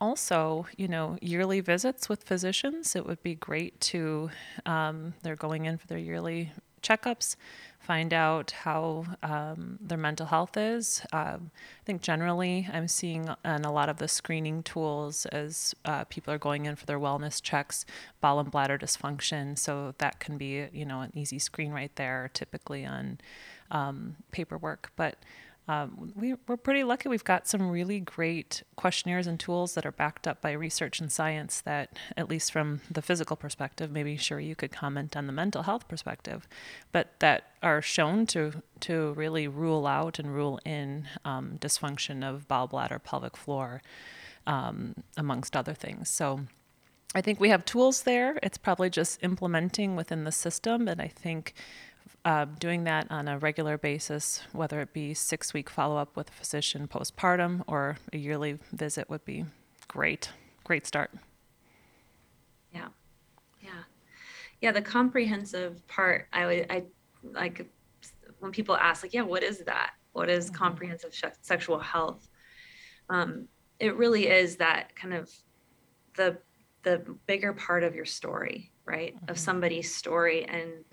also, 0.00 0.66
you 0.76 0.88
know, 0.88 1.18
yearly 1.20 1.60
visits 1.60 2.08
with 2.08 2.22
physicians. 2.24 2.94
It 2.94 3.06
would 3.06 3.22
be 3.22 3.34
great 3.34 3.80
to 3.80 4.30
um, 4.66 5.14
they're 5.22 5.36
going 5.36 5.64
in 5.64 5.78
for 5.78 5.86
their 5.86 5.98
yearly 5.98 6.52
checkups 6.82 7.36
find 7.82 8.14
out 8.14 8.52
how 8.52 9.04
um, 9.22 9.78
their 9.80 9.98
mental 9.98 10.26
health 10.26 10.56
is. 10.56 11.04
Um, 11.12 11.50
I 11.54 11.84
think 11.84 12.00
generally 12.00 12.68
I'm 12.72 12.86
seeing 12.86 13.28
in 13.44 13.64
a 13.64 13.72
lot 13.72 13.88
of 13.88 13.98
the 13.98 14.06
screening 14.06 14.62
tools 14.62 15.26
as 15.26 15.74
uh, 15.84 16.04
people 16.04 16.32
are 16.32 16.38
going 16.38 16.64
in 16.66 16.76
for 16.76 16.86
their 16.86 17.00
wellness 17.00 17.42
checks, 17.42 17.84
bowel 18.20 18.38
and 18.38 18.50
bladder 18.50 18.78
dysfunction. 18.78 19.58
So 19.58 19.94
that 19.98 20.20
can 20.20 20.38
be, 20.38 20.68
you 20.72 20.84
know, 20.84 21.00
an 21.00 21.10
easy 21.14 21.40
screen 21.40 21.72
right 21.72 21.94
there, 21.96 22.30
typically 22.32 22.86
on 22.86 23.18
um, 23.72 24.16
paperwork. 24.30 24.92
But 24.94 25.16
um, 25.68 26.12
we, 26.16 26.32
are 26.32 26.56
pretty 26.56 26.82
lucky. 26.82 27.08
We've 27.08 27.22
got 27.22 27.46
some 27.46 27.70
really 27.70 28.00
great 28.00 28.64
questionnaires 28.74 29.28
and 29.28 29.38
tools 29.38 29.74
that 29.74 29.86
are 29.86 29.92
backed 29.92 30.26
up 30.26 30.40
by 30.40 30.52
research 30.52 31.00
and 31.00 31.10
science 31.10 31.60
that, 31.60 31.96
at 32.16 32.28
least 32.28 32.50
from 32.52 32.80
the 32.90 33.00
physical 33.00 33.36
perspective, 33.36 33.90
maybe 33.90 34.16
sure 34.16 34.40
you 34.40 34.56
could 34.56 34.72
comment 34.72 35.16
on 35.16 35.28
the 35.28 35.32
mental 35.32 35.62
health 35.62 35.86
perspective, 35.86 36.48
but 36.90 37.14
that 37.20 37.52
are 37.62 37.80
shown 37.80 38.26
to, 38.26 38.62
to 38.80 39.12
really 39.12 39.46
rule 39.46 39.86
out 39.86 40.18
and 40.18 40.34
rule 40.34 40.58
in 40.64 41.06
um, 41.24 41.58
dysfunction 41.60 42.28
of 42.28 42.48
bowel 42.48 42.66
bladder, 42.66 42.98
pelvic 42.98 43.36
floor, 43.36 43.82
um, 44.48 44.96
amongst 45.16 45.56
other 45.56 45.74
things. 45.74 46.08
So 46.08 46.40
I 47.14 47.20
think 47.20 47.38
we 47.38 47.50
have 47.50 47.64
tools 47.64 48.02
there. 48.02 48.38
It's 48.42 48.58
probably 48.58 48.90
just 48.90 49.22
implementing 49.22 49.96
within 49.96 50.24
the 50.24 50.32
system. 50.32 50.88
And 50.88 51.00
I 51.00 51.08
think 51.08 51.54
uh, 52.24 52.46
doing 52.58 52.84
that 52.84 53.06
on 53.10 53.26
a 53.28 53.38
regular 53.38 53.76
basis, 53.76 54.42
whether 54.52 54.80
it 54.80 54.92
be 54.92 55.14
six 55.14 55.52
week 55.52 55.68
follow 55.68 55.96
up 55.96 56.16
with 56.16 56.28
a 56.28 56.32
physician 56.32 56.86
postpartum 56.86 57.62
or 57.66 57.96
a 58.12 58.16
yearly 58.16 58.58
visit, 58.72 59.10
would 59.10 59.24
be 59.24 59.44
great. 59.88 60.30
Great 60.64 60.86
start. 60.86 61.10
Yeah, 62.72 62.88
yeah, 63.60 63.82
yeah. 64.60 64.72
The 64.72 64.82
comprehensive 64.82 65.86
part, 65.88 66.28
I 66.32 66.64
I 66.70 66.84
like 67.22 67.68
when 68.38 68.52
people 68.52 68.76
ask, 68.76 69.02
like, 69.02 69.14
yeah, 69.14 69.22
what 69.22 69.42
is 69.42 69.58
that? 69.60 69.92
What 70.12 70.30
is 70.30 70.46
mm-hmm. 70.46 70.56
comprehensive 70.56 71.14
sexual 71.42 71.78
health? 71.78 72.28
Um, 73.08 73.48
it 73.80 73.96
really 73.96 74.28
is 74.28 74.56
that 74.56 74.94
kind 74.94 75.14
of 75.14 75.30
the 76.16 76.38
the 76.84 77.04
bigger 77.26 77.52
part 77.52 77.82
of 77.82 77.94
your 77.94 78.04
story, 78.04 78.70
right? 78.84 79.16
Mm-hmm. 79.16 79.30
Of 79.30 79.38
somebody's 79.38 79.92
story 79.92 80.44
and 80.44 80.84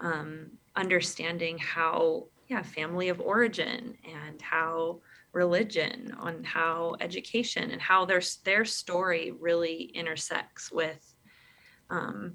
um, 0.00 0.50
understanding 0.76 1.58
how 1.58 2.26
yeah 2.48 2.62
family 2.62 3.08
of 3.08 3.20
origin 3.20 3.96
and 4.04 4.40
how 4.42 5.00
religion 5.32 6.14
on 6.18 6.44
how 6.44 6.94
education 7.00 7.70
and 7.70 7.80
how 7.80 8.04
their 8.04 8.22
their 8.44 8.64
story 8.64 9.32
really 9.38 9.82
intersects 9.94 10.70
with 10.72 11.14
um, 11.90 12.34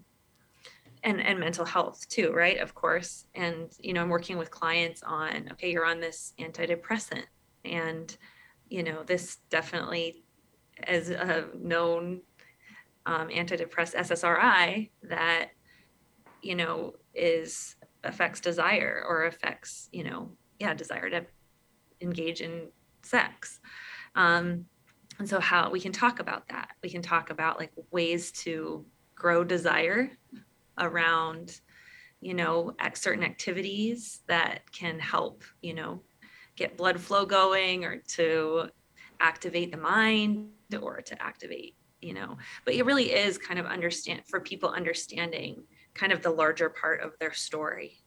and 1.03 1.21
and 1.21 1.39
mental 1.39 1.65
health 1.65 2.07
too 2.09 2.31
right? 2.31 2.57
Of 2.57 2.75
course. 2.75 3.25
And 3.35 3.71
you 3.79 3.93
know 3.93 4.01
i'm 4.01 4.09
working 4.09 4.37
with 4.37 4.51
clients 4.51 5.01
on 5.03 5.49
okay 5.53 5.71
you're 5.71 5.85
on 5.85 5.99
this 5.99 6.33
antidepressant 6.39 7.25
and 7.65 8.15
you 8.69 8.83
know 8.83 9.03
this 9.03 9.37
definitely 9.49 10.23
as 10.83 11.09
a 11.09 11.47
known 11.57 12.21
um, 13.05 13.29
antidepressant 13.29 13.95
ssri 13.95 14.89
that 15.03 15.49
you 16.41 16.55
know 16.55 16.93
is 17.13 17.75
affects 18.03 18.39
desire 18.39 19.03
or 19.07 19.25
affects 19.25 19.89
you 19.91 20.03
know 20.03 20.31
yeah 20.59 20.73
desire 20.73 21.09
to 21.09 21.25
engage 22.01 22.41
in 22.41 22.69
sex. 23.01 23.59
Um, 24.15 24.65
and 25.17 25.27
so 25.27 25.39
how 25.39 25.69
we 25.69 25.81
can 25.81 25.91
talk 25.91 26.19
about 26.19 26.47
that. 26.49 26.69
We 26.81 26.89
can 26.89 27.01
talk 27.01 27.29
about 27.29 27.59
like 27.59 27.71
ways 27.91 28.31
to 28.43 28.85
grow 29.15 29.43
desire 29.43 30.11
around 30.77 31.59
you 32.21 32.33
know 32.33 32.73
certain 32.93 33.23
activities 33.23 34.21
that 34.27 34.69
can 34.71 34.99
help 34.99 35.43
you 35.61 35.73
know 35.73 36.01
get 36.55 36.77
blood 36.77 36.99
flow 36.99 37.25
going 37.25 37.85
or 37.85 37.97
to 37.97 38.69
activate 39.21 39.71
the 39.71 39.77
mind 39.77 40.49
or 40.81 41.01
to 41.01 41.21
activate 41.21 41.75
you 42.01 42.13
know. 42.13 42.37
But 42.65 42.75
it 42.75 42.85
really 42.85 43.11
is 43.11 43.37
kind 43.37 43.59
of 43.59 43.65
understand 43.65 44.21
for 44.25 44.39
people 44.39 44.69
understanding 44.69 45.63
kind 45.99 46.13
of 46.13 46.21
the 46.21 46.29
larger 46.29 46.69
part 46.69 47.01
of 47.01 47.11
their 47.19 47.33
story 47.33 47.97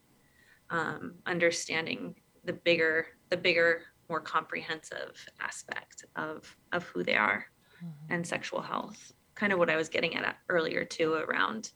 um, 0.71 1.15
understanding 1.27 2.15
the 2.45 2.53
bigger 2.53 3.07
the 3.29 3.37
bigger 3.37 3.83
more 4.09 4.21
comprehensive 4.21 5.15
aspect 5.41 6.07
of 6.17 6.57
of 6.73 6.85
who 6.85 7.03
they 7.03 7.15
are 7.15 7.45
mm-hmm. 7.85 8.15
and 8.15 8.27
sexual 8.27 8.63
health 8.63 9.13
kind 9.35 9.53
of 9.53 9.59
what 9.59 9.69
i 9.69 9.77
was 9.77 9.91
getting 9.91 10.15
at 10.17 10.37
earlier 10.49 10.85
too 10.85 11.13
around 11.15 11.73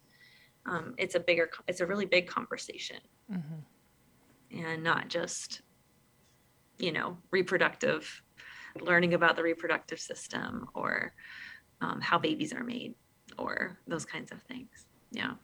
um, 0.64 0.94
it's 0.96 1.14
a 1.14 1.20
bigger 1.20 1.50
it's 1.68 1.80
a 1.80 1.86
really 1.86 2.06
big 2.06 2.26
conversation 2.26 2.96
mm-hmm. 3.30 4.64
and 4.64 4.82
not 4.82 5.08
just 5.08 5.60
you 6.78 6.92
know 6.92 7.18
reproductive 7.30 8.22
learning 8.80 9.12
about 9.12 9.36
the 9.36 9.42
reproductive 9.42 10.00
system 10.00 10.66
or 10.74 11.12
um, 11.82 12.00
how 12.00 12.18
babies 12.18 12.54
are 12.54 12.64
made 12.64 12.94
or 13.38 13.78
those 13.86 14.06
kinds 14.06 14.32
of 14.32 14.42
things 14.44 14.86
yeah 15.10 15.34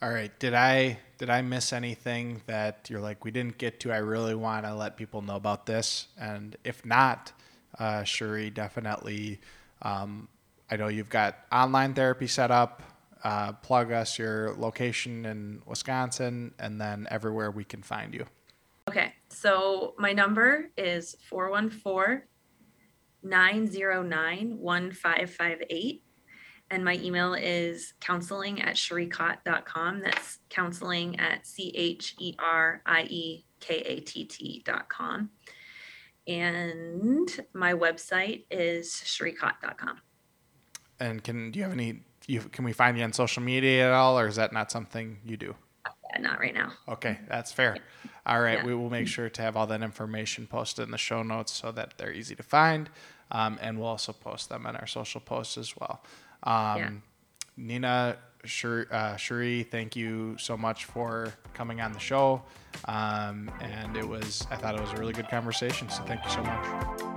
all 0.00 0.10
right. 0.10 0.36
Did 0.38 0.54
I 0.54 0.98
did 1.18 1.30
I 1.30 1.42
miss 1.42 1.72
anything 1.72 2.42
that 2.46 2.88
you're 2.88 3.00
like 3.00 3.24
we 3.24 3.30
didn't 3.30 3.58
get 3.58 3.80
to? 3.80 3.92
I 3.92 3.98
really 3.98 4.34
want 4.34 4.64
to 4.64 4.74
let 4.74 4.96
people 4.96 5.22
know 5.22 5.36
about 5.36 5.66
this, 5.66 6.08
and 6.18 6.56
if 6.64 6.84
not, 6.84 7.32
uh, 7.78 8.04
Cherie, 8.04 8.50
definitely. 8.50 9.40
Um, 9.82 10.28
I 10.70 10.76
know 10.76 10.88
you've 10.88 11.08
got 11.08 11.38
online 11.50 11.94
therapy 11.94 12.26
set 12.26 12.50
up. 12.50 12.82
Uh, 13.24 13.52
plug 13.52 13.90
us 13.90 14.16
your 14.16 14.54
location 14.54 15.26
in 15.26 15.60
Wisconsin, 15.66 16.54
and 16.60 16.80
then 16.80 17.08
everywhere 17.10 17.50
we 17.50 17.64
can 17.64 17.82
find 17.82 18.14
you. 18.14 18.24
Okay. 18.88 19.12
So 19.28 19.94
my 19.98 20.12
number 20.12 20.70
is 20.76 21.16
414 21.28 22.22
909 23.24 24.58
1558 24.58 26.02
and 26.70 26.84
my 26.84 26.96
email 26.96 27.34
is 27.34 27.94
counseling 28.00 28.60
at 28.60 28.76
cheriekatt.com. 28.76 30.00
That's 30.00 30.38
counseling 30.50 31.18
at 31.18 31.46
C 31.46 31.72
H 31.74 32.14
E 32.18 32.34
R 32.38 32.82
I 32.84 33.02
E 33.04 33.44
K 33.60 33.76
A 33.76 34.00
T 34.00 34.24
T.com. 34.24 35.30
And 36.26 37.46
my 37.54 37.72
website 37.72 38.44
is 38.50 38.90
cheriekatt.com. 38.90 40.00
And 41.00 41.24
can 41.24 41.50
do 41.50 41.58
you 41.58 41.62
have 41.64 41.72
any? 41.72 42.02
You, 42.26 42.40
can 42.40 42.64
we 42.64 42.74
find 42.74 42.98
you 42.98 43.04
on 43.04 43.14
social 43.14 43.42
media 43.42 43.86
at 43.86 43.92
all, 43.92 44.18
or 44.18 44.26
is 44.26 44.36
that 44.36 44.52
not 44.52 44.70
something 44.70 45.18
you 45.24 45.38
do? 45.38 45.54
Yeah, 46.12 46.20
not 46.20 46.38
right 46.38 46.52
now. 46.52 46.72
Okay, 46.86 47.18
that's 47.26 47.52
fair. 47.52 47.78
All 48.26 48.42
right, 48.42 48.58
yeah. 48.58 48.66
we 48.66 48.74
will 48.74 48.90
make 48.90 49.08
sure 49.08 49.30
to 49.30 49.42
have 49.42 49.56
all 49.56 49.66
that 49.68 49.82
information 49.82 50.46
posted 50.46 50.84
in 50.84 50.90
the 50.90 50.98
show 50.98 51.22
notes 51.22 51.52
so 51.52 51.72
that 51.72 51.94
they're 51.96 52.12
easy 52.12 52.34
to 52.34 52.42
find, 52.42 52.90
um, 53.30 53.58
and 53.62 53.78
we'll 53.78 53.88
also 53.88 54.12
post 54.12 54.50
them 54.50 54.66
on 54.66 54.76
our 54.76 54.86
social 54.86 55.22
posts 55.22 55.56
as 55.56 55.74
well. 55.78 56.02
Um, 56.42 56.78
yeah. 56.78 56.90
Nina, 57.56 58.16
Cherie, 58.44 58.86
uh, 58.90 59.16
Cherie, 59.16 59.64
thank 59.64 59.96
you 59.96 60.36
so 60.38 60.56
much 60.56 60.84
for 60.84 61.32
coming 61.54 61.80
on 61.80 61.92
the 61.92 61.98
show. 61.98 62.42
Um, 62.84 63.50
and 63.60 63.96
it 63.96 64.06
was, 64.06 64.46
I 64.50 64.56
thought 64.56 64.74
it 64.74 64.80
was 64.80 64.92
a 64.92 64.96
really 64.96 65.12
good 65.12 65.28
conversation. 65.28 65.88
So 65.90 66.02
thank 66.04 66.24
you 66.24 66.30
so 66.30 66.42
much. 66.42 67.08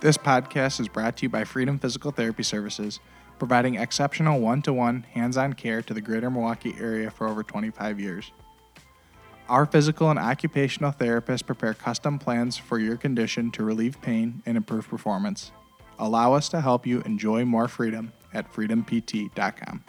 This 0.00 0.16
podcast 0.16 0.80
is 0.80 0.88
brought 0.88 1.18
to 1.18 1.24
you 1.24 1.28
by 1.28 1.44
Freedom 1.44 1.78
Physical 1.78 2.10
Therapy 2.10 2.42
Services, 2.42 3.00
providing 3.38 3.74
exceptional 3.74 4.40
one 4.40 4.62
to 4.62 4.72
one 4.72 5.02
hands 5.12 5.36
on 5.36 5.52
care 5.52 5.82
to 5.82 5.92
the 5.92 6.00
greater 6.00 6.30
Milwaukee 6.30 6.74
area 6.80 7.10
for 7.10 7.28
over 7.28 7.42
25 7.42 8.00
years. 8.00 8.32
Our 9.50 9.66
physical 9.66 10.08
and 10.10 10.18
occupational 10.18 10.92
therapists 10.92 11.44
prepare 11.44 11.74
custom 11.74 12.20
plans 12.20 12.56
for 12.56 12.78
your 12.78 12.96
condition 12.96 13.50
to 13.50 13.64
relieve 13.64 14.00
pain 14.00 14.44
and 14.46 14.56
improve 14.56 14.86
performance. 14.86 15.50
Allow 15.98 16.34
us 16.34 16.48
to 16.50 16.60
help 16.60 16.86
you 16.86 17.00
enjoy 17.00 17.44
more 17.44 17.66
freedom 17.66 18.12
at 18.32 18.52
freedompt.com. 18.52 19.84